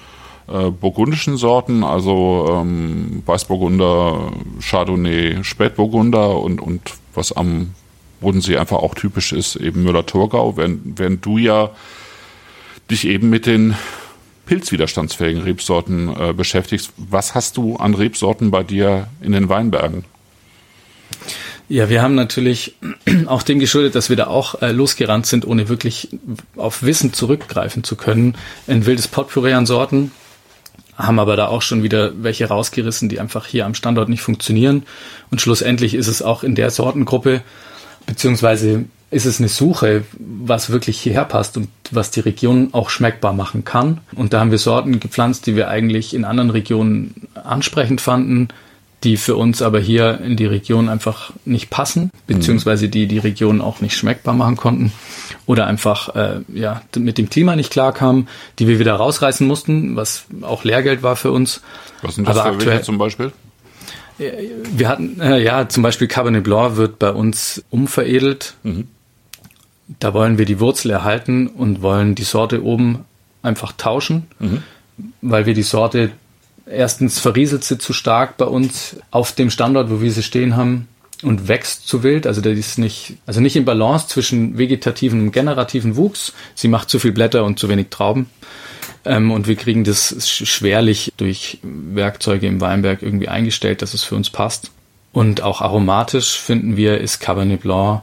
äh, 0.48 0.70
burgundischen 0.70 1.36
Sorten, 1.36 1.84
also 1.84 2.62
ähm, 2.62 3.24
Weißburgunder, 3.26 4.32
Chardonnay, 4.62 5.44
Spätburgunder 5.44 6.38
und, 6.40 6.62
und 6.62 6.94
was 7.16 7.32
am 7.32 7.74
Bodensee 8.22 8.58
einfach 8.58 8.78
auch 8.78 8.96
typisch 8.96 9.34
ist, 9.34 9.56
eben 9.56 9.84
Müller-Thurgau, 9.84 10.58
während, 10.58 10.98
während 10.98 11.26
du 11.26 11.38
ja 11.38 11.72
dich 12.90 13.06
eben 13.08 13.30
mit 13.30 13.46
den 13.46 13.76
pilzwiderstandsfähigen 14.46 15.42
Rebsorten 15.42 16.16
äh, 16.16 16.34
beschäftigst. 16.34 16.92
Was 16.98 17.36
hast 17.36 17.58
du 17.58 17.78
an 17.78 17.94
Rebsorten 17.94 18.52
bei 18.52 18.64
dir 18.64 19.08
in 19.22 19.32
den 19.32 19.50
Weinbergen? 19.50 20.06
Ja, 21.70 21.90
wir 21.90 22.02
haben 22.02 22.16
natürlich 22.16 22.76
auch 23.26 23.44
dem 23.44 23.60
geschuldet, 23.60 23.96
dass 23.96 24.10
wir 24.10 24.16
da 24.16 24.28
auch 24.28 24.62
äh, 24.62 24.72
losgerannt 24.72 25.26
sind, 25.26 25.46
ohne 25.46 25.70
wirklich 25.70 26.10
auf 26.56 26.84
Wissen 26.84 27.14
zurückgreifen 27.14 27.84
zu 27.84 27.96
können. 27.96 28.36
Ein 28.68 28.86
wildes 28.86 29.08
Potpourri 29.08 29.54
an 29.54 29.66
Sorten, 29.66 30.12
haben 30.98 31.20
aber 31.20 31.36
da 31.36 31.48
auch 31.48 31.62
schon 31.62 31.84
wieder 31.84 32.12
welche 32.22 32.46
rausgerissen, 32.46 33.10
die 33.10 33.20
einfach 33.20 33.46
hier 33.46 33.66
am 33.66 33.76
Standort 33.76 34.10
nicht 34.10 34.22
funktionieren. 34.22 34.84
Und 35.32 35.42
schlussendlich 35.42 35.94
ist 35.94 36.08
es 36.08 36.22
auch 36.22 36.44
in 36.44 36.56
der 36.56 36.70
Sortengruppe, 36.70 37.42
beziehungsweise 38.06 38.86
ist 39.14 39.26
es 39.26 39.40
eine 39.40 39.48
Suche, 39.48 40.04
was 40.18 40.72
wirklich 40.72 41.00
hierher 41.00 41.26
passt 41.26 41.56
und 41.56 41.70
was 41.92 42.12
die 42.12 42.22
Region 42.22 42.70
auch 42.74 42.90
schmeckbar 42.90 43.34
machen 43.34 43.64
kann. 43.64 44.00
Und 44.16 44.34
da 44.34 44.40
haben 44.40 44.52
wir 44.52 44.58
Sorten 44.58 45.00
gepflanzt, 45.00 45.46
die 45.46 45.56
wir 45.56 45.68
eigentlich 45.68 46.14
in 46.14 46.26
anderen 46.26 46.50
Regionen 46.50 47.28
ansprechend 47.36 48.02
fanden, 48.02 48.48
die 49.04 49.18
für 49.18 49.36
uns 49.36 49.62
aber 49.62 49.80
hier 49.80 50.22
in 50.22 50.38
die 50.38 50.46
Region 50.46 50.88
einfach 50.88 51.32
nicht 51.46 51.70
passen, 51.70 52.10
beziehungsweise 52.26 52.88
die 52.88 53.08
die 53.08 53.20
Region 53.20 53.60
auch 53.60 53.82
nicht 53.82 53.98
schmeckbar 53.98 54.34
machen 54.34 54.56
konnten 54.56 54.94
oder 55.46 55.68
einfach 55.68 56.16
äh, 56.16 56.42
ja 56.54 56.82
mit 56.98 57.18
dem 57.18 57.30
Klima 57.30 57.56
nicht 57.56 57.72
klarkamen, 57.72 58.28
die 58.60 58.68
wir 58.68 58.80
wieder 58.80 58.94
rausreißen 58.94 59.46
mussten, 59.46 59.96
was 59.96 60.26
auch 60.42 60.64
Lehrgeld 60.64 61.04
war 61.04 61.16
für 61.16 61.32
uns. 61.32 61.62
Was 62.02 62.16
sind 62.16 62.28
das 62.28 62.38
aber 62.38 62.50
für 62.50 62.56
aktuell, 62.56 62.72
welche 62.72 62.86
zum 62.86 62.98
Beispiel? 62.98 63.34
Wir 64.18 64.88
hatten 64.88 65.20
äh, 65.20 65.44
ja 65.44 65.68
zum 65.68 65.84
Beispiel 65.84 66.08
Cabernet 66.08 66.44
Blanc 66.44 66.78
wird 66.78 67.00
bei 67.00 67.12
uns 67.12 67.64
umveredelt. 67.70 68.56
Mhm. 68.64 68.88
Da 70.00 70.14
wollen 70.14 70.38
wir 70.38 70.46
die 70.46 70.60
Wurzel 70.60 70.92
erhalten 70.92 71.48
und 71.48 71.82
wollen 71.82 72.16
die 72.16 72.24
Sorte 72.24 72.64
oben 72.64 73.06
einfach 73.42 73.74
tauschen, 73.74 74.28
mhm. 74.40 74.64
weil 75.22 75.46
wir 75.46 75.54
die 75.54 75.64
Sorte 75.64 76.12
erstens 76.66 77.20
verrieselt 77.20 77.64
sie 77.64 77.78
zu 77.78 77.94
stark 77.94 78.38
bei 78.38 78.46
uns 78.46 78.98
auf 79.12 79.34
dem 79.34 79.50
Standort, 79.50 79.90
wo 79.90 80.02
wir 80.02 80.12
sie 80.12 80.24
stehen 80.24 80.56
haben 80.56 80.88
und 81.22 81.48
wächst 81.48 81.88
zu 81.88 82.04
wild. 82.04 82.28
Also 82.28 82.42
der 82.42 82.54
ist 82.54 82.78
nicht, 82.78 83.16
also 83.26 83.42
nicht 83.42 83.56
im 83.56 83.66
Balance 83.66 84.08
zwischen 84.08 84.58
vegetativen 84.58 85.22
und 85.22 85.32
generativen 85.32 85.96
Wuchs. 85.96 86.34
Sie 86.56 86.68
macht 86.68 86.90
zu 86.90 87.00
viel 87.00 87.12
Blätter 87.12 87.44
und 87.44 87.60
zu 87.60 87.70
wenig 87.70 87.88
Trauben. 87.90 88.30
Ähm, 89.06 89.32
und 89.32 89.48
wir 89.48 89.56
kriegen 89.56 89.84
das 89.84 90.28
schwerlich 90.28 91.14
durch 91.18 91.60
Werkzeuge 91.62 92.48
im 92.48 92.62
Weinberg 92.62 93.02
irgendwie 93.02 93.28
eingestellt, 93.28 93.82
dass 93.82 93.94
es 93.94 94.04
für 94.04 94.16
uns 94.16 94.30
passt. 94.30 94.72
Und 95.12 95.42
auch 95.42 95.62
aromatisch 95.62 96.40
finden 96.40 96.76
wir, 96.76 97.00
ist 97.00 97.20
Cabernet 97.20 97.62
Blanc 97.62 98.02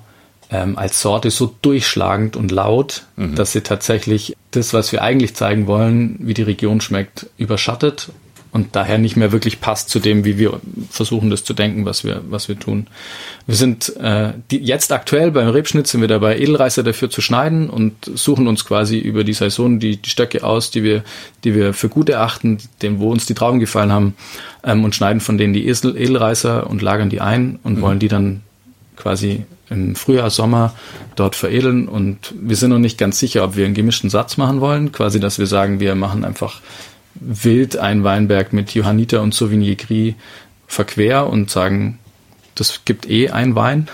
ähm, 0.51 0.79
als 0.79 1.01
Sorte 1.01 1.31
so 1.31 1.55
durchschlagend 1.63 2.37
und 2.37 2.51
laut, 2.51 3.05
mhm. 3.17 3.35
dass 3.35 3.53
sie 3.53 3.63
tatsächlich 3.63 4.37
das, 4.51 4.75
was 4.75 4.93
wir 4.93 5.03
eigentlich 5.03 5.35
zeigen 5.35 5.67
wollen, 5.67 6.17
wie 6.21 6.35
die 6.35 6.43
Region 6.43 6.81
schmeckt, 6.81 7.27
überschattet 7.39 8.11
und 8.53 8.75
daher 8.75 8.99
nicht 8.99 9.17
mehr 9.17 9.33
wirklich 9.33 9.61
passt 9.61 9.91
zu 9.91 10.01
dem, 10.01 10.25
wie 10.25 10.39
wir 10.39 10.61
versuchen, 10.91 11.31
das 11.31 11.45
zu 11.45 11.55
denken, 11.55 11.85
was 11.85 12.05
wir, 12.05 12.23
was 12.29 12.49
wir 12.49 12.59
tun. 12.59 12.89
Wir 13.47 13.55
sind 13.55 13.97
äh, 13.97 14.33
die, 14.51 14.59
jetzt 14.59 14.93
aktuell 14.93 15.31
beim 15.31 15.49
Rebschnitt 15.49 15.87
sind 15.87 16.01
wir 16.01 16.09
dabei, 16.09 16.39
Edelreißer 16.39 16.83
dafür 16.83 17.11
zu 17.11 17.21
schneiden 17.21 17.71
und 17.71 18.11
suchen 18.15 18.49
uns 18.49 18.65
quasi 18.65 18.99
über 18.99 19.25
die 19.25 19.33
Saison 19.33 19.79
die, 19.79 19.97
die 19.97 20.11
Stöcke 20.11 20.43
aus, 20.43 20.71
die 20.71 20.83
wir, 20.83 21.05
die 21.45 21.55
wir 21.55 21.75
für 21.75 21.89
gut 21.89 22.09
erachten, 22.09 22.59
dem, 22.83 22.99
wo 22.99 23.11
uns 23.11 23.27
die 23.27 23.35
Trauben 23.35 23.61
gefallen 23.61 23.93
haben, 23.93 24.15
ähm, 24.65 24.85
und 24.85 24.95
schneiden 24.95 25.21
von 25.21 25.39
denen 25.39 25.53
die 25.53 25.69
Esel, 25.69 25.97
Edelreißer 25.97 26.69
und 26.69 26.83
lagern 26.83 27.11
die 27.11 27.21
ein 27.21 27.59
und 27.63 27.79
mhm. 27.79 27.83
wollen 27.83 27.99
die 27.99 28.09
dann 28.09 28.43
quasi 28.97 29.45
im 29.71 29.95
Frühjahr, 29.95 30.31
Sommer 30.31 30.75
dort 31.17 31.37
veredeln. 31.37 31.89
Und 31.89 32.35
wir 32.39 32.57
sind 32.57 32.71
noch 32.71 32.79
nicht 32.79 32.99
ganz 32.99 33.19
sicher, 33.19 33.45
ob 33.45 33.57
wir 33.57 33.65
einen 33.65 33.75
gemischten 33.75 34.11
Satz 34.11 34.37
machen 34.37 34.61
wollen. 34.61 34.93
Quasi, 34.93 35.21
dass 35.21 35.39
wir 35.39 35.47
sagen, 35.47 35.81
wir 35.81 35.95
machen 35.95 36.25
einfach 36.25 36.61
wild 37.15 37.77
einen 37.77 38.05
Weinberg 38.05 38.53
mit 38.53 38.73
Johanniter 38.75 39.23
und 39.23 39.35
Sauvigny 39.35 39.75
Gris 39.77 40.15
verquer 40.67 41.27
und 41.27 41.51
sagen, 41.51 41.99
das 42.55 42.85
gibt 42.85 43.09
eh 43.09 43.31
ein 43.31 43.55
Wein. 43.55 43.89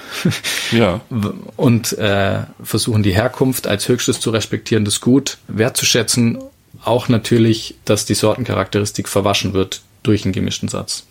Ja. 0.73 1.01
Und 1.57 1.97
äh, 1.99 2.41
versuchen 2.63 3.05
die 3.05 3.15
Herkunft 3.15 3.67
als 3.69 3.89
höchstes 3.89 4.19
zu 4.19 4.31
respektieren, 4.31 4.85
das 4.85 5.01
Gut 5.01 5.39
wertzuschätzen. 5.47 6.39
Auch 6.83 7.09
natürlich, 7.09 7.77
dass 7.85 8.07
die 8.07 8.15
Sortencharakteristik 8.15 9.09
verwaschen 9.09 9.53
wird 9.53 9.83
durch 10.03 10.25
einen 10.25 10.33
gemischten 10.33 10.69
Satz. 10.69 11.07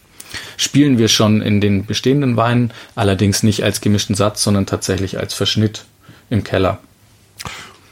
Spielen 0.58 0.98
wir 0.98 1.08
schon 1.08 1.42
in 1.42 1.62
den 1.62 1.86
bestehenden 1.86 2.36
Weinen, 2.36 2.74
allerdings 2.96 3.42
nicht 3.42 3.64
als 3.64 3.80
gemischten 3.80 4.16
Satz, 4.16 4.44
sondern 4.44 4.66
tatsächlich 4.66 5.18
als 5.18 5.34
Verschnitt 5.34 5.86
im 6.30 6.44
Keller. 6.44 6.80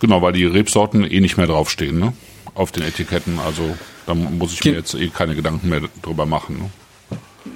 Genau, 0.01 0.21
weil 0.21 0.33
die 0.33 0.45
Rebsorten 0.45 1.09
eh 1.09 1.21
nicht 1.21 1.37
mehr 1.37 1.47
draufstehen, 1.47 1.99
ne? 1.99 2.13
Auf 2.55 2.71
den 2.71 2.83
Etiketten. 2.83 3.39
Also 3.39 3.75
da 4.05 4.13
muss 4.13 4.53
ich 4.53 4.63
mir 4.63 4.73
jetzt 4.73 4.93
eh 4.93 5.09
keine 5.09 5.35
Gedanken 5.35 5.69
mehr 5.69 5.81
drüber 6.01 6.25
machen. 6.25 6.57
Ne? 6.57 6.69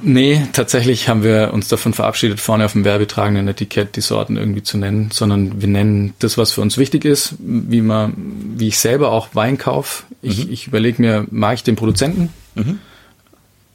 Nee, 0.02 0.46
tatsächlich 0.54 1.08
haben 1.08 1.24
wir 1.24 1.52
uns 1.54 1.70
davon 1.70 1.94
verabschiedet, 1.94 2.40
vorne 2.40 2.66
auf 2.66 2.74
dem 2.74 2.84
werbetragenden 2.84 3.48
Etikett 3.48 3.96
die 3.96 4.02
Sorten 4.02 4.36
irgendwie 4.36 4.64
zu 4.64 4.78
nennen, 4.78 5.10
sondern 5.12 5.62
wir 5.62 5.68
nennen 5.68 6.14
das, 6.20 6.38
was 6.38 6.52
für 6.52 6.62
uns 6.62 6.78
wichtig 6.78 7.06
ist, 7.06 7.36
wie 7.40 7.82
man, 7.82 8.14
wie 8.58 8.68
ich 8.68 8.80
selber 8.80 9.12
auch 9.12 9.30
Wein 9.34 9.58
kaufe. 9.58 10.04
Ich, 10.22 10.46
mhm. 10.46 10.54
ich 10.54 10.68
überlege 10.68 11.02
mir, 11.02 11.26
mag 11.32 11.56
ich 11.56 11.64
den 11.64 11.78
Produzenten? 11.78 12.30
Mhm. 12.56 12.80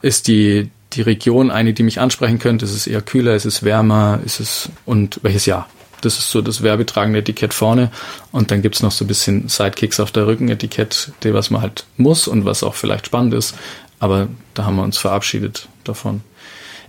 Ist 0.02 0.28
die, 0.28 0.70
die 0.92 1.02
Region 1.02 1.50
eine, 1.50 1.72
die 1.72 1.82
mich 1.82 1.98
ansprechen 1.98 2.38
könnte? 2.38 2.66
Ist 2.66 2.74
es 2.74 2.86
eher 2.86 3.00
kühler? 3.00 3.34
Ist 3.34 3.46
es 3.46 3.62
wärmer? 3.62 4.20
Ist 4.24 4.40
es, 4.40 4.68
und 4.84 5.20
welches 5.22 5.46
Jahr? 5.46 5.68
Das 6.02 6.18
ist 6.18 6.30
so 6.30 6.42
das 6.42 6.62
werbetragende 6.62 7.20
Etikett 7.20 7.54
vorne. 7.54 7.90
Und 8.30 8.50
dann 8.50 8.62
gibt's 8.62 8.82
noch 8.82 8.92
so 8.92 9.04
ein 9.04 9.08
bisschen 9.08 9.48
Sidekicks 9.48 10.00
auf 10.00 10.10
der 10.10 10.26
Rückenetikett, 10.26 11.12
die 11.22 11.32
was 11.32 11.50
man 11.50 11.62
halt 11.62 11.86
muss 11.96 12.28
und 12.28 12.44
was 12.44 12.62
auch 12.62 12.74
vielleicht 12.74 13.06
spannend 13.06 13.34
ist. 13.34 13.54
Aber 13.98 14.28
da 14.54 14.64
haben 14.64 14.76
wir 14.76 14.82
uns 14.82 14.98
verabschiedet 14.98 15.68
davon. 15.84 16.22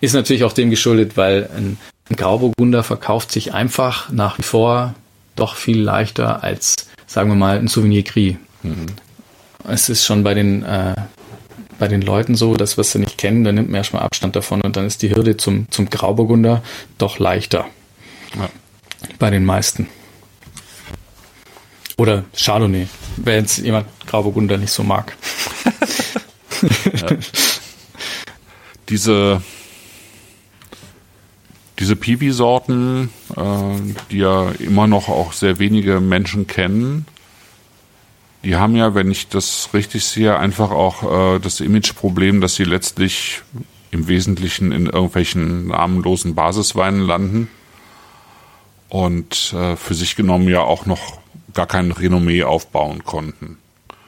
Ist 0.02 0.14
natürlich 0.14 0.44
auch 0.44 0.54
dem 0.54 0.70
geschuldet, 0.70 1.16
weil 1.16 1.50
ein, 1.56 1.78
ein 2.10 2.16
Grauburgunder 2.16 2.84
verkauft 2.84 3.32
sich 3.32 3.54
einfach 3.54 4.10
nach 4.10 4.38
wie 4.38 4.44
vor 4.44 4.96
doch 5.36 5.56
viel 5.56 5.80
leichter 5.80 6.44
als, 6.44 6.76
sagen 7.08 7.30
wir 7.30 7.36
mal, 7.36 7.58
ein 7.58 7.68
Souvenir 7.68 8.04
Gris. 8.04 8.36
Mhm. 8.64 8.88
Es 9.68 9.90
ist 9.90 10.06
schon 10.06 10.24
bei 10.24 10.34
den, 10.34 10.64
äh, 10.64 10.96
bei 11.80 11.88
den 11.88 12.02
Leuten 12.02 12.36
so, 12.36 12.56
dass 12.56 12.78
was 12.78 12.92
sie 12.92 13.00
nicht 13.00 13.18
kennen, 13.18 13.44
da 13.44 13.52
nimmt 13.52 13.70
man 13.70 13.78
erstmal 13.78 14.04
Abstand 14.04 14.36
davon 14.36 14.62
und 14.62 14.76
dann 14.76 14.86
ist 14.86 15.02
die 15.02 15.16
Hürde 15.16 15.38
zum, 15.38 15.68
zum 15.72 15.90
Grauburgunder 15.90 16.64
doch 16.98 17.20
leichter. 17.20 17.66
Ja. 18.36 18.50
Bei 19.20 19.30
den 19.30 19.46
meisten. 19.46 19.88
Oder 21.98 22.24
Chardonnay, 22.36 22.88
wenn 23.18 23.42
jetzt 23.42 23.60
jemand 23.60 23.88
Grauburgunder 24.08 24.58
nicht 24.58 24.72
so 24.72 24.84
mag. 24.84 25.16
ja. 26.94 27.08
Diese 28.90 29.42
diese 31.80 31.96
Piwi-Sorten, 31.96 33.10
äh, 33.36 33.42
die 34.12 34.20
ja 34.20 34.52
immer 34.60 34.88
noch 34.88 35.10
auch 35.10 35.34
sehr 35.34 35.60
wenige 35.60 36.00
Menschen 36.00 36.48
kennen. 36.48 37.06
Die 38.44 38.56
haben 38.56 38.76
ja, 38.76 38.94
wenn 38.94 39.10
ich 39.10 39.28
das 39.28 39.70
richtig 39.74 40.06
sehe, 40.06 40.38
einfach 40.38 40.72
auch 40.72 41.36
äh, 41.36 41.40
das 41.40 41.60
Imageproblem, 41.60 42.42
dass 42.42 42.56
sie 42.56 42.64
letztlich 42.64 43.42
im 43.92 44.08
Wesentlichen 44.08 44.72
in 44.72 44.86
irgendwelchen 44.86 45.68
namenlosen 45.68 46.36
Basisweinen 46.36 47.02
landen 47.02 47.50
und 48.94 49.54
äh, 49.54 49.76
für 49.76 49.96
sich 49.96 50.16
genommen 50.16 50.48
ja 50.48 50.62
auch 50.62 50.86
noch 50.86 51.18
gar 51.56 51.66
kein 51.66 51.92
Renommee 51.92 52.44
aufbauen 52.44 53.04
konnten. 53.04 53.58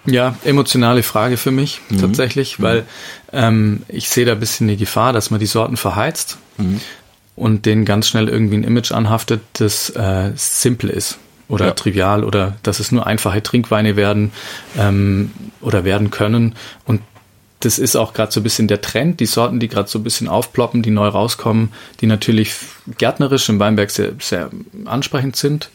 Ja, 0.06 0.36
emotionale 0.44 1.02
Frage 1.02 1.38
für 1.38 1.50
mich 1.50 1.82
mhm. 1.90 2.02
tatsächlich, 2.02 2.62
weil 2.62 2.86
ähm, 3.34 3.82
ich 3.88 4.10
sehe 4.10 4.26
da 4.26 4.34
ein 4.34 4.40
bisschen 4.40 4.68
die 4.68 4.78
Gefahr, 4.78 5.12
dass 5.12 5.32
man 5.32 5.40
die 5.40 5.48
Sorten 5.48 5.76
verheizt 5.76 6.38
mhm. 6.60 6.82
und 7.36 7.66
denen 7.66 7.84
ganz 7.84 8.08
schnell 8.08 8.30
irgendwie 8.30 8.58
ein 8.58 8.64
Image 8.64 8.92
anhaftet, 8.92 9.42
das 9.54 9.90
äh, 9.90 10.34
simpel 10.36 10.92
ist 10.92 11.18
oder 11.48 11.66
ja. 11.66 11.72
trivial 11.72 12.24
oder 12.24 12.56
dass 12.62 12.80
es 12.80 12.92
nur 12.92 13.08
einfache 13.08 13.42
Trinkweine 13.42 13.96
werden 13.96 14.34
ähm, 14.78 15.32
oder 15.62 15.84
werden 15.84 16.12
können. 16.12 16.54
Und 16.86 17.02
das 17.66 17.80
ist 17.80 17.96
auch 17.96 18.14
gerade 18.14 18.32
so 18.32 18.40
ein 18.40 18.44
bisschen 18.44 18.68
der 18.68 18.82
Trend, 18.82 19.20
die 19.20 19.26
Sorten, 19.26 19.60
die 19.60 19.68
gerade 19.68 19.90
so 19.90 20.00
ein 20.00 20.04
bisschen 20.04 20.28
aufploppen, 20.28 20.82
die 20.82 20.92
neu 20.92 21.08
rauskommen, 21.08 21.72
die 22.02 22.08
natürlich 22.08 22.54
gärtnerisch 22.98 23.50
im 23.50 23.60
Weinberg 23.60 23.90
sehr, 23.92 24.14
sehr 24.20 24.50
ansprechend 24.86 25.36
sind 25.36 25.70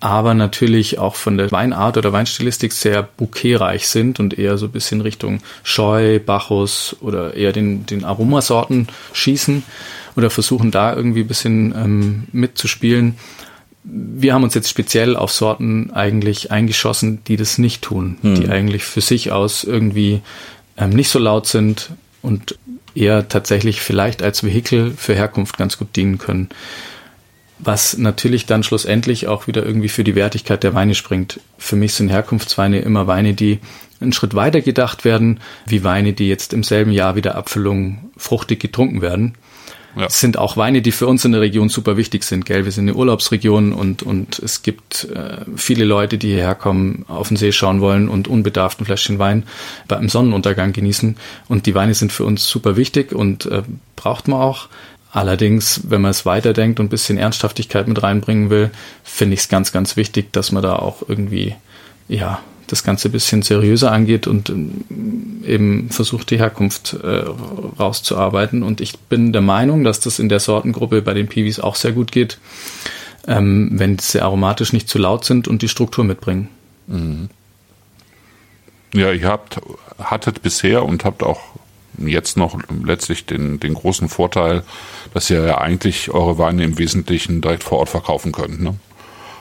aber 0.00 0.34
natürlich 0.34 0.98
auch 0.98 1.16
von 1.16 1.36
der 1.36 1.50
Weinart 1.50 1.96
oder 1.96 2.12
Weinstilistik 2.12 2.72
sehr 2.72 3.02
bouquetreich 3.02 3.88
sind 3.88 4.20
und 4.20 4.38
eher 4.38 4.56
so 4.56 4.66
ein 4.66 4.72
bisschen 4.72 5.00
Richtung 5.00 5.40
Scheu, 5.64 6.20
Bacchus 6.20 6.96
oder 7.00 7.34
eher 7.34 7.52
den, 7.52 7.84
den 7.86 8.04
Aromasorten 8.04 8.88
schießen 9.12 9.64
oder 10.16 10.30
versuchen 10.30 10.70
da 10.70 10.94
irgendwie 10.94 11.22
ein 11.22 11.26
bisschen 11.28 11.74
ähm, 11.76 12.24
mitzuspielen. 12.32 13.16
Wir 13.82 14.34
haben 14.34 14.44
uns 14.44 14.54
jetzt 14.54 14.68
speziell 14.68 15.16
auf 15.16 15.32
Sorten 15.32 15.90
eigentlich 15.92 16.52
eingeschossen, 16.52 17.24
die 17.26 17.36
das 17.36 17.58
nicht 17.58 17.82
tun, 17.82 18.18
hm. 18.20 18.34
die 18.34 18.48
eigentlich 18.48 18.84
für 18.84 19.00
sich 19.00 19.32
aus 19.32 19.64
irgendwie 19.64 20.20
ähm, 20.78 20.90
nicht 20.90 21.10
so 21.10 21.18
laut 21.18 21.46
sind 21.46 21.90
und 22.22 22.58
eher 22.94 23.28
tatsächlich 23.28 23.80
vielleicht 23.80 24.22
als 24.22 24.42
Vehikel 24.42 24.92
für 24.96 25.14
Herkunft 25.14 25.58
ganz 25.58 25.78
gut 25.78 25.94
dienen 25.96 26.18
können 26.18 26.48
was 27.58 27.98
natürlich 27.98 28.46
dann 28.46 28.62
schlussendlich 28.62 29.26
auch 29.26 29.46
wieder 29.46 29.64
irgendwie 29.64 29.88
für 29.88 30.04
die 30.04 30.14
Wertigkeit 30.14 30.62
der 30.62 30.74
Weine 30.74 30.94
springt. 30.94 31.40
Für 31.58 31.76
mich 31.76 31.94
sind 31.94 32.08
Herkunftsweine 32.08 32.80
immer 32.80 33.06
Weine, 33.06 33.34
die 33.34 33.58
einen 34.00 34.12
Schritt 34.12 34.34
weiter 34.34 34.60
gedacht 34.60 35.04
werden, 35.04 35.40
wie 35.66 35.82
Weine, 35.82 36.12
die 36.12 36.28
jetzt 36.28 36.52
im 36.52 36.62
selben 36.62 36.92
Jahr 36.92 37.16
wieder 37.16 37.34
Abfüllung 37.34 38.10
fruchtig 38.16 38.60
getrunken 38.60 39.02
werden. 39.02 39.34
Ja. 39.96 40.06
Es 40.06 40.20
sind 40.20 40.38
auch 40.38 40.56
Weine, 40.56 40.82
die 40.82 40.92
für 40.92 41.06
uns 41.06 41.24
in 41.24 41.32
der 41.32 41.40
Region 41.40 41.68
super 41.68 41.96
wichtig 41.96 42.22
sind. 42.22 42.44
Gell? 42.44 42.64
Wir 42.64 42.72
sind 42.72 42.88
eine 42.88 42.94
Urlaubsregion 42.94 43.72
und, 43.72 44.02
und 44.02 44.38
es 44.38 44.62
gibt 44.62 45.04
äh, 45.04 45.38
viele 45.56 45.84
Leute, 45.84 46.18
die 46.18 46.28
hierher 46.28 46.54
kommen, 46.54 47.04
auf 47.08 47.28
den 47.28 47.36
See 47.36 47.52
schauen 47.52 47.80
wollen 47.80 48.08
und 48.08 48.28
unbedarft 48.28 48.80
ein 48.80 48.84
Fläschchen 48.84 49.18
Wein 49.18 49.44
beim 49.88 50.08
Sonnenuntergang 50.08 50.72
genießen. 50.72 51.16
Und 51.48 51.66
die 51.66 51.74
Weine 51.74 51.94
sind 51.94 52.12
für 52.12 52.24
uns 52.24 52.46
super 52.48 52.76
wichtig 52.76 53.12
und 53.12 53.46
äh, 53.46 53.62
braucht 53.96 54.28
man 54.28 54.40
auch. 54.40 54.68
Allerdings, 55.10 55.80
wenn 55.88 56.02
man 56.02 56.10
es 56.10 56.26
weiterdenkt 56.26 56.80
und 56.80 56.86
ein 56.86 56.90
bisschen 56.90 57.16
Ernsthaftigkeit 57.16 57.88
mit 57.88 58.02
reinbringen 58.02 58.50
will, 58.50 58.70
finde 59.02 59.34
ich 59.34 59.40
es 59.40 59.48
ganz, 59.48 59.72
ganz 59.72 59.96
wichtig, 59.96 60.32
dass 60.32 60.52
man 60.52 60.62
da 60.62 60.76
auch 60.76 61.02
irgendwie, 61.08 61.56
ja, 62.08 62.40
das 62.68 62.84
Ganze 62.84 63.08
ein 63.08 63.12
bisschen 63.12 63.42
seriöser 63.42 63.90
angeht 63.92 64.26
und 64.26 64.50
ähm, 64.50 65.42
eben 65.44 65.90
versucht, 65.90 66.30
die 66.30 66.38
Herkunft 66.38 66.96
äh, 67.02 67.24
rauszuarbeiten. 67.78 68.62
Und 68.62 68.80
ich 68.80 68.98
bin 68.98 69.32
der 69.32 69.42
Meinung, 69.42 69.84
dass 69.84 70.00
das 70.00 70.18
in 70.18 70.28
der 70.28 70.40
Sortengruppe 70.40 71.02
bei 71.02 71.14
den 71.14 71.28
Piwis 71.28 71.60
auch 71.60 71.74
sehr 71.74 71.92
gut 71.92 72.12
geht, 72.12 72.38
ähm, 73.26 73.70
wenn 73.72 73.98
sie 73.98 74.20
aromatisch 74.20 74.72
nicht 74.72 74.88
zu 74.88 74.98
laut 74.98 75.24
sind 75.24 75.48
und 75.48 75.62
die 75.62 75.68
Struktur 75.68 76.04
mitbringen. 76.04 76.48
Mhm. 76.86 77.28
Ja, 78.94 79.12
ihr 79.12 79.28
habt, 79.28 79.60
hattet 79.98 80.42
bisher 80.42 80.84
und 80.84 81.04
habt 81.04 81.22
auch 81.22 81.40
jetzt 81.98 82.36
noch 82.36 82.58
letztlich 82.84 83.26
den, 83.26 83.60
den 83.60 83.74
großen 83.74 84.08
Vorteil, 84.08 84.62
dass 85.14 85.28
ihr 85.30 85.44
ja 85.44 85.58
eigentlich 85.58 86.10
eure 86.10 86.38
Weine 86.38 86.64
im 86.64 86.78
Wesentlichen 86.78 87.40
direkt 87.40 87.64
vor 87.64 87.78
Ort 87.78 87.88
verkaufen 87.88 88.32
könnt. 88.32 88.62
Ne? 88.62 88.76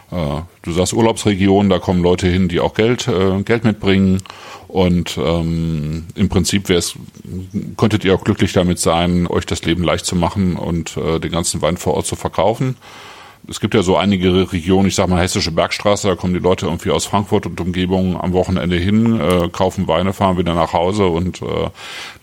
Du 0.10 0.72
sagst 0.72 0.94
Urlaubsregion, 0.94 1.70
da 1.70 1.80
kommen 1.80 2.02
Leute 2.02 2.28
hin, 2.28 2.48
die 2.48 2.62
auch 2.62 2.74
Geld, 2.74 3.10
äh, 3.10 3.42
Geld 3.44 3.66
mitbringen. 3.66 4.24
Und 4.70 5.18
ähm, 5.18 6.06
im 6.16 6.30
Prinzip 6.30 6.70
wär's, 6.70 6.96
könntet 7.76 8.06
ihr 8.06 8.16
auch 8.16 8.24
glücklich 8.24 8.54
damit 8.54 8.80
sein, 8.80 9.28
euch 9.28 9.46
das 9.46 9.64
Leben 9.66 9.84
leicht 9.84 10.06
zu 10.06 10.16
machen 10.16 10.56
und 10.56 10.96
äh, 10.98 11.20
den 11.20 11.32
ganzen 11.32 11.62
Wein 11.62 11.78
vor 11.78 11.96
Ort 11.96 12.06
zu 12.06 12.16
verkaufen 12.16 12.76
es 13.50 13.60
gibt 13.60 13.74
ja 13.74 13.82
so 13.82 13.98
einige 13.98 14.52
Regionen, 14.52 14.88
ich 14.88 14.96
sag 14.96 15.08
mal 15.08 15.22
Hessische 15.22 15.52
Bergstraße, 15.52 16.08
da 16.08 16.16
kommen 16.16 16.34
die 16.34 16.40
Leute 16.40 16.66
irgendwie 16.66 16.92
aus 16.92 17.06
Frankfurt 17.06 17.46
und 17.46 17.60
Umgebung 17.62 18.20
am 18.20 18.34
Wochenende 18.34 18.78
hin, 18.78 19.20
äh, 19.20 19.50
kaufen 19.50 19.88
Weine, 19.88 20.14
fahren 20.14 20.38
wieder 20.38 20.54
nach 20.54 20.74
Hause 20.74 21.08
und 21.08 21.42
äh, 21.42 21.70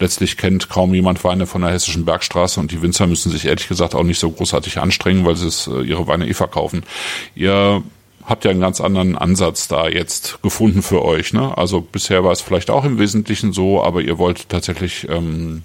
letztlich 0.00 0.36
kennt 0.36 0.68
kaum 0.68 0.92
jemand 0.94 1.24
Weine 1.24 1.46
von 1.46 1.62
der 1.62 1.70
Hessischen 1.70 2.04
Bergstraße 2.04 2.60
und 2.60 2.70
die 2.70 2.82
Winzer 2.82 3.06
müssen 3.06 3.30
sich 3.30 3.46
ehrlich 3.46 3.68
gesagt 3.68 3.94
auch 3.94 4.02
nicht 4.02 4.18
so 4.18 4.30
großartig 4.30 4.78
anstrengen, 4.78 5.24
weil 5.24 5.36
sie 5.36 5.46
es, 5.46 5.66
äh, 5.66 5.82
ihre 5.82 6.06
Weine 6.06 6.28
eh 6.28 6.34
verkaufen. 6.34 6.84
Ihr 7.34 7.82
habt 8.24 8.44
ja 8.44 8.50
einen 8.50 8.60
ganz 8.60 8.80
anderen 8.80 9.16
Ansatz 9.16 9.68
da 9.68 9.88
jetzt 9.88 10.42
gefunden 10.42 10.82
für 10.82 11.04
euch. 11.04 11.32
Ne? 11.32 11.56
Also 11.56 11.80
bisher 11.80 12.24
war 12.24 12.32
es 12.32 12.40
vielleicht 12.40 12.70
auch 12.70 12.84
im 12.84 12.98
Wesentlichen 12.98 13.52
so, 13.52 13.82
aber 13.82 14.00
ihr 14.00 14.18
wollt 14.18 14.48
tatsächlich 14.48 15.08
ähm, 15.08 15.62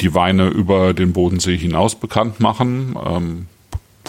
die 0.00 0.14
Weine 0.14 0.48
über 0.48 0.94
den 0.94 1.12
Bodensee 1.12 1.56
hinaus 1.56 1.94
bekannt 1.94 2.40
machen. 2.40 2.96
Ähm, 3.04 3.46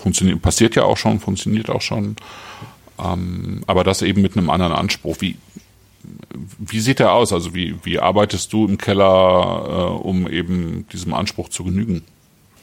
funktioniert, 0.01 0.41
passiert 0.41 0.75
ja 0.75 0.83
auch 0.83 0.97
schon, 0.97 1.19
funktioniert 1.19 1.69
auch 1.69 1.81
schon. 1.81 2.15
Ähm, 2.99 3.63
aber 3.67 3.83
das 3.83 4.01
eben 4.01 4.21
mit 4.21 4.37
einem 4.37 4.49
anderen 4.49 4.73
Anspruch. 4.73 5.17
Wie, 5.19 5.37
wie 6.59 6.79
sieht 6.79 6.99
der 6.99 7.13
aus? 7.13 7.33
Also 7.33 7.53
wie, 7.53 7.75
wie 7.83 7.99
arbeitest 7.99 8.51
du 8.53 8.67
im 8.67 8.77
Keller, 8.77 9.65
äh, 9.67 10.07
um 10.07 10.27
eben 10.27 10.85
diesem 10.91 11.13
Anspruch 11.13 11.49
zu 11.49 11.63
genügen? 11.63 12.03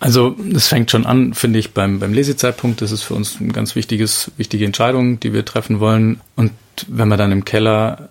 Also 0.01 0.37
das 0.39 0.69
fängt 0.69 0.91
schon 0.91 1.07
an, 1.07 1.35
finde 1.35 1.59
ich, 1.59 1.73
beim, 1.73 1.99
beim 1.99 2.13
Lesezeitpunkt. 2.13 2.83
Das 2.83 2.93
ist 2.93 3.03
für 3.03 3.15
uns 3.15 3.41
eine 3.41 3.53
ganz 3.53 3.75
wichtiges, 3.75 4.31
wichtige 4.37 4.65
Entscheidung, 4.65 5.19
die 5.19 5.33
wir 5.33 5.45
treffen 5.45 5.81
wollen. 5.81 6.21
Und 6.37 6.53
wenn 6.87 7.09
wir 7.09 7.17
dann 7.17 7.33
im 7.33 7.45
Keller 7.45 8.11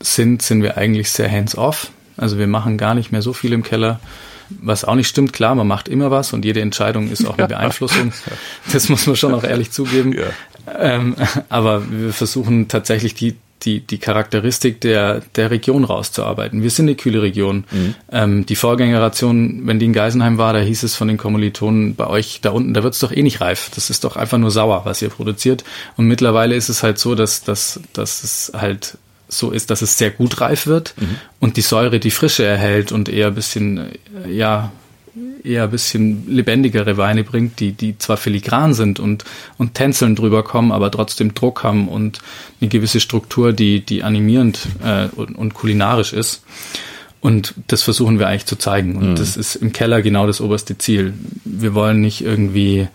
sind, 0.00 0.42
sind 0.42 0.62
wir 0.62 0.76
eigentlich 0.76 1.10
sehr 1.10 1.30
hands-off. 1.30 1.90
Also 2.16 2.38
wir 2.38 2.48
machen 2.48 2.76
gar 2.76 2.94
nicht 2.94 3.12
mehr 3.12 3.22
so 3.22 3.32
viel 3.32 3.52
im 3.52 3.62
Keller. 3.62 4.00
Was 4.48 4.84
auch 4.84 4.94
nicht 4.94 5.08
stimmt, 5.08 5.32
klar, 5.32 5.54
man 5.54 5.66
macht 5.66 5.88
immer 5.88 6.10
was 6.10 6.32
und 6.32 6.44
jede 6.44 6.60
Entscheidung 6.60 7.10
ist 7.10 7.26
auch 7.26 7.38
eine 7.38 7.48
Beeinflussung. 7.48 8.12
Das 8.72 8.88
muss 8.88 9.06
man 9.06 9.16
schon 9.16 9.34
auch 9.34 9.44
ehrlich 9.44 9.70
zugeben. 9.70 10.12
Ja. 10.12 10.26
Ähm, 10.78 11.14
aber 11.48 11.90
wir 11.90 12.12
versuchen 12.12 12.68
tatsächlich 12.68 13.14
die, 13.14 13.36
die, 13.62 13.80
die 13.80 13.98
Charakteristik 13.98 14.80
der, 14.80 15.22
der 15.34 15.50
Region 15.50 15.84
rauszuarbeiten. 15.84 16.62
Wir 16.62 16.70
sind 16.70 16.86
eine 16.86 16.96
kühle 16.96 17.22
Region. 17.22 17.64
Mhm. 17.70 17.94
Ähm, 18.10 18.46
die 18.46 18.56
Vorgängeration, 18.56 19.66
wenn 19.66 19.78
die 19.78 19.86
in 19.86 19.92
Geisenheim 19.92 20.38
war, 20.38 20.52
da 20.52 20.60
hieß 20.60 20.82
es 20.82 20.94
von 20.94 21.08
den 21.08 21.16
Kommilitonen, 21.16 21.94
bei 21.94 22.06
euch 22.06 22.40
da 22.42 22.50
unten, 22.50 22.74
da 22.74 22.82
wird's 22.82 23.00
doch 23.00 23.12
eh 23.12 23.22
nicht 23.22 23.40
reif. 23.40 23.70
Das 23.74 23.90
ist 23.90 24.04
doch 24.04 24.16
einfach 24.16 24.38
nur 24.38 24.50
sauer, 24.50 24.82
was 24.84 25.02
ihr 25.02 25.08
produziert. 25.08 25.64
Und 25.96 26.06
mittlerweile 26.06 26.54
ist 26.54 26.68
es 26.68 26.82
halt 26.82 26.98
so, 26.98 27.14
dass, 27.14 27.42
dass, 27.42 27.80
dass 27.92 28.22
es 28.22 28.52
halt 28.54 28.98
so 29.28 29.50
ist, 29.50 29.70
dass 29.70 29.82
es 29.82 29.98
sehr 29.98 30.10
gut 30.10 30.40
reif 30.40 30.66
wird 30.66 30.94
mhm. 30.98 31.16
und 31.40 31.56
die 31.56 31.62
Säure 31.62 32.00
die 32.00 32.10
Frische 32.10 32.44
erhält 32.44 32.92
und 32.92 33.08
eher 33.08 33.28
ein 33.28 33.34
bisschen, 33.34 33.88
ja, 34.28 34.72
eher 35.42 35.64
ein 35.64 35.70
bisschen 35.70 36.28
lebendigere 36.28 36.96
Weine 36.96 37.24
bringt, 37.24 37.60
die, 37.60 37.72
die 37.72 37.96
zwar 37.98 38.16
filigran 38.16 38.74
sind 38.74 39.00
und, 39.00 39.24
und 39.56 39.74
tänzeln 39.74 40.16
drüber 40.16 40.42
kommen, 40.42 40.72
aber 40.72 40.90
trotzdem 40.90 41.34
Druck 41.34 41.62
haben 41.62 41.88
und 41.88 42.20
eine 42.60 42.68
gewisse 42.68 43.00
Struktur, 43.00 43.52
die, 43.52 43.80
die 43.80 44.02
animierend 44.02 44.60
äh, 44.84 45.06
und, 45.14 45.36
und 45.36 45.54
kulinarisch 45.54 46.12
ist. 46.12 46.42
Und 47.20 47.54
das 47.68 47.82
versuchen 47.82 48.18
wir 48.18 48.28
eigentlich 48.28 48.46
zu 48.46 48.56
zeigen. 48.56 48.96
Und 48.96 49.10
mhm. 49.10 49.14
das 49.16 49.36
ist 49.36 49.56
im 49.56 49.72
Keller 49.72 50.02
genau 50.02 50.26
das 50.26 50.40
oberste 50.40 50.78
Ziel. 50.78 51.14
Wir 51.44 51.74
wollen 51.74 52.00
nicht 52.00 52.20
irgendwie 52.22 52.88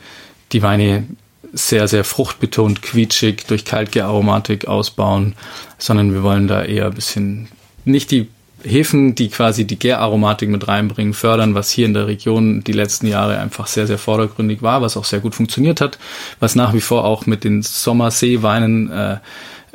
die 0.51 0.61
Weine 0.61 1.05
sehr, 1.54 1.88
sehr 1.88 2.04
fruchtbetont, 2.04 2.82
quietschig, 2.82 3.45
durch 3.47 3.66
Kaltgearomatik 3.66 4.68
ausbauen, 4.68 5.36
sondern 5.78 6.14
wir 6.14 6.24
wollen 6.24 6.47
da 6.47 6.64
eher 6.64 6.86
ein 6.86 6.93
bisschen 6.93 7.47
nicht 7.86 8.12
die 8.12 8.28
Hefen, 8.64 9.16
die 9.16 9.30
quasi 9.30 9.66
die 9.66 9.80
Gäraromatik 9.80 10.49
mit 10.49 10.68
reinbringen, 10.68 11.14
fördern, 11.14 11.56
was 11.56 11.72
hier 11.72 11.86
in 11.86 11.93
der 11.93 12.08
Region 12.08 12.64
die 12.64 12.74
letzten 12.74 13.08
Jahre 13.08 13.39
einfach 13.39 13.68
sehr, 13.68 13.88
sehr 13.88 13.97
vordergründig 13.97 14.62
war, 14.62 14.82
was 14.82 14.97
auch 14.97 15.06
sehr 15.06 15.20
gut 15.20 15.34
funktioniert 15.34 15.82
hat, 15.82 15.97
was 16.39 16.56
nach 16.56 16.74
wie 16.74 16.82
vor 16.82 17.06
auch 17.06 17.26
mit 17.26 17.43
den 17.43 17.64
Sommerseeweinen 17.64 18.91
äh, 18.91 19.18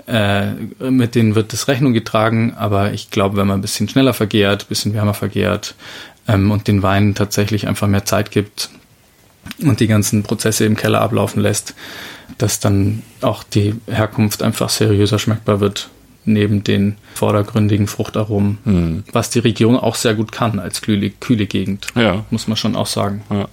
äh, 0.07 0.53
mit 0.89 1.17
denen 1.17 1.35
wird 1.35 1.53
das 1.53 1.67
Rechnung 1.67 1.93
getragen, 1.93 2.55
aber 2.57 2.93
ich 2.93 3.11
glaube, 3.11 3.37
wenn 3.37 3.49
man 3.49 3.59
ein 3.59 3.63
bisschen 3.63 3.89
schneller 3.89 4.15
vergehrt, 4.15 4.65
ein 4.65 4.69
bisschen 4.69 4.95
wärmer 4.95 5.15
vergehrt 5.15 5.75
ähm, 6.29 6.53
und 6.53 6.69
den 6.69 6.83
Weinen 6.83 7.17
tatsächlich 7.17 7.67
einfach 7.67 7.89
mehr 7.89 8.05
Zeit 8.05 8.31
gibt, 8.31 8.71
und 9.63 9.81
die 9.81 9.87
ganzen 9.87 10.23
Prozesse 10.23 10.65
im 10.65 10.77
Keller 10.77 11.01
ablaufen 11.01 11.43
lässt, 11.43 11.75
dass 12.39 12.61
dann 12.61 13.03
auch 13.21 13.43
die 13.43 13.75
Herkunft 13.87 14.43
einfach 14.43 14.69
seriöser 14.69 15.19
schmeckbar 15.19 15.61
wird, 15.61 15.89
neben 16.25 16.65
den 16.65 16.97
vordergründigen 17.15 17.87
Fruchtaromen, 17.87 18.59
mhm. 18.65 19.05
was 19.13 19.31
die 19.31 19.39
Region 19.39 19.77
auch 19.77 19.95
sehr 19.95 20.15
gut 20.15 20.33
kann 20.33 20.59
als 20.59 20.83
kühle, 20.83 21.11
kühle 21.11 21.47
Gegend, 21.47 21.87
ja. 21.95 22.25
muss 22.31 22.49
man 22.49 22.57
schon 22.57 22.77
auch 22.77 22.87
sagen. 22.87 23.23
Ja. 23.31 23.49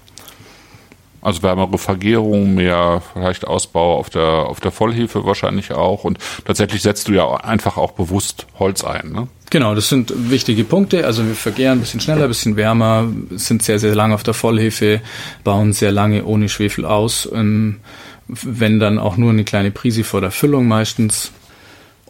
Also 1.24 1.42
wärmere 1.42 1.78
Vergärung, 1.78 2.54
mehr 2.54 3.02
vielleicht 3.14 3.48
Ausbau 3.48 3.98
auf 3.98 4.10
der, 4.10 4.22
auf 4.24 4.60
der 4.60 4.72
Vollhefe 4.72 5.24
wahrscheinlich 5.26 5.72
auch. 5.72 6.04
Und 6.04 6.20
tatsächlich 6.44 6.82
setzt 6.82 7.08
du 7.08 7.14
ja 7.14 7.34
einfach 7.36 7.78
auch 7.78 7.92
bewusst 7.92 8.46
Holz 8.60 8.84
ein, 8.84 9.14
ne? 9.14 9.28
Genau, 9.50 9.76
das 9.76 9.88
sind 9.88 10.12
wichtige 10.32 10.64
Punkte. 10.64 11.06
Also 11.06 11.26
wir 11.26 11.36
vergären 11.36 11.78
ein 11.78 11.82
bisschen 11.82 12.02
schneller, 12.02 12.24
ein 12.24 12.30
bisschen 12.30 12.56
wärmer, 12.56 13.08
sind 13.32 13.62
sehr, 13.64 13.80
sehr 13.80 13.96
lange 13.96 14.16
auf 14.16 14.24
der 14.24 14.34
Vollhefe, 14.34 15.00
bauen 15.44 15.74
sehr 15.74 15.92
lange 15.92 16.26
ohne 16.26 16.50
Schwefel 16.50 16.86
aus. 16.86 17.30
Ähm, 17.32 17.80
wenn 18.28 18.80
dann 18.80 19.00
auch 19.00 19.16
nur 19.16 19.30
eine 19.30 19.44
kleine 19.44 19.72
Prise 19.72 20.04
vor 20.04 20.22
der 20.22 20.32
Füllung 20.32 20.68
meistens 20.68 21.32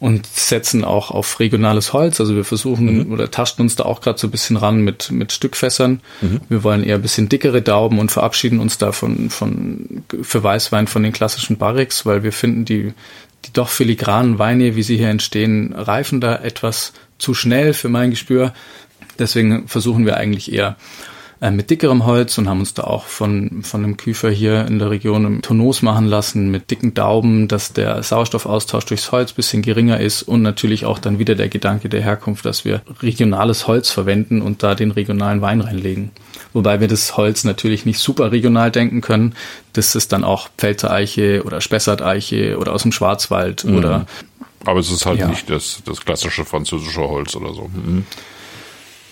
und 0.04 0.28
setzen 0.28 0.84
auch 0.84 1.12
auf 1.12 1.40
regionales 1.40 1.94
Holz. 1.94 2.20
Also 2.20 2.36
wir 2.36 2.44
versuchen 2.44 3.06
mhm. 3.08 3.14
oder 3.14 3.32
tasten 3.32 3.62
uns 3.62 3.78
da 3.78 3.86
auch 3.86 4.02
gerade 4.02 4.20
so 4.20 4.28
ein 4.28 4.32
bisschen 4.32 4.58
ran 4.58 4.82
mit, 4.82 5.12
mit 5.12 5.32
Stückfässern. 5.32 6.02
Mhm. 6.20 6.42
Wir 6.50 6.62
wollen 6.66 6.84
eher 6.84 6.96
ein 6.96 7.02
bisschen 7.02 7.30
dickere 7.30 7.62
Dauben 7.62 8.00
und 8.00 8.12
verabschieden 8.12 8.60
uns 8.60 8.78
da 8.78 8.92
von, 8.92 9.30
von 9.30 10.04
für 10.22 10.44
Weißwein 10.44 10.88
von 10.88 11.04
den 11.04 11.14
klassischen 11.14 11.58
Barriques, 11.58 12.06
weil 12.06 12.22
wir 12.22 12.34
finden, 12.34 12.66
die, 12.66 12.92
die 13.46 13.54
doch 13.54 13.70
filigranen 13.70 14.40
Weine, 14.40 14.76
wie 14.76 14.84
sie 14.84 14.98
hier 14.98 15.08
entstehen, 15.08 15.72
reifen 15.72 16.20
da 16.20 16.36
etwas 16.36 16.92
zu 17.18 17.34
schnell 17.34 17.74
für 17.74 17.88
mein 17.88 18.10
Gespür. 18.10 18.54
Deswegen 19.20 19.70
versuchen 19.70 20.06
wir 20.06 20.18
eigentlich 20.18 20.52
eher 20.52 20.76
äh, 21.44 21.52
mit 21.52 21.70
dickerem 21.70 22.06
Holz 22.06 22.38
und 22.38 22.48
haben 22.48 22.62
uns 22.62 22.74
da 22.74 22.86
auch 22.86 23.04
von, 23.04 23.64
von 23.64 23.84
einem 23.84 23.98
Küfer 23.98 24.30
hier 24.30 24.66
in 24.66 24.80
der 24.80 24.90
Region 24.90 25.26
im 25.26 25.42
Tonos 25.42 25.82
machen 25.82 26.08
lassen 26.08 26.50
mit 26.52 26.72
dicken 26.72 26.94
Dauben, 26.94 27.50
dass 27.50 27.74
der 27.74 28.02
Sauerstoffaustausch 28.02 28.86
durchs 28.86 29.12
Holz 29.12 29.34
bisschen 29.34 29.62
geringer 29.62 30.00
ist 30.00 30.24
und 30.24 30.42
natürlich 30.42 30.86
auch 30.86 31.00
dann 31.00 31.20
wieder 31.20 31.36
der 31.36 31.50
Gedanke 31.50 31.90
der 31.90 32.02
Herkunft, 32.02 32.46
dass 32.46 32.64
wir 32.64 32.82
regionales 33.02 33.68
Holz 33.68 33.90
verwenden 33.90 34.42
und 34.42 34.64
da 34.64 34.74
den 34.74 34.92
regionalen 34.92 35.42
Wein 35.42 35.60
reinlegen. 35.60 36.12
Wobei 36.54 36.80
wir 36.80 36.88
das 36.88 37.18
Holz 37.18 37.44
natürlich 37.44 37.86
nicht 37.86 38.00
super 38.00 38.32
regional 38.32 38.72
denken 38.72 39.02
können. 39.02 39.36
Das 39.74 39.96
ist 39.96 40.14
dann 40.14 40.24
auch 40.24 40.48
Pfälzer 40.58 40.92
Eiche 40.92 41.44
oder 41.44 41.60
Spessart-Eiche 41.60 42.58
oder 42.58 42.72
aus 42.72 42.84
dem 42.84 42.94
Schwarzwald 42.94 43.66
mhm. 43.66 43.76
oder 43.76 44.06
aber 44.66 44.80
es 44.80 44.90
ist 44.90 45.06
halt 45.06 45.20
ja. 45.20 45.28
nicht 45.28 45.50
das, 45.50 45.82
das 45.84 46.06
klassische 46.06 46.46
französische 46.46 47.02
Holz 47.02 47.36
oder 47.36 47.54
so. 47.54 47.64
Mhm. 47.64 48.06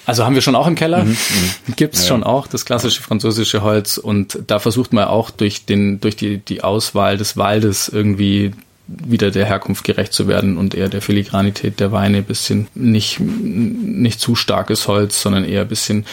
Also 0.06 0.26
haben 0.26 0.36
wir 0.36 0.41
schon 0.41 0.56
auch 0.56 0.68
im 0.68 0.76
Keller. 0.76 1.04
Mhm, 1.04 1.12
mhm. 1.12 1.76
Gibt 1.76 1.95
es 1.95 2.02
ja, 2.02 2.08
schon 2.10 2.24
auch, 2.24 2.47
das 2.47 2.66
klassische 2.66 3.02
französische 3.02 3.62
Holz. 3.62 3.97
Und 3.97 4.39
da 4.47 4.60
versucht 4.60 4.93
man 4.93 5.06
auch 5.06 5.30
durch, 5.30 5.66
den, 5.66 5.99
durch 5.99 6.16
die, 6.16 6.38
die 6.38 6.64
Auswahl 6.64 7.18
des 7.18 7.38
Waldes 7.38 7.88
irgendwie 7.88 8.52
wieder 8.88 9.32
der 9.32 9.45
Herkunft 9.45 9.84
gerecht 9.84 10.12
zu 10.12 10.28
werden 10.28 10.58
und 10.58 10.76
eher 10.76 10.89
der 10.89 11.02
Filigranität 11.02 11.80
der 11.80 11.91
Weine 11.91 12.18
ein 12.18 12.24
bisschen 12.24 12.68
nicht, 12.76 13.20
nicht 13.20 14.20
zu 14.20 14.36
starkes 14.36 14.88
Holz, 14.88 15.22
sondern 15.22 15.45
eher 15.45 15.62
ein 15.62 15.68
bisschen 15.68 16.06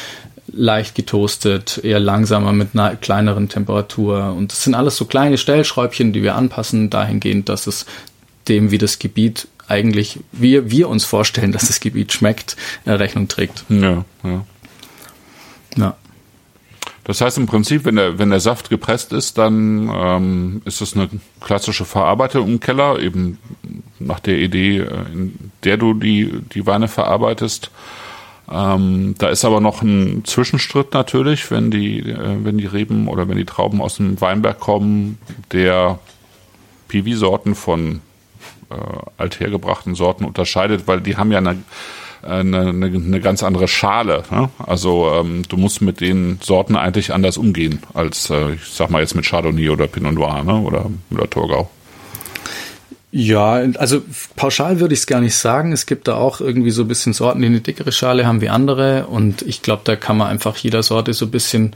leicht 0.50 0.94
getoastet, 0.94 1.80
eher 1.82 2.00
langsamer 2.00 2.52
mit 2.52 2.68
einer 2.72 2.96
kleineren 2.96 3.48
Temperatur. 3.48 4.34
Und 4.36 4.52
das 4.52 4.64
sind 4.64 4.74
alles 4.74 4.96
so 4.96 5.04
kleine 5.04 5.38
Stellschräubchen, 5.38 6.12
die 6.12 6.22
wir 6.22 6.36
anpassen, 6.36 6.90
dahingehend, 6.90 7.48
dass 7.48 7.66
es 7.66 7.84
dem, 8.48 8.70
wie 8.70 8.78
das 8.78 8.98
Gebiet 8.98 9.48
eigentlich 9.68 10.20
wir, 10.32 10.70
wir 10.70 10.88
uns 10.88 11.04
vorstellen, 11.04 11.52
dass 11.52 11.68
das 11.68 11.80
Gebiet 11.80 12.12
schmeckt, 12.12 12.56
äh, 12.84 12.92
Rechnung 12.92 13.28
trägt. 13.28 13.64
Ja, 13.68 14.04
ja. 14.24 14.44
Ja. 15.76 15.96
Das 17.04 17.22
heißt 17.22 17.38
im 17.38 17.46
Prinzip, 17.46 17.86
wenn 17.86 17.96
der, 17.96 18.18
wenn 18.18 18.28
der 18.28 18.40
Saft 18.40 18.68
gepresst 18.68 19.14
ist, 19.14 19.38
dann 19.38 19.90
ähm, 19.94 20.62
ist 20.66 20.82
es 20.82 20.94
eine 20.94 21.08
klassische 21.40 21.86
Verarbeitung 21.86 22.46
im 22.48 22.60
Keller, 22.60 22.98
eben 22.98 23.38
nach 23.98 24.20
der 24.20 24.36
Idee, 24.38 24.80
äh, 24.80 25.12
in 25.12 25.50
der 25.64 25.78
du 25.78 25.94
die, 25.94 26.30
die 26.52 26.66
Weine 26.66 26.86
verarbeitest. 26.86 27.70
Ähm, 28.50 29.14
da 29.16 29.28
ist 29.28 29.44
aber 29.44 29.60
noch 29.60 29.80
ein 29.82 30.22
Zwischenschritt 30.24 30.92
natürlich, 30.92 31.50
wenn 31.50 31.70
die, 31.70 32.00
äh, 32.00 32.44
wenn 32.44 32.58
die 32.58 32.66
Reben 32.66 33.08
oder 33.08 33.28
wenn 33.28 33.38
die 33.38 33.46
Trauben 33.46 33.80
aus 33.80 33.96
dem 33.96 34.20
Weinberg 34.20 34.60
kommen, 34.60 35.18
der 35.52 35.98
Piwi-Sorten 36.88 37.54
von 37.54 38.00
äh, 38.70 38.74
althergebrachten 39.16 39.94
Sorten 39.94 40.24
unterscheidet, 40.24 40.86
weil 40.86 41.00
die 41.00 41.16
haben 41.16 41.32
ja 41.32 41.38
eine 41.38 41.56
eine, 42.22 42.60
eine, 42.60 42.86
eine 42.86 43.20
ganz 43.20 43.42
andere 43.42 43.68
Schale. 43.68 44.24
Ne? 44.30 44.50
Also 44.58 45.12
ähm, 45.14 45.44
du 45.48 45.56
musst 45.56 45.80
mit 45.80 46.00
den 46.00 46.38
Sorten 46.42 46.76
eigentlich 46.76 47.12
anders 47.12 47.36
umgehen 47.36 47.80
als, 47.94 48.30
äh, 48.30 48.54
ich 48.54 48.64
sag 48.64 48.90
mal 48.90 49.00
jetzt 49.00 49.14
mit 49.14 49.24
Chardonnay 49.24 49.70
oder 49.70 49.86
Pinot 49.86 50.14
Noir 50.14 50.42
ne? 50.44 50.54
oder 50.60 50.90
Müller-Thurgau. 51.10 51.70
Ja, 53.10 53.54
also 53.78 54.02
pauschal 54.36 54.80
würde 54.80 54.92
ich 54.92 55.00
es 55.00 55.06
gar 55.06 55.20
nicht 55.20 55.34
sagen. 55.34 55.72
Es 55.72 55.86
gibt 55.86 56.08
da 56.08 56.16
auch 56.16 56.40
irgendwie 56.40 56.70
so 56.70 56.82
ein 56.82 56.88
bisschen 56.88 57.14
Sorten, 57.14 57.40
die 57.40 57.46
eine 57.46 57.60
dickere 57.60 57.90
Schale 57.90 58.26
haben 58.26 58.42
wie 58.42 58.50
andere. 58.50 59.06
Und 59.06 59.42
ich 59.42 59.62
glaube, 59.62 59.82
da 59.84 59.96
kann 59.96 60.18
man 60.18 60.28
einfach 60.28 60.56
jeder 60.56 60.82
Sorte 60.82 61.14
so 61.14 61.24
ein 61.24 61.30
bisschen, 61.30 61.74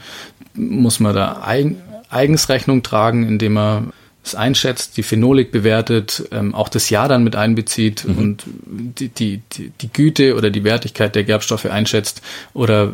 muss 0.55 1.01
man 1.01 1.15
da 1.15 1.43
Eigen, 1.43 1.81
Eigensrechnung 2.11 2.83
tragen, 2.83 3.27
indem 3.27 3.55
man 3.55 3.93
es 4.25 4.35
einschätzt, 4.37 4.97
die 4.97 5.03
Phenolik 5.03 5.51
bewertet, 5.51 6.29
ähm, 6.31 6.55
auch 6.55 6.69
das 6.69 6.91
Jahr 6.91 7.09
dann 7.09 7.25
mit 7.25 7.35
einbezieht 7.35 8.05
mhm. 8.07 8.19
und 8.19 8.45
die, 8.47 9.09
die, 9.09 9.43
die 9.81 9.93
Güte 9.93 10.37
oder 10.37 10.51
die 10.51 10.63
Wertigkeit 10.63 11.15
der 11.17 11.25
Gerbstoffe 11.25 11.67
einschätzt. 11.67 12.23
Oder 12.55 12.93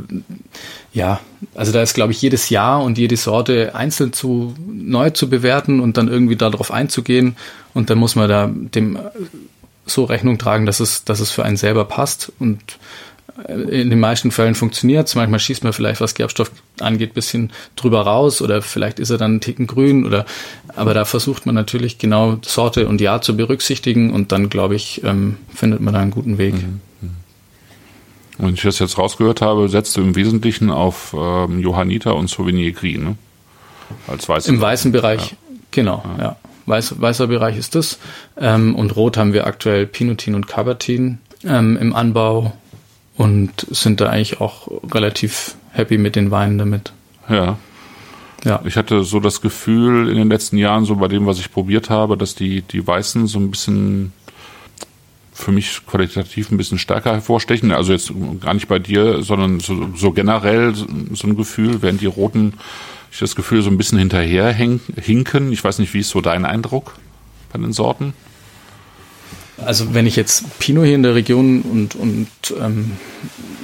ja, 0.93 1.21
also 1.55 1.71
da 1.71 1.83
ist, 1.83 1.95
glaube 1.95 2.13
ich, 2.13 2.23
jedes 2.23 2.49
Jahr 2.49 2.83
und 2.83 2.97
jede 2.97 3.17
Sorte 3.17 3.75
einzeln 3.75 4.15
zu 4.15 4.55
neu 4.67 5.11
zu 5.11 5.29
bewerten 5.29 5.81
und 5.81 5.99
dann 5.99 6.09
irgendwie 6.09 6.37
darauf 6.37 6.71
einzugehen. 6.71 7.37
Und 7.75 7.91
dann 7.91 7.99
muss 7.99 8.17
man 8.17 8.29
da 8.29 8.51
dem 8.51 8.99
so 9.85 10.05
Rechnung 10.05 10.39
tragen, 10.39 10.65
dass 10.65 10.81
es, 10.81 11.05
dass 11.05 11.21
es 11.21 11.31
für 11.31 11.45
einen 11.45 11.57
selber 11.59 11.85
passt. 11.85 12.33
Und 12.39 12.79
in 13.47 13.91
den 13.91 14.01
meisten 14.01 14.31
Fällen 14.31 14.55
funktioniert 14.55 15.07
es. 15.07 15.15
Manchmal 15.15 15.39
schießt 15.39 15.63
man 15.63 15.73
vielleicht, 15.73 16.01
was 16.01 16.15
Gerbstoff 16.15 16.51
angeht, 16.81 17.15
bisschen 17.15 17.53
drüber 17.77 18.01
raus 18.03 18.43
oder 18.43 18.63
vielleicht 18.63 18.99
ist 18.99 19.11
er 19.11 19.19
dann 19.19 19.33
einen 19.33 19.41
Ticken 19.41 19.67
grün 19.67 20.05
oder, 20.05 20.27
aber 20.75 20.93
da 20.95 21.05
versucht 21.05 21.47
man 21.47 21.55
natürlich 21.55 21.99
genau 21.99 22.39
Sorte 22.43 22.89
und 22.89 23.01
Jahr 23.01 23.23
zu 23.23 23.37
berücksichtigen 23.37 24.13
und 24.13 24.33
dann, 24.33 24.49
glaube 24.49 24.75
ich, 24.75 25.05
ähm, 25.05 25.37
findet 25.55 25.81
man 25.81 25.95
da 25.95 26.01
einen 26.01 26.11
guten 26.11 26.39
Weg. 26.39 26.55
Mhm. 26.55 26.81
Und 28.39 28.47
wenn 28.47 28.55
ich 28.55 28.63
das 28.63 28.79
jetzt 28.79 28.99
rausgehört 28.99 29.41
habe, 29.41 29.69
setzt 29.69 29.97
du 29.97 30.01
im 30.01 30.15
Wesentlichen 30.15 30.71
auf 30.71 31.15
ähm, 31.17 31.59
Johanniter 31.61 32.15
und 32.15 32.29
Sauvignon 32.29 32.73
Gris, 32.73 32.99
ne? 32.99 33.17
Als 34.07 34.29
weißen 34.29 34.55
Im 34.55 34.61
weißen 34.61 34.93
Bereich, 34.93 35.31
ja. 35.31 35.37
genau, 35.71 36.05
ja. 36.19 36.25
ja. 36.25 36.37
Weiß, 36.67 37.01
weißer 37.01 37.29
Bereich 37.29 37.57
ist 37.57 37.75
das. 37.75 37.99
Ähm, 38.37 38.75
und 38.75 38.95
rot 38.95 39.17
haben 39.17 39.33
wir 39.33 39.47
aktuell 39.47 39.87
Pinotin 39.87 40.35
und 40.35 40.47
Cabertin 40.47 41.19
ähm, 41.43 41.79
im 41.79 41.95
Anbau 41.95 42.53
und 43.19 43.67
sind 43.71 44.01
da 44.01 44.09
eigentlich 44.09 44.41
auch 44.41 44.69
relativ 44.91 45.57
happy 45.73 45.99
mit 45.99 46.17
den 46.17 46.31
Weinen 46.31 46.57
damit. 46.57 46.93
Ja. 47.29 47.59
Ja. 48.45 48.63
Ich 48.65 48.77
hatte 48.77 49.03
so 49.03 49.19
das 49.19 49.41
Gefühl 49.41 50.09
in 50.09 50.17
den 50.17 50.31
letzten 50.31 50.57
Jahren, 50.57 50.85
so 50.85 50.95
bei 50.95 51.09
dem, 51.09 51.27
was 51.27 51.41
ich 51.41 51.51
probiert 51.51 51.91
habe, 51.91 52.17
dass 52.17 52.37
die, 52.37 52.63
die 52.63 52.87
Weißen 52.87 53.27
so 53.27 53.41
ein 53.41 53.51
bisschen 53.51 54.13
für 55.33 55.51
mich 55.51 55.85
qualitativ 55.85 56.51
ein 56.51 56.57
bisschen 56.57 56.79
stärker 56.79 57.13
hervorstechen. 57.13 57.73
Also 57.73 57.93
jetzt 57.93 58.13
gar 58.41 58.55
nicht 58.55 58.69
bei 58.69 58.79
dir, 58.79 59.23
sondern 59.25 59.59
so, 59.59 59.89
so 59.97 60.13
generell 60.13 60.75
so 60.75 60.87
ein 60.87 61.37
Gefühl, 61.37 61.83
während 61.83 62.01
die 62.01 62.07
Roten, 62.07 62.55
ich 63.11 63.19
das 63.19 63.35
Gefühl, 63.35 63.63
so 63.63 63.71
ein 63.71 63.79
bisschen 63.79 63.99
hinterher 63.99 64.53
hinken. 64.53 65.51
Ich 65.51 65.65
weiß 65.65 65.81
nicht, 65.81 65.93
wie 65.93 66.01
ist 66.01 66.11
so 66.11 66.21
dein 66.21 66.45
Eindruck 66.45 66.95
bei 67.53 67.59
den 67.59 67.73
Sorten? 67.73 68.15
Also 69.65 69.95
wenn 69.95 70.07
ich 70.07 70.17
jetzt 70.17 70.59
Pinot 70.59 70.87
hier 70.87 70.95
in 70.95 71.03
der 71.03 71.15
Region 71.15 71.63
und, 71.63 71.95
und 71.95 72.29
ähm, 72.61 72.93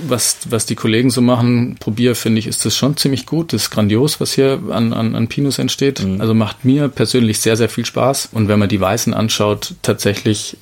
was, 0.09 0.39
was 0.51 0.67
die 0.67 0.75
Kollegen 0.75 1.11
so 1.11 1.21
machen, 1.21 1.77
probiere, 1.79 2.15
finde 2.15 2.39
ich, 2.39 2.47
ist 2.47 2.65
das 2.65 2.77
schon 2.77 2.97
ziemlich 2.97 3.27
gut. 3.27 3.53
Das 3.53 3.65
ist 3.65 3.71
grandios, 3.71 4.21
was 4.21 4.33
hier 4.33 4.61
an, 4.71 4.93
an, 4.93 5.15
an 5.15 5.29
Pinots 5.29 5.59
entsteht. 5.59 6.03
Mhm. 6.03 6.21
Also 6.21 6.35
macht 6.35 6.65
mir 6.65 6.89
persönlich 6.89 7.41
sehr, 7.41 7.57
sehr 7.57 7.69
viel 7.69 7.85
Spaß. 7.85 8.31
Und 8.33 8.49
wenn 8.49 8.59
man 8.59 8.69
die 8.69 8.81
Weißen 8.81 9.15
anschaut, 9.15 9.75
tatsächlich 9.83 10.57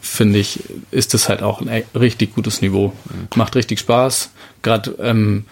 finde 0.00 0.40
ich, 0.40 0.60
ist 0.90 1.14
das 1.14 1.28
halt 1.28 1.42
auch 1.42 1.60
ein 1.60 1.84
richtig 1.94 2.34
gutes 2.34 2.60
Niveau. 2.60 2.88
Mhm. 3.04 3.28
Macht 3.36 3.54
richtig 3.54 3.78
Spaß. 3.78 4.30
Gerade 4.62 4.96
ähm, 5.00 5.44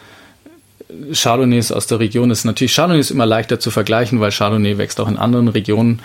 Chardonnays 1.12 1.72
aus 1.72 1.86
der 1.86 2.00
Region 2.00 2.30
ist 2.30 2.44
natürlich, 2.44 2.74
Chardonnay 2.74 3.00
ist 3.00 3.10
immer 3.10 3.26
leichter 3.26 3.60
zu 3.60 3.70
vergleichen, 3.70 4.20
weil 4.20 4.32
Chardonnay 4.32 4.78
wächst 4.78 5.00
auch 5.00 5.08
in 5.08 5.16
anderen 5.16 5.48
Regionen. 5.48 6.00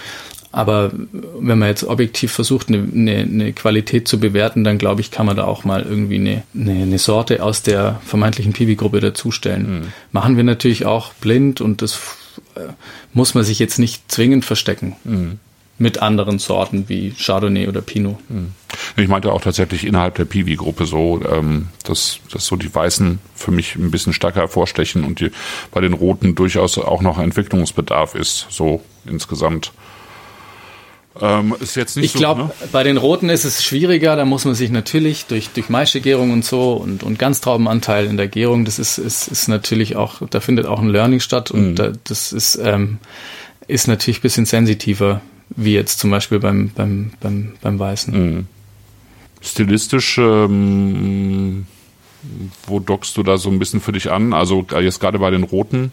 Aber 0.55 0.89
wenn 0.93 1.59
man 1.59 1.67
jetzt 1.67 1.83
objektiv 1.83 2.31
versucht, 2.31 2.69
eine, 2.69 2.77
eine, 2.77 3.17
eine 3.17 3.51
Qualität 3.51 4.07
zu 4.07 4.21
bewerten, 4.21 4.63
dann 4.63 4.77
glaube 4.77 5.01
ich, 5.01 5.11
kann 5.11 5.25
man 5.25 5.35
da 5.35 5.43
auch 5.43 5.65
mal 5.65 5.81
irgendwie 5.81 6.15
eine, 6.15 6.43
eine, 6.53 6.83
eine 6.83 6.97
Sorte 6.97 7.43
aus 7.43 7.61
der 7.61 7.99
vermeintlichen 8.05 8.53
Piwi-Gruppe 8.53 9.01
dazustellen. 9.01 9.79
Mhm. 9.79 9.87
Machen 10.13 10.37
wir 10.37 10.45
natürlich 10.45 10.85
auch 10.85 11.13
blind 11.15 11.59
und 11.59 11.81
das 11.81 11.99
äh, 12.55 12.71
muss 13.11 13.35
man 13.35 13.43
sich 13.43 13.59
jetzt 13.59 13.79
nicht 13.79 14.09
zwingend 14.09 14.45
verstecken. 14.45 14.95
Mhm. 15.03 15.39
Mit 15.77 16.01
anderen 16.01 16.39
Sorten 16.39 16.87
wie 16.87 17.11
Chardonnay 17.11 17.67
oder 17.67 17.81
Pinot. 17.81 18.17
Mhm. 18.29 18.53
Ich 18.95 19.09
meinte 19.09 19.33
auch 19.33 19.41
tatsächlich 19.41 19.85
innerhalb 19.85 20.15
der 20.15 20.23
Piwi-Gruppe 20.23 20.85
so, 20.85 21.19
ähm, 21.29 21.67
dass, 21.83 22.19
dass 22.31 22.45
so 22.45 22.55
die 22.55 22.73
Weißen 22.73 23.19
für 23.35 23.51
mich 23.51 23.75
ein 23.75 23.91
bisschen 23.91 24.13
stärker 24.13 24.39
hervorstechen 24.39 25.03
und 25.03 25.19
die, 25.19 25.31
bei 25.71 25.81
den 25.81 25.91
Roten 25.91 26.33
durchaus 26.33 26.77
auch 26.77 27.01
noch 27.01 27.19
Entwicklungsbedarf 27.19 28.15
ist, 28.15 28.47
so 28.51 28.81
insgesamt 29.05 29.73
Ähm, 31.21 31.55
ist 31.61 31.75
jetzt 31.75 31.95
nicht 31.95 32.05
ich 32.07 32.11
so, 32.13 32.19
glaube, 32.19 32.41
ne? 32.43 32.51
bei 32.71 32.83
den 32.83 32.97
Roten 32.97 33.29
ist 33.29 33.45
es 33.45 33.63
schwieriger. 33.63 34.15
Da 34.15 34.25
muss 34.25 34.43
man 34.45 34.53
sich 34.53 34.69
natürlich 34.69 35.25
durch, 35.25 35.49
durch 35.49 35.69
Maischegärung 35.69 36.31
und 36.31 36.43
so 36.43 36.73
und, 36.73 37.03
und 37.03 37.17
Ganztraubenanteil 37.19 38.05
in 38.05 38.17
der 38.17 38.27
Gärung, 38.27 38.65
das 38.65 38.79
ist, 38.79 38.97
ist, 38.97 39.27
ist 39.27 39.47
natürlich 39.47 39.95
auch, 39.95 40.21
da 40.29 40.39
findet 40.41 40.65
auch 40.65 40.81
ein 40.81 40.89
Learning 40.89 41.19
statt 41.21 41.51
und 41.51 41.69
Mhm. 41.71 41.75
da, 41.75 41.91
das 42.03 42.33
ist, 42.33 42.59
ähm, 42.61 42.97
ist 43.67 43.87
natürlich 43.87 44.19
ein 44.19 44.21
bisschen 44.23 44.45
sensitiver, 44.45 45.21
wie 45.55 45.73
jetzt 45.73 45.99
zum 45.99 46.11
Beispiel 46.11 46.39
beim, 46.39 46.71
beim, 46.75 47.11
beim, 47.21 47.53
beim 47.61 47.79
Weißen. 47.79 48.13
Mhm. 48.35 48.47
Stilistisch, 49.41 50.17
ähm, 50.17 51.65
wo 52.67 52.79
dockst 52.79 53.15
du 53.17 53.23
da 53.23 53.37
so 53.37 53.49
ein 53.49 53.59
bisschen 53.59 53.79
für 53.79 53.91
dich 53.91 54.11
an? 54.11 54.33
Also 54.33 54.65
äh, 54.73 54.81
jetzt 54.83 54.99
gerade 54.99 55.19
bei 55.19 55.29
den 55.29 55.43
Roten. 55.43 55.91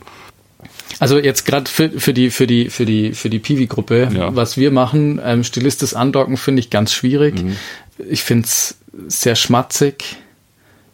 Also 0.99 1.19
jetzt 1.19 1.45
gerade 1.47 1.69
für, 1.71 1.91
für 1.91 2.13
die 2.15 2.31
für 2.31 2.47
die 2.47 2.71
für 2.71 2.85
die 2.87 3.13
für 3.13 3.29
die 3.31 3.39
Piwi-Gruppe, 3.39 4.09
Ja. 4.15 4.35
was 4.37 4.57
wir 4.57 4.71
machen, 4.71 5.21
ähm, 5.25 5.43
stilistisches 5.45 5.95
Andocken 5.95 6.37
finde 6.37 6.61
ich 6.61 6.71
ganz 6.71 6.93
schwierig. 6.93 7.35
Ich 8.09 8.23
finde 8.23 8.47
es 8.47 8.77
sehr 9.09 9.35
schmatzig, 9.35 10.17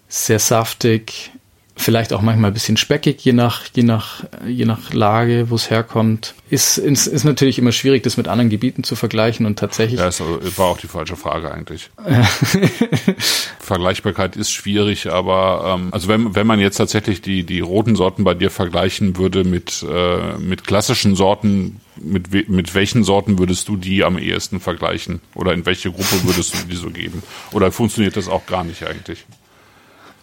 sehr 0.09 0.39
saftig, 0.39 1.31
vielleicht 1.79 2.13
auch 2.13 2.21
manchmal 2.21 2.51
ein 2.51 2.55
bisschen 2.55 2.77
speckig, 2.77 3.25
je 3.25 3.33
nach 3.33 3.63
je 3.75 3.83
nach 3.83 4.25
je 4.47 4.65
nach 4.67 4.93
Lage, 4.93 5.49
wo 5.51 5.55
es 5.55 5.71
herkommt. 5.71 6.35
Ist, 6.51 6.79
ist 6.79 7.07
ist 7.07 7.25
natürlich 7.25 7.59
immer 7.59 7.73
schwierig, 7.73 8.03
das 8.03 8.17
mit 8.17 8.27
anderen 8.29 8.51
Gebieten 8.51 8.85
zu 8.85 8.97
vergleichen 8.97 9.47
und 9.47 9.59
tatsächlich 9.59 9.99
Ja, 10.01 10.07
das 10.07 10.21
war 10.21 10.67
auch 10.67 10.79
die 10.79 10.87
falsche 10.89 11.17
Frage 11.17 11.51
eigentlich. 11.53 11.91
Vergleichbarkeit 13.61 14.37
ist 14.37 14.51
schwierig, 14.53 15.11
aber 15.11 15.77
ähm, 15.79 15.89
also 15.93 16.09
wenn, 16.09 16.35
wenn 16.35 16.47
man 16.47 16.61
jetzt 16.61 16.77
tatsächlich 16.77 17.21
die, 17.23 17.45
die 17.45 17.61
roten 17.61 17.97
Sorten 17.97 18.25
bei 18.25 18.35
dir 18.35 18.51
vergleichen 18.51 19.17
würde 19.17 19.45
mit, 19.45 19.85
äh, 19.89 20.39
mit 20.39 20.65
klassischen 20.67 21.15
Sorten, 21.17 21.81
mit, 22.01 22.33
we- 22.33 22.45
mit 22.49 22.75
welchen 22.75 23.05
Sorten 23.05 23.39
würdest 23.39 23.69
du 23.69 23.77
die 23.77 24.05
am 24.05 24.19
ehesten 24.19 24.61
vergleichen? 24.61 25.21
Oder 25.35 25.53
in 25.53 25.67
welche 25.67 25.91
Gruppe 25.91 26.23
würdest 26.25 26.55
du 26.55 26.67
die 26.69 26.77
so 26.77 26.91
geben? 26.91 27.23
Oder 27.53 27.71
funktioniert 27.73 28.17
das 28.17 28.29
auch 28.29 28.47
gar 28.47 28.65
nicht 28.65 28.85
eigentlich? 28.85 29.25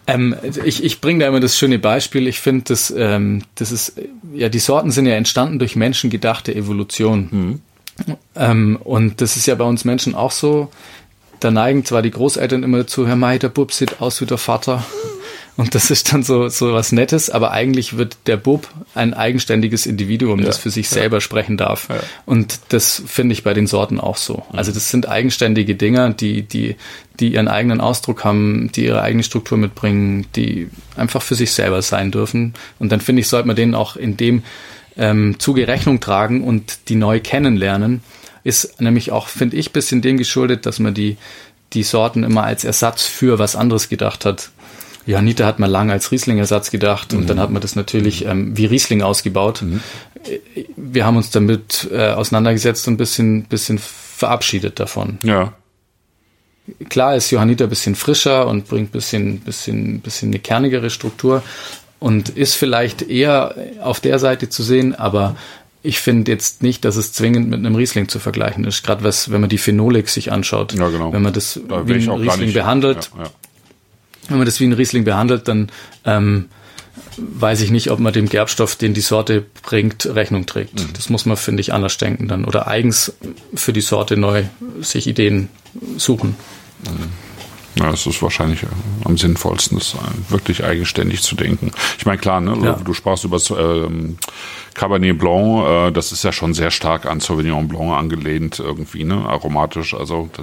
Ähm, 0.06 0.36
ich 0.64 0.84
ich 0.84 1.00
bringe 1.00 1.20
da 1.20 1.28
immer 1.28 1.40
das 1.40 1.58
schöne 1.58 1.78
Beispiel. 1.78 2.26
Ich 2.28 2.40
finde, 2.40 2.64
das, 2.68 2.94
ähm, 2.96 3.42
das 3.56 3.72
ist, 3.72 3.94
ja, 4.34 4.48
die 4.48 4.58
Sorten 4.58 4.90
sind 4.90 5.06
ja 5.06 5.14
entstanden 5.14 5.58
durch 5.58 5.76
menschengedachte 5.76 6.54
Evolution. 6.54 7.28
Ähm, 8.34 8.78
und 8.82 9.20
das 9.20 9.36
ist 9.36 9.46
ja 9.46 9.54
bei 9.54 9.64
uns 9.64 9.84
Menschen 9.84 10.14
auch 10.14 10.30
so. 10.30 10.70
Da 11.40 11.50
neigen 11.50 11.84
zwar 11.84 12.02
die 12.02 12.10
Großeltern 12.10 12.62
immer 12.62 12.78
dazu, 12.78 13.06
Herr 13.06 13.16
Mai, 13.16 13.38
der 13.38 13.48
Bub 13.48 13.72
sieht 13.72 14.00
aus 14.00 14.20
wie 14.20 14.26
der 14.26 14.38
Vater. 14.38 14.84
Und 15.56 15.74
das 15.74 15.90
ist 15.90 16.12
dann 16.12 16.22
so, 16.22 16.48
so 16.48 16.74
was 16.74 16.92
Nettes, 16.92 17.30
aber 17.30 17.50
eigentlich 17.50 17.96
wird 17.96 18.18
der 18.26 18.36
Bub 18.36 18.68
ein 18.94 19.14
eigenständiges 19.14 19.86
Individuum, 19.86 20.42
das 20.42 20.58
für 20.58 20.68
sich 20.70 20.88
selber 20.88 21.22
sprechen 21.22 21.56
darf. 21.56 21.88
Und 22.26 22.60
das 22.68 23.02
finde 23.06 23.32
ich 23.32 23.42
bei 23.42 23.54
den 23.54 23.66
Sorten 23.66 23.98
auch 23.98 24.18
so. 24.18 24.42
Also 24.52 24.70
das 24.70 24.90
sind 24.90 25.08
eigenständige 25.08 25.74
Dinger, 25.74 26.10
die, 26.10 26.42
die, 26.42 26.76
die 27.18 27.32
ihren 27.32 27.48
eigenen 27.48 27.80
Ausdruck 27.80 28.22
haben, 28.22 28.70
die 28.74 28.84
ihre 28.84 29.00
eigene 29.00 29.22
Struktur 29.22 29.56
mitbringen, 29.56 30.26
die 30.36 30.68
einfach 30.94 31.22
für 31.22 31.34
sich 31.34 31.52
selber 31.52 31.80
sein 31.80 32.10
dürfen. 32.10 32.52
Und 32.78 32.92
dann 32.92 33.00
finde 33.00 33.20
ich, 33.20 33.28
sollte 33.28 33.46
man 33.46 33.56
denen 33.56 33.74
auch 33.74 33.96
in 33.96 34.18
dem 34.18 34.42
ähm, 34.98 35.36
Zuge 35.38 35.68
Rechnung 35.68 36.00
tragen 36.00 36.44
und 36.44 36.88
die 36.88 36.96
neu 36.96 37.20
kennenlernen. 37.20 38.02
Ist 38.44 38.80
nämlich 38.80 39.10
auch, 39.10 39.28
finde 39.28 39.56
ich, 39.56 39.72
bisschen 39.72 40.02
dem 40.02 40.18
geschuldet, 40.18 40.66
dass 40.66 40.78
man 40.78 40.94
die, 40.94 41.16
die 41.72 41.82
Sorten 41.82 42.24
immer 42.24 42.44
als 42.44 42.64
Ersatz 42.64 43.02
für 43.02 43.38
was 43.38 43.56
anderes 43.56 43.88
gedacht 43.88 44.24
hat. 44.24 44.50
Johanniter 45.06 45.46
hat 45.46 45.58
man 45.58 45.70
lange 45.70 45.92
als 45.92 46.10
Riesling-Ersatz 46.10 46.70
gedacht 46.70 47.14
und 47.14 47.30
dann 47.30 47.38
hat 47.38 47.50
man 47.50 47.62
das 47.62 47.76
natürlich 47.76 48.24
ähm, 48.26 48.56
wie 48.56 48.66
Riesling 48.66 49.02
ausgebaut. 49.02 49.62
Äh, 50.24 50.64
Wir 50.76 51.06
haben 51.06 51.16
uns 51.16 51.30
damit 51.30 51.88
äh, 51.92 52.08
auseinandergesetzt 52.10 52.88
und 52.88 52.94
ein 52.94 52.96
bisschen, 52.96 53.44
bisschen 53.44 53.78
verabschiedet 53.78 54.80
davon. 54.80 55.18
Ja. 55.22 55.52
Klar 56.88 57.14
ist 57.14 57.30
Johanniter 57.30 57.64
ein 57.64 57.70
bisschen 57.70 57.94
frischer 57.94 58.48
und 58.48 58.66
bringt 58.66 58.88
ein 58.88 58.92
bisschen, 58.92 59.38
bisschen, 59.40 60.00
bisschen 60.00 60.30
eine 60.30 60.40
kernigere 60.40 60.90
Struktur 60.90 61.42
und 62.00 62.30
ist 62.30 62.54
vielleicht 62.54 63.02
eher 63.02 63.54
auf 63.82 64.00
der 64.00 64.18
Seite 64.18 64.48
zu 64.48 64.64
sehen, 64.64 64.94
aber 64.94 65.36
ich 65.82 66.00
finde 66.00 66.32
jetzt 66.32 66.64
nicht, 66.64 66.84
dass 66.84 66.96
es 66.96 67.12
zwingend 67.12 67.48
mit 67.48 67.60
einem 67.60 67.76
Riesling 67.76 68.08
zu 68.08 68.18
vergleichen 68.18 68.64
ist. 68.64 68.82
Gerade 68.82 69.04
was, 69.04 69.30
wenn 69.30 69.40
man 69.40 69.48
die 69.48 69.58
Phenolik 69.58 70.08
sich 70.08 70.32
anschaut. 70.32 70.72
Ja, 70.72 70.88
genau. 70.88 71.12
Wenn 71.12 71.22
man 71.22 71.32
das 71.32 71.60
Da 71.68 71.86
wie 71.86 71.92
ein 71.94 72.10
Riesling 72.10 72.52
behandelt, 72.52 73.10
Ja, 73.16 73.22
ja. 73.22 73.30
Wenn 74.28 74.38
man 74.38 74.46
das 74.46 74.60
wie 74.60 74.64
ein 74.66 74.72
Riesling 74.72 75.04
behandelt, 75.04 75.48
dann 75.48 75.70
ähm, 76.04 76.46
weiß 77.16 77.60
ich 77.62 77.70
nicht, 77.70 77.90
ob 77.90 77.98
man 77.98 78.12
dem 78.12 78.28
Gerbstoff, 78.28 78.76
den 78.76 78.94
die 78.94 79.00
Sorte 79.00 79.44
bringt, 79.62 80.06
Rechnung 80.06 80.46
trägt. 80.46 80.74
Mhm. 80.80 80.92
Das 80.94 81.08
muss 81.08 81.26
man, 81.26 81.36
finde 81.36 81.60
ich, 81.60 81.72
anders 81.72 81.98
denken 81.98 82.28
dann. 82.28 82.44
Oder 82.44 82.66
eigens 82.66 83.12
für 83.54 83.72
die 83.72 83.80
Sorte 83.80 84.16
neu 84.16 84.44
sich 84.80 85.06
Ideen 85.06 85.48
suchen. 85.96 86.36
Ja, 87.78 87.90
es 87.90 88.06
ist 88.06 88.22
wahrscheinlich 88.22 88.62
äh, 88.62 88.66
am 89.04 89.18
sinnvollsten, 89.18 89.78
das 89.78 89.94
äh, 89.94 90.30
wirklich 90.30 90.64
eigenständig 90.64 91.20
zu 91.22 91.34
denken. 91.36 91.72
Ich 91.98 92.06
meine, 92.06 92.16
klar, 92.18 92.40
ne, 92.40 92.56
Ja. 92.62 92.72
du 92.82 92.94
sprachst 92.94 93.24
über 93.24 93.36
das, 93.36 93.50
ähm, 93.50 94.16
Cabernet 94.72 95.18
Blanc, 95.18 95.66
äh, 95.66 95.92
das 95.92 96.10
ist 96.12 96.24
ja 96.24 96.32
schon 96.32 96.54
sehr 96.54 96.70
stark 96.70 97.04
an 97.04 97.20
Sauvignon 97.20 97.68
Blanc 97.68 97.92
angelehnt 97.92 98.60
irgendwie, 98.60 99.04
ne, 99.04 99.26
aromatisch. 99.28 99.92
Also 99.92 100.30
da, 100.34 100.42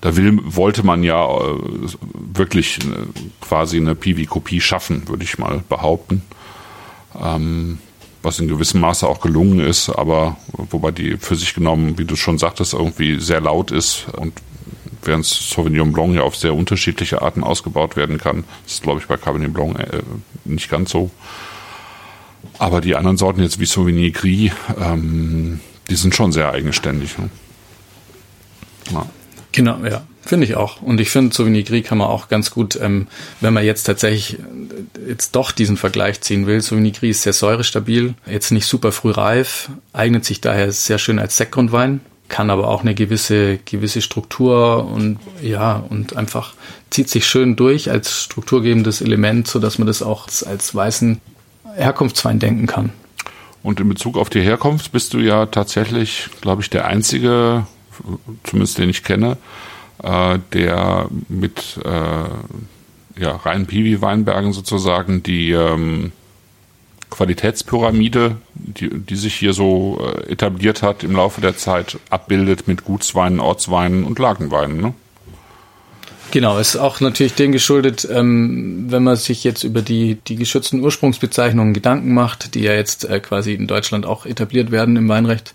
da 0.00 0.16
will, 0.16 0.38
wollte 0.44 0.84
man 0.84 1.02
ja 1.02 1.26
äh, 1.26 1.58
wirklich 2.34 2.78
äh, 2.78 3.06
quasi 3.40 3.76
eine 3.76 3.94
Piwi-Kopie 3.94 4.60
schaffen, 4.60 5.08
würde 5.08 5.24
ich 5.24 5.38
mal 5.38 5.62
behaupten. 5.68 6.22
Ähm, 7.20 7.78
was 8.22 8.38
in 8.38 8.48
gewissem 8.48 8.80
Maße 8.80 9.06
auch 9.06 9.20
gelungen 9.20 9.60
ist, 9.60 9.88
aber 9.88 10.36
wobei 10.52 10.90
die 10.90 11.16
für 11.16 11.36
sich 11.36 11.54
genommen, 11.54 11.98
wie 11.98 12.04
du 12.04 12.16
schon 12.16 12.38
sagtest, 12.38 12.74
irgendwie 12.74 13.18
sehr 13.18 13.40
laut 13.40 13.70
ist 13.70 14.06
und 14.16 14.34
während 15.02 15.24
Sauvignon 15.24 15.92
Blanc 15.92 16.14
ja 16.14 16.22
auf 16.22 16.36
sehr 16.36 16.54
unterschiedliche 16.54 17.22
Arten 17.22 17.42
ausgebaut 17.42 17.96
werden 17.96 18.18
kann. 18.18 18.44
Das 18.64 18.74
ist, 18.74 18.82
glaube 18.82 19.00
ich, 19.00 19.06
bei 19.06 19.16
Cabernet 19.16 19.54
Blanc 19.54 19.78
äh, 19.78 20.02
nicht 20.44 20.70
ganz 20.70 20.90
so. 20.90 21.10
Aber 22.58 22.80
die 22.80 22.94
anderen 22.96 23.16
Sorten 23.16 23.42
jetzt 23.42 23.58
wie 23.58 23.66
Sauvignon 23.66 24.12
Gris, 24.12 24.52
ähm, 24.78 25.60
die 25.88 25.96
sind 25.96 26.14
schon 26.14 26.32
sehr 26.32 26.52
eigenständig. 26.52 27.18
Ne? 27.18 27.30
Ja. 28.92 29.06
Genau, 29.52 29.78
ja. 29.84 30.02
Finde 30.22 30.46
ich 30.46 30.54
auch. 30.54 30.82
Und 30.82 31.00
ich 31.00 31.10
finde, 31.10 31.34
Gris 31.64 31.84
kann 31.84 31.98
man 31.98 32.08
auch 32.08 32.28
ganz 32.28 32.50
gut, 32.50 32.78
ähm, 32.80 33.08
wenn 33.40 33.54
man 33.54 33.64
jetzt 33.64 33.84
tatsächlich 33.84 34.38
äh, 34.38 35.08
jetzt 35.08 35.34
doch 35.34 35.50
diesen 35.50 35.76
Vergleich 35.76 36.20
ziehen 36.20 36.46
will. 36.46 36.60
Gris 36.60 37.16
ist 37.16 37.22
sehr 37.22 37.32
säurestabil, 37.32 38.14
jetzt 38.26 38.52
nicht 38.52 38.66
super 38.66 38.92
früh 38.92 39.10
reif, 39.10 39.70
eignet 39.92 40.24
sich 40.24 40.40
daher 40.40 40.70
sehr 40.72 40.98
schön 40.98 41.18
als 41.18 41.36
Sektgrundwein, 41.36 42.00
kann 42.28 42.50
aber 42.50 42.68
auch 42.68 42.82
eine 42.82 42.94
gewisse, 42.94 43.58
gewisse 43.64 44.02
Struktur 44.02 44.84
und 44.84 45.18
ja, 45.42 45.82
und 45.88 46.16
einfach 46.16 46.54
zieht 46.90 47.08
sich 47.08 47.26
schön 47.26 47.56
durch 47.56 47.90
als 47.90 48.24
strukturgebendes 48.24 49.00
Element, 49.00 49.48
so 49.48 49.58
dass 49.58 49.78
man 49.78 49.86
das 49.86 50.02
auch 50.02 50.28
als 50.46 50.74
weißen 50.74 51.20
Herkunftswein 51.74 52.38
denken 52.38 52.66
kann. 52.66 52.92
Und 53.62 53.80
in 53.80 53.88
Bezug 53.88 54.16
auf 54.16 54.30
die 54.30 54.42
Herkunft 54.42 54.92
bist 54.92 55.12
du 55.12 55.18
ja 55.18 55.46
tatsächlich, 55.46 56.28
glaube 56.40 56.62
ich, 56.62 56.70
der 56.70 56.86
einzige, 56.86 57.66
zumindest 58.44 58.78
den 58.78 58.90
ich 58.90 59.04
kenne, 59.04 59.36
äh, 60.02 60.38
der 60.52 61.08
mit 61.28 61.78
äh, 61.84 63.20
ja, 63.20 63.36
reinen 63.36 63.66
Piwi-Weinbergen 63.66 64.52
sozusagen 64.52 65.22
die 65.22 65.50
ähm, 65.50 66.12
Qualitätspyramide, 67.10 68.36
die, 68.54 68.88
die 68.88 69.16
sich 69.16 69.34
hier 69.34 69.52
so 69.52 70.00
äh, 70.00 70.32
etabliert 70.32 70.82
hat 70.82 71.02
im 71.02 71.12
Laufe 71.12 71.40
der 71.40 71.56
Zeit, 71.56 71.98
abbildet 72.08 72.68
mit 72.68 72.84
Gutsweinen, 72.84 73.40
Ortsweinen 73.40 74.04
und 74.04 74.18
Lagenweinen. 74.18 74.80
Ne? 74.80 74.94
Genau, 76.30 76.58
ist 76.58 76.76
auch 76.76 77.00
natürlich 77.00 77.34
dem 77.34 77.50
geschuldet, 77.50 78.06
ähm, 78.10 78.86
wenn 78.88 79.02
man 79.02 79.16
sich 79.16 79.42
jetzt 79.42 79.64
über 79.64 79.82
die, 79.82 80.14
die 80.14 80.36
geschützten 80.36 80.80
Ursprungsbezeichnungen 80.80 81.74
Gedanken 81.74 82.14
macht, 82.14 82.54
die 82.54 82.60
ja 82.60 82.72
jetzt 82.72 83.04
äh, 83.04 83.18
quasi 83.18 83.52
in 83.54 83.66
Deutschland 83.66 84.06
auch 84.06 84.26
etabliert 84.26 84.70
werden 84.70 84.96
im 84.96 85.08
Weinrecht, 85.08 85.54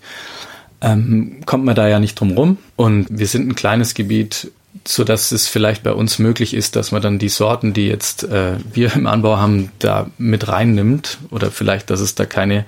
ähm, 0.86 1.40
kommt 1.46 1.64
man 1.64 1.74
da 1.74 1.88
ja 1.88 1.98
nicht 1.98 2.18
drum 2.18 2.32
rum. 2.32 2.58
Und 2.76 3.06
wir 3.10 3.26
sind 3.26 3.48
ein 3.48 3.54
kleines 3.54 3.94
Gebiet, 3.94 4.52
so 4.86 5.04
dass 5.04 5.32
es 5.32 5.48
vielleicht 5.48 5.82
bei 5.82 5.92
uns 5.92 6.18
möglich 6.18 6.54
ist, 6.54 6.76
dass 6.76 6.92
man 6.92 7.02
dann 7.02 7.18
die 7.18 7.28
Sorten, 7.28 7.72
die 7.72 7.88
jetzt 7.88 8.24
äh, 8.24 8.52
wir 8.72 8.94
im 8.94 9.06
Anbau 9.06 9.36
haben, 9.36 9.70
da 9.80 10.10
mit 10.16 10.48
reinnimmt 10.48 11.18
oder 11.30 11.50
vielleicht, 11.50 11.90
dass 11.90 12.00
es 12.00 12.14
da 12.14 12.24
keine 12.24 12.64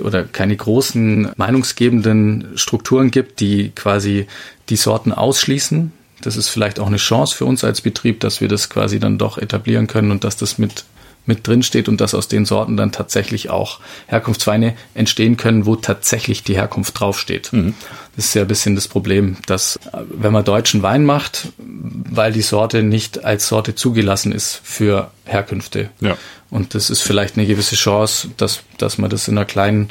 oder 0.00 0.22
keine 0.22 0.56
großen 0.56 1.32
meinungsgebenden 1.36 2.52
Strukturen 2.54 3.10
gibt, 3.10 3.40
die 3.40 3.72
quasi 3.74 4.28
die 4.68 4.76
Sorten 4.76 5.12
ausschließen. 5.12 5.90
Das 6.22 6.36
ist 6.36 6.48
vielleicht 6.48 6.78
auch 6.78 6.86
eine 6.86 6.98
Chance 6.98 7.34
für 7.34 7.44
uns 7.44 7.64
als 7.64 7.80
Betrieb, 7.80 8.20
dass 8.20 8.40
wir 8.40 8.46
das 8.46 8.70
quasi 8.70 9.00
dann 9.00 9.18
doch 9.18 9.36
etablieren 9.36 9.88
können 9.88 10.12
und 10.12 10.22
dass 10.22 10.36
das 10.36 10.58
mit 10.58 10.84
mit 11.30 11.46
drin 11.46 11.62
steht 11.62 11.88
und 11.88 12.00
dass 12.00 12.12
aus 12.12 12.26
den 12.26 12.44
Sorten 12.44 12.76
dann 12.76 12.90
tatsächlich 12.90 13.50
auch 13.50 13.78
Herkunftsweine 14.08 14.74
entstehen 14.94 15.36
können, 15.36 15.64
wo 15.64 15.76
tatsächlich 15.76 16.42
die 16.42 16.56
Herkunft 16.56 16.98
draufsteht. 16.98 17.52
Mhm. 17.52 17.74
Das 18.16 18.26
ist 18.26 18.34
ja 18.34 18.42
ein 18.42 18.48
bisschen 18.48 18.74
das 18.74 18.88
Problem, 18.88 19.36
dass 19.46 19.78
wenn 20.10 20.32
man 20.32 20.44
deutschen 20.44 20.82
Wein 20.82 21.04
macht, 21.04 21.48
weil 21.58 22.32
die 22.32 22.42
Sorte 22.42 22.82
nicht 22.82 23.24
als 23.24 23.46
Sorte 23.46 23.76
zugelassen 23.76 24.32
ist 24.32 24.60
für 24.64 25.12
Herkünfte. 25.24 25.90
Ja. 26.00 26.16
Und 26.50 26.74
das 26.74 26.90
ist 26.90 27.02
vielleicht 27.02 27.36
eine 27.38 27.46
gewisse 27.46 27.76
Chance, 27.76 28.28
dass, 28.36 28.60
dass 28.76 28.98
man 28.98 29.08
das 29.08 29.28
in 29.28 29.38
einer 29.38 29.46
kleinen 29.46 29.90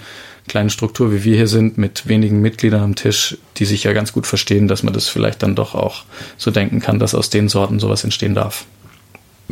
kleinen 0.50 0.70
Struktur, 0.70 1.14
wie 1.14 1.24
wir 1.24 1.36
hier 1.36 1.48
sind, 1.48 1.78
mit 1.78 2.08
wenigen 2.08 2.42
Mitgliedern 2.42 2.82
am 2.82 2.96
Tisch, 2.96 3.38
die 3.58 3.66
sich 3.66 3.86
ja 3.86 3.94
ganz 3.94 4.12
gut 4.12 4.28
verstehen, 4.28 4.68
dass 4.68 4.84
man 4.84 4.94
das 4.94 5.08
vielleicht 5.08 5.44
dann 5.44 5.56
doch 5.56 5.76
auch 5.76 6.04
so 6.38 6.52
denken 6.52 6.82
kann, 6.82 7.00
dass 7.00 7.16
aus 7.16 7.30
den 7.30 7.48
Sorten 7.48 7.80
sowas 7.80 8.04
entstehen 8.04 8.36
darf. 8.36 8.66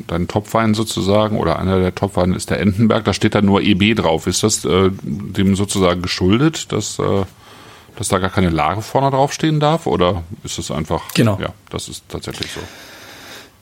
Dein 0.05 0.27
Topwein 0.27 0.73
sozusagen 0.73 1.37
oder 1.37 1.57
einer 1.57 1.79
der 1.79 1.95
Topweine 1.95 2.35
ist 2.35 2.49
der 2.49 2.59
Entenberg, 2.59 3.03
da 3.05 3.13
steht 3.13 3.33
da 3.33 3.41
nur 3.41 3.61
EB 3.61 3.95
drauf. 3.95 4.27
Ist 4.27 4.43
das 4.43 4.63
äh, 4.65 4.91
dem 5.01 5.55
sozusagen 5.55 6.01
geschuldet, 6.01 6.71
dass, 6.71 6.99
äh, 6.99 7.23
dass 7.95 8.07
da 8.09 8.19
gar 8.19 8.29
keine 8.29 8.49
Lage 8.49 8.81
vorne 8.81 9.09
draufstehen 9.09 9.59
darf? 9.59 9.87
Oder 9.87 10.23
ist 10.43 10.59
es 10.59 10.69
einfach? 10.69 11.13
Genau. 11.15 11.39
Ja, 11.41 11.49
das 11.69 11.89
ist 11.89 12.03
tatsächlich 12.09 12.51
so. 12.51 12.61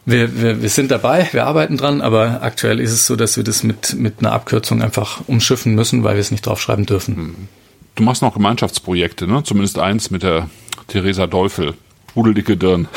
Wir, 0.05 0.39
wir, 0.39 0.61
wir 0.61 0.69
sind 0.69 0.91
dabei, 0.91 1.27
wir 1.31 1.47
arbeiten 1.47 1.77
dran, 1.77 2.01
aber 2.01 2.43
aktuell 2.43 2.79
ist 2.79 2.91
es 2.91 3.07
so, 3.07 3.15
dass 3.15 3.37
wir 3.37 3.43
das 3.43 3.63
mit, 3.63 3.95
mit 3.95 4.19
einer 4.19 4.33
Abkürzung 4.33 4.83
einfach 4.83 5.21
umschiffen 5.25 5.73
müssen, 5.73 6.03
weil 6.03 6.15
wir 6.15 6.21
es 6.21 6.29
nicht 6.29 6.45
draufschreiben 6.45 6.85
dürfen. 6.85 7.15
Hm. 7.15 7.35
Du 7.95 8.03
machst 8.03 8.21
noch 8.21 8.33
Gemeinschaftsprojekte, 8.33 9.25
ne? 9.25 9.43
Zumindest 9.43 9.79
eins 9.79 10.11
mit 10.11 10.21
der 10.21 10.49
Theresa 10.87 11.27
Teufel. 11.27 11.73
Pudeldicke 12.07 12.57
Dirn. 12.57 12.87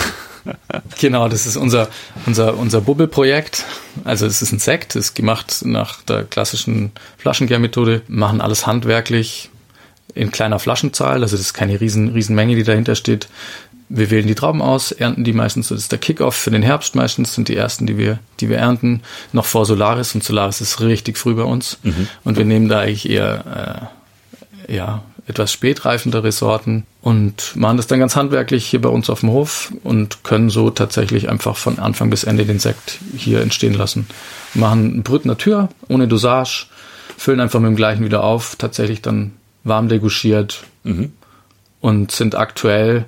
Genau, 1.01 1.29
das 1.29 1.47
ist 1.47 1.57
unser, 1.57 1.89
unser, 2.27 2.57
unser 2.57 2.81
Bubbelprojekt. 2.81 3.65
Also 4.05 4.27
es 4.27 4.43
ist 4.43 4.53
ein 4.53 4.59
Sekt, 4.59 4.97
ist 4.97 5.15
gemacht 5.15 5.63
nach 5.65 6.03
der 6.03 6.25
klassischen 6.25 6.93
Flaschengärmethode, 7.19 8.03
machen 8.09 8.41
alles 8.41 8.67
handwerklich 8.67 9.51
in 10.15 10.31
kleiner 10.33 10.59
Flaschenzahl, 10.59 11.23
also 11.23 11.37
das 11.37 11.47
ist 11.47 11.55
keine 11.55 11.81
riesen, 11.81 12.09
riesen 12.09 12.35
Menge, 12.35 12.57
die 12.57 12.65
dahinter 12.65 12.95
steht 12.95 13.29
wir 13.89 14.11
wählen 14.11 14.27
die 14.27 14.35
Trauben 14.35 14.61
aus, 14.61 14.93
ernten 14.93 15.25
die 15.25 15.33
meistens, 15.33 15.69
das 15.69 15.79
ist 15.79 15.93
der 15.93 15.99
Kickoff 15.99 16.35
für 16.35 16.51
den 16.51 16.63
Herbst 16.63 16.95
meistens, 16.95 17.35
sind 17.35 17.49
die 17.49 17.57
ersten, 17.57 17.87
die 17.87 17.97
wir, 17.97 18.19
die 18.41 18.49
wir 18.51 18.59
ernten, 18.59 19.03
noch 19.33 19.47
vor 19.47 19.65
Solaris 19.65 20.15
und 20.15 20.23
Solaris 20.23 20.61
ist 20.61 20.81
richtig 20.81 21.17
früh 21.17 21.35
bei 21.35 21.43
uns. 21.43 21.79
Mhm. 21.83 22.09
Und 22.25 22.37
wir 22.37 22.45
nehmen 22.45 22.69
da 22.69 22.81
eigentlich 22.81 23.09
eher, 23.09 23.91
äh, 24.69 24.75
ja, 24.75 25.03
etwas 25.29 25.53
spätreifendere 25.53 26.33
Sorten 26.33 26.85
und 27.03 27.55
machen 27.55 27.77
das 27.77 27.87
dann 27.87 28.01
ganz 28.01 28.17
handwerklich 28.17 28.67
hier 28.67 28.81
bei 28.81 28.89
uns 28.89 29.11
auf 29.11 29.21
dem 29.21 29.31
Hof 29.31 29.73
und 29.85 30.25
können 30.25 30.49
so 30.49 30.71
tatsächlich 30.71 31.29
einfach 31.29 31.57
von 31.57 31.79
Anfang 31.79 32.09
bis 32.09 32.25
Ende 32.25 32.47
den 32.47 32.59
Sekt 32.59 32.99
hier 33.17 33.43
entstehen 33.43 33.75
lassen. 33.75 34.09
Wir 34.55 34.61
machen 34.63 34.99
ein 34.99 35.03
Brüt 35.03 35.27
Natur, 35.27 35.69
ohne 35.89 36.09
Dosage, 36.09 36.67
füllen 37.17 37.41
einfach 37.41 37.61
mit 37.61 37.69
dem 37.69 37.77
gleichen 37.77 38.05
wieder 38.05 38.25
auf, 38.25 38.57
tatsächlich 38.57 39.03
dann 39.03 39.33
warm 39.65 39.89
degouchiert 39.89 40.65
mhm. 40.85 41.13
und 41.81 42.11
sind 42.11 42.35
aktuell 42.35 43.05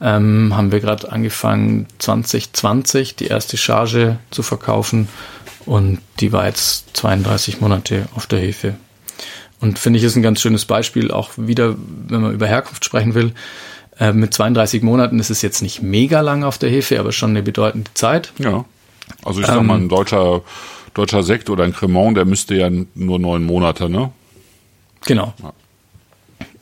ähm, 0.00 0.56
haben 0.56 0.72
wir 0.72 0.80
gerade 0.80 1.12
angefangen 1.12 1.86
2020 1.98 3.16
die 3.16 3.26
erste 3.26 3.58
Charge 3.58 4.18
zu 4.30 4.42
verkaufen 4.42 5.08
und 5.66 5.98
die 6.20 6.32
war 6.32 6.46
jetzt 6.46 6.96
32 6.96 7.60
Monate 7.60 8.08
auf 8.14 8.26
der 8.26 8.38
Hefe. 8.38 8.76
Und 9.60 9.78
finde 9.78 9.98
ich 9.98 10.04
ist 10.04 10.16
ein 10.16 10.22
ganz 10.22 10.40
schönes 10.40 10.64
Beispiel, 10.64 11.10
auch 11.10 11.30
wieder, 11.36 11.76
wenn 12.08 12.22
man 12.22 12.32
über 12.32 12.46
Herkunft 12.46 12.84
sprechen 12.84 13.14
will. 13.14 13.32
Äh, 13.98 14.12
mit 14.12 14.32
32 14.32 14.82
Monaten 14.82 15.18
ist 15.18 15.30
es 15.30 15.42
jetzt 15.42 15.60
nicht 15.60 15.82
mega 15.82 16.20
lang 16.22 16.44
auf 16.44 16.56
der 16.56 16.70
Hefe, 16.70 16.98
aber 16.98 17.12
schon 17.12 17.30
eine 17.30 17.42
bedeutende 17.42 17.92
Zeit. 17.94 18.32
Ja. 18.38 18.64
Also 19.24 19.40
ich 19.40 19.46
sag 19.46 19.62
mal, 19.62 19.74
ein 19.74 19.82
ähm, 19.82 19.88
deutscher, 19.88 20.42
deutscher 20.94 21.22
Sekt 21.22 21.50
oder 21.50 21.64
ein 21.64 21.74
Cremant, 21.74 22.16
der 22.16 22.24
müsste 22.24 22.54
ja 22.54 22.70
nur 22.94 23.18
neun 23.18 23.44
Monate, 23.44 23.90
ne? 23.90 24.10
Genau. 25.04 25.34
Ja. 25.42 25.52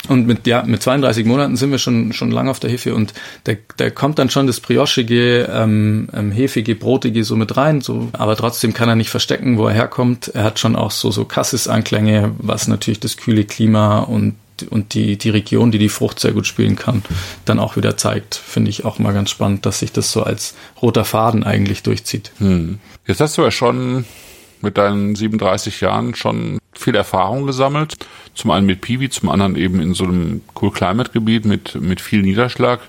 Und 0.08 0.26
mit, 0.26 0.46
ja, 0.46 0.62
mit 0.62 0.82
32 0.82 1.26
Monaten 1.26 1.56
sind 1.56 1.70
wir 1.70 1.78
schon, 1.78 2.12
schon 2.12 2.30
lang 2.30 2.48
auf 2.48 2.60
der 2.60 2.70
Hefe 2.70 2.94
und 2.94 3.12
da, 3.44 3.52
da 3.76 3.90
kommt 3.90 4.18
dann 4.18 4.30
schon 4.30 4.46
das 4.46 4.60
briochige, 4.60 5.48
ähm, 5.52 6.08
ähm, 6.12 6.32
hefige, 6.32 6.74
brotige 6.74 7.24
so 7.24 7.36
mit 7.36 7.56
rein, 7.56 7.80
so, 7.80 8.08
aber 8.12 8.36
trotzdem 8.36 8.72
kann 8.72 8.88
er 8.88 8.96
nicht 8.96 9.10
verstecken, 9.10 9.58
wo 9.58 9.66
er 9.66 9.74
herkommt. 9.74 10.28
Er 10.28 10.44
hat 10.44 10.58
schon 10.58 10.76
auch 10.76 10.90
so, 10.90 11.10
so 11.10 11.24
Cassis-Anklänge, 11.24 12.32
was 12.38 12.68
natürlich 12.68 13.00
das 13.00 13.16
kühle 13.16 13.44
Klima 13.44 14.00
und 14.00 14.34
und 14.70 14.94
die, 14.94 15.16
die 15.16 15.30
Region, 15.30 15.70
die 15.70 15.78
die 15.78 15.88
Frucht 15.88 16.18
sehr 16.18 16.32
gut 16.32 16.44
spielen 16.44 16.74
kann, 16.74 17.04
dann 17.44 17.60
auch 17.60 17.76
wieder 17.76 17.96
zeigt. 17.96 18.34
Finde 18.34 18.70
ich 18.70 18.84
auch 18.84 18.98
mal 18.98 19.14
ganz 19.14 19.30
spannend, 19.30 19.64
dass 19.66 19.78
sich 19.78 19.92
das 19.92 20.10
so 20.10 20.24
als 20.24 20.54
roter 20.82 21.04
Faden 21.04 21.44
eigentlich 21.44 21.84
durchzieht. 21.84 22.32
Hm. 22.38 22.80
Jetzt 23.06 23.20
hast 23.20 23.38
du 23.38 23.42
ja 23.42 23.52
schon 23.52 24.04
mit 24.62 24.78
deinen 24.78 25.14
37 25.14 25.80
Jahren 25.80 26.14
schon 26.14 26.58
viel 26.72 26.94
Erfahrung 26.94 27.46
gesammelt. 27.46 27.96
Zum 28.34 28.50
einen 28.50 28.66
mit 28.66 28.80
Piwi, 28.80 29.10
zum 29.10 29.28
anderen 29.28 29.56
eben 29.56 29.80
in 29.80 29.94
so 29.94 30.04
einem 30.04 30.42
Cool 30.60 30.70
Climate 30.70 31.10
Gebiet 31.12 31.44
mit, 31.44 31.74
mit 31.74 32.00
viel 32.00 32.22
Niederschlag. 32.22 32.80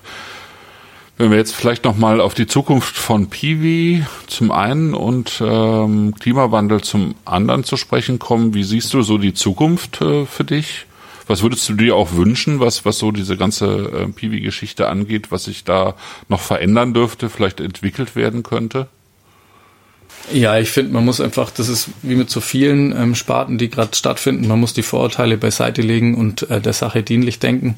Wenn 1.18 1.30
wir 1.30 1.38
jetzt 1.38 1.54
vielleicht 1.54 1.84
nochmal 1.84 2.20
auf 2.20 2.32
die 2.32 2.46
Zukunft 2.46 2.96
von 2.96 3.28
Piwi 3.28 4.06
zum 4.26 4.52
einen 4.52 4.94
und 4.94 5.42
ähm, 5.44 6.14
Klimawandel 6.18 6.80
zum 6.80 7.14
anderen 7.26 7.62
zu 7.62 7.76
sprechen 7.76 8.18
kommen, 8.18 8.54
wie 8.54 8.64
siehst 8.64 8.94
du 8.94 9.02
so 9.02 9.18
die 9.18 9.34
Zukunft 9.34 10.00
äh, 10.00 10.24
für 10.24 10.44
dich? 10.44 10.86
Was 11.26 11.42
würdest 11.42 11.68
du 11.68 11.74
dir 11.74 11.94
auch 11.94 12.14
wünschen, 12.14 12.58
was, 12.58 12.86
was 12.86 12.98
so 12.98 13.12
diese 13.12 13.36
ganze 13.36 13.66
äh, 13.66 14.06
Piwi-Geschichte 14.08 14.88
angeht, 14.88 15.30
was 15.30 15.44
sich 15.44 15.62
da 15.62 15.94
noch 16.28 16.40
verändern 16.40 16.94
dürfte, 16.94 17.28
vielleicht 17.28 17.60
entwickelt 17.60 18.16
werden 18.16 18.42
könnte? 18.42 18.88
Ja, 20.32 20.58
ich 20.58 20.70
finde, 20.70 20.92
man 20.92 21.04
muss 21.04 21.20
einfach, 21.20 21.50
das 21.50 21.68
ist 21.68 21.88
wie 22.02 22.14
mit 22.14 22.30
so 22.30 22.40
vielen 22.40 22.96
ähm, 22.96 23.14
Sparten, 23.14 23.58
die 23.58 23.68
gerade 23.68 23.96
stattfinden, 23.96 24.46
man 24.46 24.60
muss 24.60 24.74
die 24.74 24.82
Vorurteile 24.82 25.36
beiseite 25.36 25.82
legen 25.82 26.14
und 26.14 26.48
äh, 26.50 26.60
der 26.60 26.72
Sache 26.72 27.02
dienlich 27.02 27.38
denken. 27.38 27.74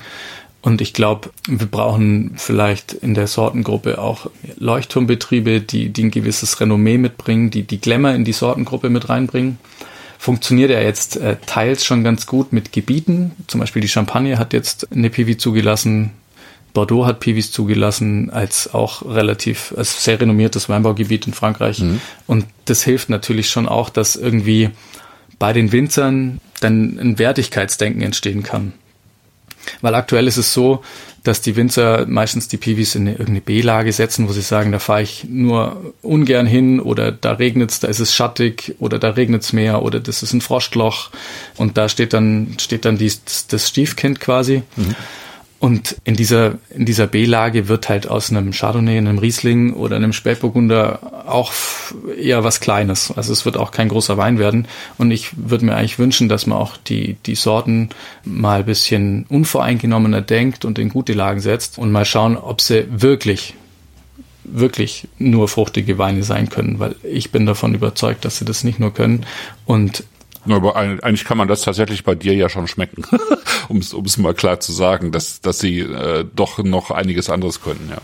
Und 0.61 0.81
ich 0.81 0.93
glaube, 0.93 1.31
wir 1.49 1.67
brauchen 1.67 2.35
vielleicht 2.37 2.93
in 2.93 3.15
der 3.15 3.27
Sortengruppe 3.27 4.01
auch 4.01 4.31
Leuchtturmbetriebe, 4.59 5.61
die, 5.61 5.89
die 5.89 6.05
ein 6.05 6.11
gewisses 6.13 6.61
Renommee 6.61 6.99
mitbringen, 6.99 7.51
die 7.51 7.65
die 7.65 7.81
Glamour 7.81 8.13
in 8.13 8.25
die 8.25 8.33
Sortengruppe 8.33 8.89
mit 8.89 9.09
reinbringen. 9.09 9.59
Funktioniert 10.19 10.71
ja 10.71 10.81
jetzt 10.81 11.17
äh, 11.17 11.37
teils 11.47 11.85
schon 11.85 12.05
ganz 12.05 12.27
gut 12.27 12.53
mit 12.53 12.71
Gebieten. 12.71 13.33
Zum 13.49 13.59
Beispiel 13.59 13.83
die 13.83 13.89
Champagne 13.89 14.39
hat 14.39 14.53
jetzt 14.53 14.87
eine 14.93 15.11
PV 15.11 15.37
zugelassen, 15.37 16.13
Bordeaux 16.73 17.05
hat 17.05 17.21
Pivis 17.21 17.53
zugelassen 17.53 18.31
als 18.31 18.73
auch 18.73 19.03
relativ, 19.05 19.75
als 19.77 20.05
sehr 20.05 20.21
renommiertes 20.21 20.69
Weinbaugebiet 20.69 21.27
in 21.27 21.35
Frankreich. 21.35 21.81
Mhm. 21.81 22.01
Und 22.27 22.47
das 22.65 22.83
hilft 22.83 23.11
natürlich 23.11 23.51
schon 23.51 23.69
auch, 23.69 23.91
dass 23.91 24.17
irgendwie 24.17 24.71
bei 25.39 25.53
den 25.53 25.73
Winzern 25.73 26.41
dann 26.61 26.99
ein 26.99 27.19
Wertigkeitsdenken 27.19 28.03
entstehen 28.03 28.43
kann. 28.43 28.73
Weil 29.81 29.95
aktuell 29.95 30.27
ist 30.27 30.39
es 30.39 30.53
so, 30.53 30.83
dass 31.23 31.41
die 31.41 31.55
Winzer 31.55 32.07
meistens 32.07 32.49
die 32.49 32.57
Pivis 32.57 32.95
in 32.95 33.03
eine, 33.03 33.13
irgendeine 33.13 33.43
B-Lage 33.43 33.93
setzen, 33.93 34.29
wo 34.29 34.33
sie 34.33 34.41
sagen, 34.41 34.73
da 34.73 34.79
fahre 34.79 35.03
ich 35.03 35.25
nur 35.29 35.95
ungern 36.03 36.47
hin 36.47 36.81
oder 36.81 37.13
da 37.13 37.33
regnet's, 37.33 37.79
da 37.79 37.89
ist 37.89 38.01
es 38.01 38.15
schattig 38.15 38.75
oder 38.81 38.99
da 38.99 39.11
regnet's 39.11 39.53
mehr 39.53 39.83
oder 39.83 40.01
das 40.01 40.23
ist 40.23 40.33
ein 40.33 40.41
Frostloch 40.41 41.11
und 41.57 41.77
da 41.77 41.89
steht 41.89 42.13
dann 42.13 42.57
steht 42.61 42.85
dann 42.85 42.99
dies, 42.99 43.23
das 43.47 43.69
Stiefkind 43.69 44.19
quasi. 44.19 44.63
Mhm. 44.77 44.97
Und 45.63 45.95
in 46.03 46.17
dieser, 46.17 46.59
in 46.71 46.87
dieser 46.87 47.07
B-Lage 47.07 47.69
wird 47.69 47.89
halt 47.89 48.09
aus 48.09 48.31
einem 48.31 48.51
Chardonnay, 48.51 48.99
einem 48.99 49.19
Riesling 49.19 49.75
oder 49.75 49.95
einem 49.95 50.13
Spätburgunder 50.13 51.23
auch 51.29 51.53
eher 52.19 52.43
was 52.43 52.59
Kleines. 52.59 53.13
Also 53.15 53.33
es 53.33 53.45
wird 53.45 53.57
auch 53.57 53.71
kein 53.71 53.89
großer 53.89 54.17
Wein 54.17 54.41
werden. 54.41 54.67
Und 54.99 55.13
ich 55.13 55.29
würde 55.37 55.65
mir 55.65 55.77
eigentlich 55.77 56.01
wünschen, 56.01 56.29
dass 56.29 56.49
man 56.49 56.59
auch 56.59 56.77
die, 56.77 57.15
die 57.27 57.37
Sorten 57.37 57.91
mal 58.25 58.59
ein 58.59 58.67
bisschen 58.67 59.25
unvoreingenommener 59.29 60.21
denkt 60.21 60.65
und 60.65 60.81
in 60.81 60.89
gute 60.89 61.13
Lagen 61.13 61.39
setzt 61.39 61.79
und 61.79 61.93
mal 61.93 62.07
schauen, 62.07 62.37
ob 62.37 62.61
sie 62.61 62.89
wirklich 62.91 63.55
wirklich 64.45 65.07
nur 65.19 65.47
fruchtige 65.47 65.99
Weine 65.99 66.25
sein 66.25 66.49
können, 66.49 66.81
weil 66.81 66.97
ich 67.05 67.31
bin 67.31 67.47
davon 67.47 67.75
überzeugt, 67.75 68.25
dass 68.25 68.39
sie 68.39 68.45
das 68.45 68.65
nicht 68.65 68.81
nur 68.81 68.93
können. 68.93 69.25
Und 69.67 70.03
aber 70.49 70.77
eigentlich 70.77 71.25
kann 71.25 71.39
man 71.39 71.49
das 71.49 71.63
tatsächlich 71.63 72.05
bei 72.05 72.15
dir 72.15 72.35
ja 72.35 72.49
schon 72.49 72.67
schmecken, 72.67 73.05
um 73.69 73.79
es 73.79 74.19
mal 74.19 74.35
klar 74.35 74.61
zu 74.61 74.73
sagen, 74.73 75.13
dass, 75.13 75.41
dass 75.41 75.59
sie 75.59 75.81
äh, 75.81 76.25
doch 76.35 76.59
noch 76.59 76.91
einiges 76.91 77.31
anderes 77.31 77.63
können, 77.63 77.89
ja. 77.91 77.99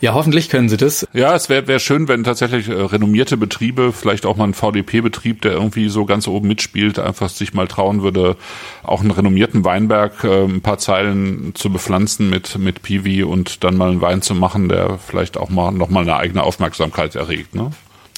Ja, 0.00 0.12
hoffentlich 0.12 0.50
können 0.50 0.68
sie 0.68 0.76
das. 0.76 1.08
Ja, 1.14 1.34
es 1.34 1.48
wäre 1.48 1.66
wär 1.68 1.78
schön, 1.78 2.06
wenn 2.06 2.22
tatsächlich 2.22 2.68
äh, 2.68 2.74
renommierte 2.74 3.38
Betriebe, 3.38 3.92
vielleicht 3.92 4.26
auch 4.26 4.36
mal 4.36 4.44
ein 4.44 4.54
VDP-Betrieb, 4.54 5.40
der 5.40 5.52
irgendwie 5.52 5.88
so 5.88 6.04
ganz 6.04 6.28
oben 6.28 6.48
mitspielt, 6.48 6.98
einfach 6.98 7.30
sich 7.30 7.54
mal 7.54 7.66
trauen 7.66 8.02
würde, 8.02 8.36
auch 8.82 9.00
einen 9.00 9.10
renommierten 9.10 9.64
Weinberg 9.64 10.22
äh, 10.24 10.44
ein 10.44 10.60
paar 10.60 10.76
Zeilen 10.78 11.54
zu 11.54 11.70
bepflanzen 11.70 12.28
mit 12.28 12.58
mit 12.58 12.82
Piwi 12.82 13.22
und 13.22 13.64
dann 13.64 13.76
mal 13.76 13.90
einen 13.90 14.02
Wein 14.02 14.20
zu 14.20 14.34
machen, 14.34 14.68
der 14.68 14.98
vielleicht 14.98 15.38
auch 15.38 15.48
mal 15.48 15.72
noch 15.72 15.88
mal 15.88 16.02
eine 16.02 16.16
eigene 16.16 16.42
Aufmerksamkeit 16.42 17.14
erregt. 17.14 17.54
Ne? 17.54 17.70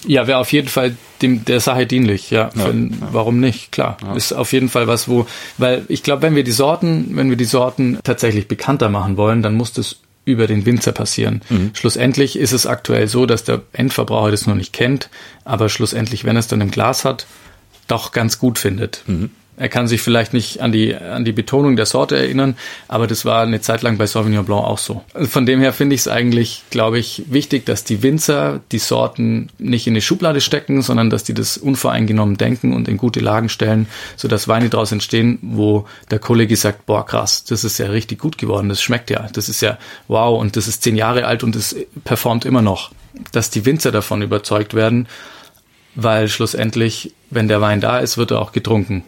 Ja, 0.06 0.26
wäre 0.26 0.38
auf 0.38 0.52
jeden 0.52 0.68
Fall 0.68 0.96
dem, 1.22 1.44
der 1.44 1.60
Sache 1.60 1.86
dienlich, 1.86 2.30
ja. 2.30 2.50
ja, 2.54 2.68
Wenn, 2.68 2.90
ja. 2.90 3.08
Warum 3.12 3.40
nicht? 3.40 3.72
Klar. 3.72 3.96
Ja. 4.04 4.14
Ist 4.14 4.32
auf 4.32 4.52
jeden 4.52 4.68
Fall 4.68 4.86
was, 4.86 5.08
wo, 5.08 5.26
weil 5.56 5.84
ich 5.88 6.02
glaube, 6.02 6.22
wenn 6.22 6.36
wir 6.36 6.44
die 6.44 6.52
Sorten, 6.52 7.16
wenn 7.16 7.30
wir 7.30 7.36
die 7.36 7.44
Sorten 7.44 7.98
tatsächlich 8.04 8.46
bekannter 8.46 8.88
machen 8.88 9.16
wollen, 9.16 9.42
dann 9.42 9.54
muss 9.54 9.72
das 9.72 9.96
über 10.24 10.46
den 10.46 10.66
Winzer 10.66 10.92
passieren. 10.92 11.42
Mhm. 11.48 11.70
Schlussendlich 11.72 12.38
ist 12.38 12.52
es 12.52 12.66
aktuell 12.66 13.08
so, 13.08 13.24
dass 13.26 13.44
der 13.44 13.62
Endverbraucher 13.72 14.30
das 14.30 14.46
noch 14.46 14.54
nicht 14.54 14.72
kennt, 14.72 15.08
aber 15.44 15.68
schlussendlich, 15.68 16.24
wenn 16.24 16.36
er 16.36 16.40
es 16.40 16.48
dann 16.48 16.60
im 16.60 16.70
Glas 16.70 17.04
hat, 17.04 17.26
doch 17.86 18.12
ganz 18.12 18.38
gut 18.38 18.58
findet. 18.58 19.02
Mhm. 19.06 19.30
Er 19.58 19.68
kann 19.68 19.88
sich 19.88 20.00
vielleicht 20.00 20.32
nicht 20.34 20.60
an 20.60 20.70
die, 20.70 20.94
an 20.94 21.24
die 21.24 21.32
Betonung 21.32 21.74
der 21.74 21.86
Sorte 21.86 22.16
erinnern, 22.16 22.56
aber 22.86 23.08
das 23.08 23.24
war 23.24 23.42
eine 23.42 23.60
Zeit 23.60 23.82
lang 23.82 23.98
bei 23.98 24.06
Sauvignon 24.06 24.44
Blanc 24.44 24.64
auch 24.64 24.78
so. 24.78 25.02
Von 25.14 25.46
dem 25.46 25.60
her 25.60 25.72
finde 25.72 25.94
ich 25.96 26.02
es 26.02 26.08
eigentlich, 26.08 26.62
glaube 26.70 26.98
ich, 27.00 27.24
wichtig, 27.28 27.66
dass 27.66 27.82
die 27.82 28.02
Winzer 28.04 28.60
die 28.70 28.78
Sorten 28.78 29.48
nicht 29.58 29.88
in 29.88 29.94
eine 29.94 30.00
Schublade 30.00 30.40
stecken, 30.40 30.80
sondern 30.80 31.10
dass 31.10 31.24
die 31.24 31.34
das 31.34 31.58
unvoreingenommen 31.58 32.36
denken 32.36 32.72
und 32.72 32.86
in 32.86 32.96
gute 32.96 33.18
Lagen 33.18 33.48
stellen, 33.48 33.88
sodass 34.16 34.46
Weine 34.46 34.68
daraus 34.68 34.92
entstehen, 34.92 35.40
wo 35.42 35.86
der 36.12 36.20
Kollege 36.20 36.56
sagt, 36.56 36.86
boah 36.86 37.04
krass, 37.04 37.42
das 37.44 37.64
ist 37.64 37.78
ja 37.78 37.86
richtig 37.86 38.20
gut 38.20 38.38
geworden, 38.38 38.68
das 38.68 38.80
schmeckt 38.80 39.10
ja, 39.10 39.26
das 39.32 39.48
ist 39.48 39.60
ja 39.60 39.76
wow 40.06 40.40
und 40.40 40.56
das 40.56 40.68
ist 40.68 40.84
zehn 40.84 40.94
Jahre 40.94 41.26
alt 41.26 41.42
und 41.42 41.56
das 41.56 41.74
performt 42.04 42.44
immer 42.44 42.62
noch. 42.62 42.92
Dass 43.32 43.50
die 43.50 43.66
Winzer 43.66 43.90
davon 43.90 44.22
überzeugt 44.22 44.74
werden, 44.74 45.08
weil 45.96 46.28
schlussendlich, 46.28 47.12
wenn 47.30 47.48
der 47.48 47.60
Wein 47.60 47.80
da 47.80 47.98
ist, 47.98 48.18
wird 48.18 48.30
er 48.30 48.40
auch 48.40 48.52
getrunken. 48.52 49.02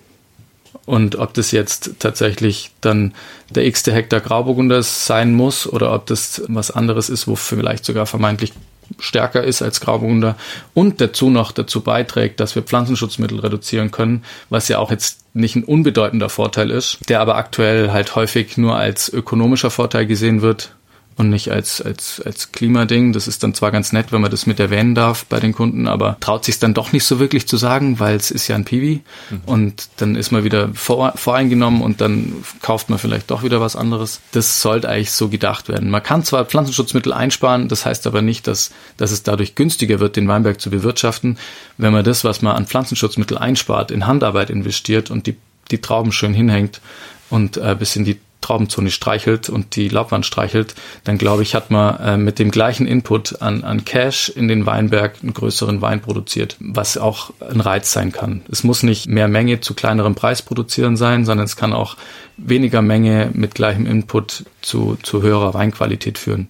Und 0.91 1.15
ob 1.15 1.35
das 1.35 1.53
jetzt 1.53 1.93
tatsächlich 2.01 2.73
dann 2.81 3.15
der 3.49 3.65
x-te 3.65 3.93
Hektar 3.93 4.19
Grauburgunder 4.19 4.83
sein 4.83 5.35
muss 5.35 5.69
oder 5.69 5.95
ob 5.95 6.07
das 6.07 6.43
was 6.49 6.73
anderes 6.73 7.09
ist, 7.09 7.29
wo 7.29 7.37
vielleicht 7.37 7.85
sogar 7.85 8.07
vermeintlich 8.07 8.53
stärker 8.99 9.45
ist 9.45 9.63
als 9.63 9.81
Grauburgunder 9.81 10.37
und 10.75 11.01
dazu 11.01 11.31
noch 11.31 11.53
dazu 11.53 11.83
beiträgt, 11.83 12.41
dass 12.41 12.57
wir 12.57 12.65
Pflanzenschutzmittel 12.65 13.39
reduzieren 13.39 13.93
können, 13.93 14.25
was 14.49 14.67
ja 14.67 14.81
auch 14.81 14.91
jetzt 14.91 15.21
nicht 15.33 15.55
ein 15.55 15.63
unbedeutender 15.63 16.29
Vorteil 16.29 16.71
ist, 16.71 16.99
der 17.09 17.21
aber 17.21 17.37
aktuell 17.37 17.93
halt 17.93 18.17
häufig 18.17 18.57
nur 18.57 18.75
als 18.75 19.09
ökonomischer 19.09 19.71
Vorteil 19.71 20.07
gesehen 20.07 20.43
wird, 20.43 20.75
und 21.21 21.29
nicht 21.29 21.51
als, 21.51 21.83
als, 21.83 22.23
als 22.25 22.51
Klimading. 22.51 23.13
Das 23.13 23.29
ist 23.29 23.43
dann 23.43 23.53
zwar 23.53 23.71
ganz 23.71 23.93
nett, 23.93 24.11
wenn 24.11 24.23
man 24.23 24.31
das 24.31 24.47
mit 24.47 24.59
erwähnen 24.59 24.95
darf 24.95 25.27
bei 25.27 25.39
den 25.39 25.53
Kunden, 25.53 25.87
aber 25.87 26.17
traut 26.21 26.47
sich 26.47 26.59
dann 26.59 26.73
doch 26.73 26.93
nicht 26.93 27.05
so 27.05 27.21
wirklich 27.21 27.47
zu 27.47 27.59
sagen, 27.59 28.01
weil 28.01 28.17
es 28.17 28.31
ist 28.31 28.49
ja 28.49 28.57
ein 28.57 28.65
Piwi 28.65 29.03
mhm. 29.29 29.41
und 29.45 29.89
dann 29.99 30.17
ist 30.17 30.33
man 30.33 30.45
wieder 30.45 30.71
vor, 30.73 31.13
voreingenommen 31.17 31.83
und 31.83 32.01
dann 32.01 32.33
kauft 32.63 32.89
man 32.89 32.99
vielleicht 32.99 33.31
doch 33.31 33.43
wieder 33.43 33.61
was 33.61 33.77
anderes. 33.77 34.23
Das 34.33 34.63
sollte 34.63 34.89
eigentlich 34.89 35.13
so 35.13 35.29
gedacht 35.29 35.69
werden. 35.69 35.91
Man 35.91 36.03
kann 36.03 36.25
zwar 36.25 36.47
Pflanzenschutzmittel 36.47 37.13
einsparen, 37.13 37.69
das 37.69 37.85
heißt 37.85 38.07
aber 38.07 38.23
nicht, 38.23 38.47
dass, 38.47 38.71
dass 38.97 39.11
es 39.11 39.23
dadurch 39.23 39.55
günstiger 39.55 40.01
wird, 40.01 40.17
den 40.17 40.27
Weinberg 40.27 40.59
zu 40.59 40.71
bewirtschaften, 40.71 41.37
wenn 41.77 41.93
man 41.93 42.03
das, 42.03 42.25
was 42.25 42.41
man 42.41 42.57
an 42.57 42.65
Pflanzenschutzmittel 42.65 43.37
einspart, 43.37 43.91
in 43.91 44.07
Handarbeit 44.07 44.49
investiert 44.49 45.11
und 45.11 45.27
die, 45.27 45.37
die 45.71 45.83
Trauben 45.83 46.13
schön 46.13 46.33
hinhängt 46.33 46.81
und 47.29 47.59
äh, 47.59 47.77
bis 47.79 47.95
in 47.95 48.07
die 48.07 48.19
Traubenzone 48.41 48.91
streichelt 48.91 49.49
und 49.49 49.77
die 49.77 49.89
Laubwand 49.89 50.27
streichelt, 50.27 50.75
dann 51.05 51.19
glaube 51.19 51.43
ich, 51.43 51.55
hat 51.55 51.71
man 51.71 51.97
äh, 52.01 52.17
mit 52.17 52.39
dem 52.39 52.51
gleichen 52.51 52.87
Input 52.87 53.43
an, 53.43 53.65
an 53.65 53.85
Cash 53.85 54.29
in 54.29 54.49
den 54.49 54.67
Weinberg 54.67 55.17
einen 55.23 55.35
größeren 55.35 55.81
Wein 55.83 56.01
produziert, 56.01 56.57
was 56.61 56.99
auch 56.99 57.33
ein 57.41 57.61
Reiz 57.61 57.93
sein 57.93 58.13
kann. 58.13 58.43
Es 58.51 58.65
muss 58.65 58.83
nicht 58.83 59.09
mehr 59.09 59.29
Menge 59.29 59.61
zu 59.61 59.75
kleinerem 59.75 60.15
Preis 60.15 60.43
produzieren 60.43 60.97
sein, 60.97 61.25
sondern 61.25 61.45
es 61.45 61.57
kann 61.57 61.73
auch 61.73 61.97
weniger 62.37 62.83
Menge 62.83 63.31
mit 63.35 63.55
gleichem 63.55 63.87
Input 63.87 64.45
zu, 64.63 64.97
zu 65.03 65.23
höherer 65.23 65.55
Weinqualität 65.55 66.19
führen 66.19 66.49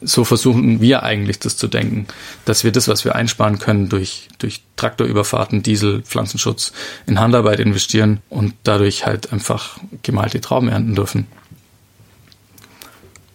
so 0.00 0.24
versuchen 0.24 0.80
wir 0.80 1.02
eigentlich 1.02 1.38
das 1.38 1.56
zu 1.56 1.68
denken, 1.68 2.06
dass 2.44 2.64
wir 2.64 2.72
das, 2.72 2.88
was 2.88 3.04
wir 3.04 3.14
einsparen 3.14 3.58
können 3.58 3.88
durch, 3.88 4.28
durch 4.38 4.62
Traktorüberfahrten, 4.76 5.62
Diesel, 5.62 6.02
Pflanzenschutz 6.02 6.72
in 7.06 7.18
Handarbeit 7.18 7.60
investieren 7.60 8.20
und 8.28 8.54
dadurch 8.62 9.06
halt 9.06 9.32
einfach 9.32 9.78
gemalte 10.02 10.40
Trauben 10.40 10.68
ernten 10.68 10.94
dürfen. 10.94 11.26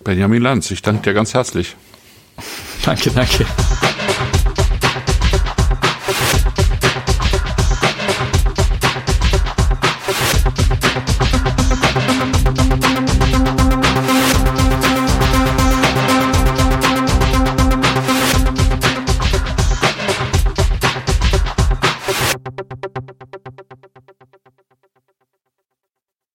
Benjamin 0.03 0.41
Lanz, 0.41 0.71
ich 0.71 0.81
danke 0.81 1.03
dir 1.03 1.13
ganz 1.13 1.33
herzlich. 1.33 1.75
danke, 2.85 3.11
danke. 3.11 3.45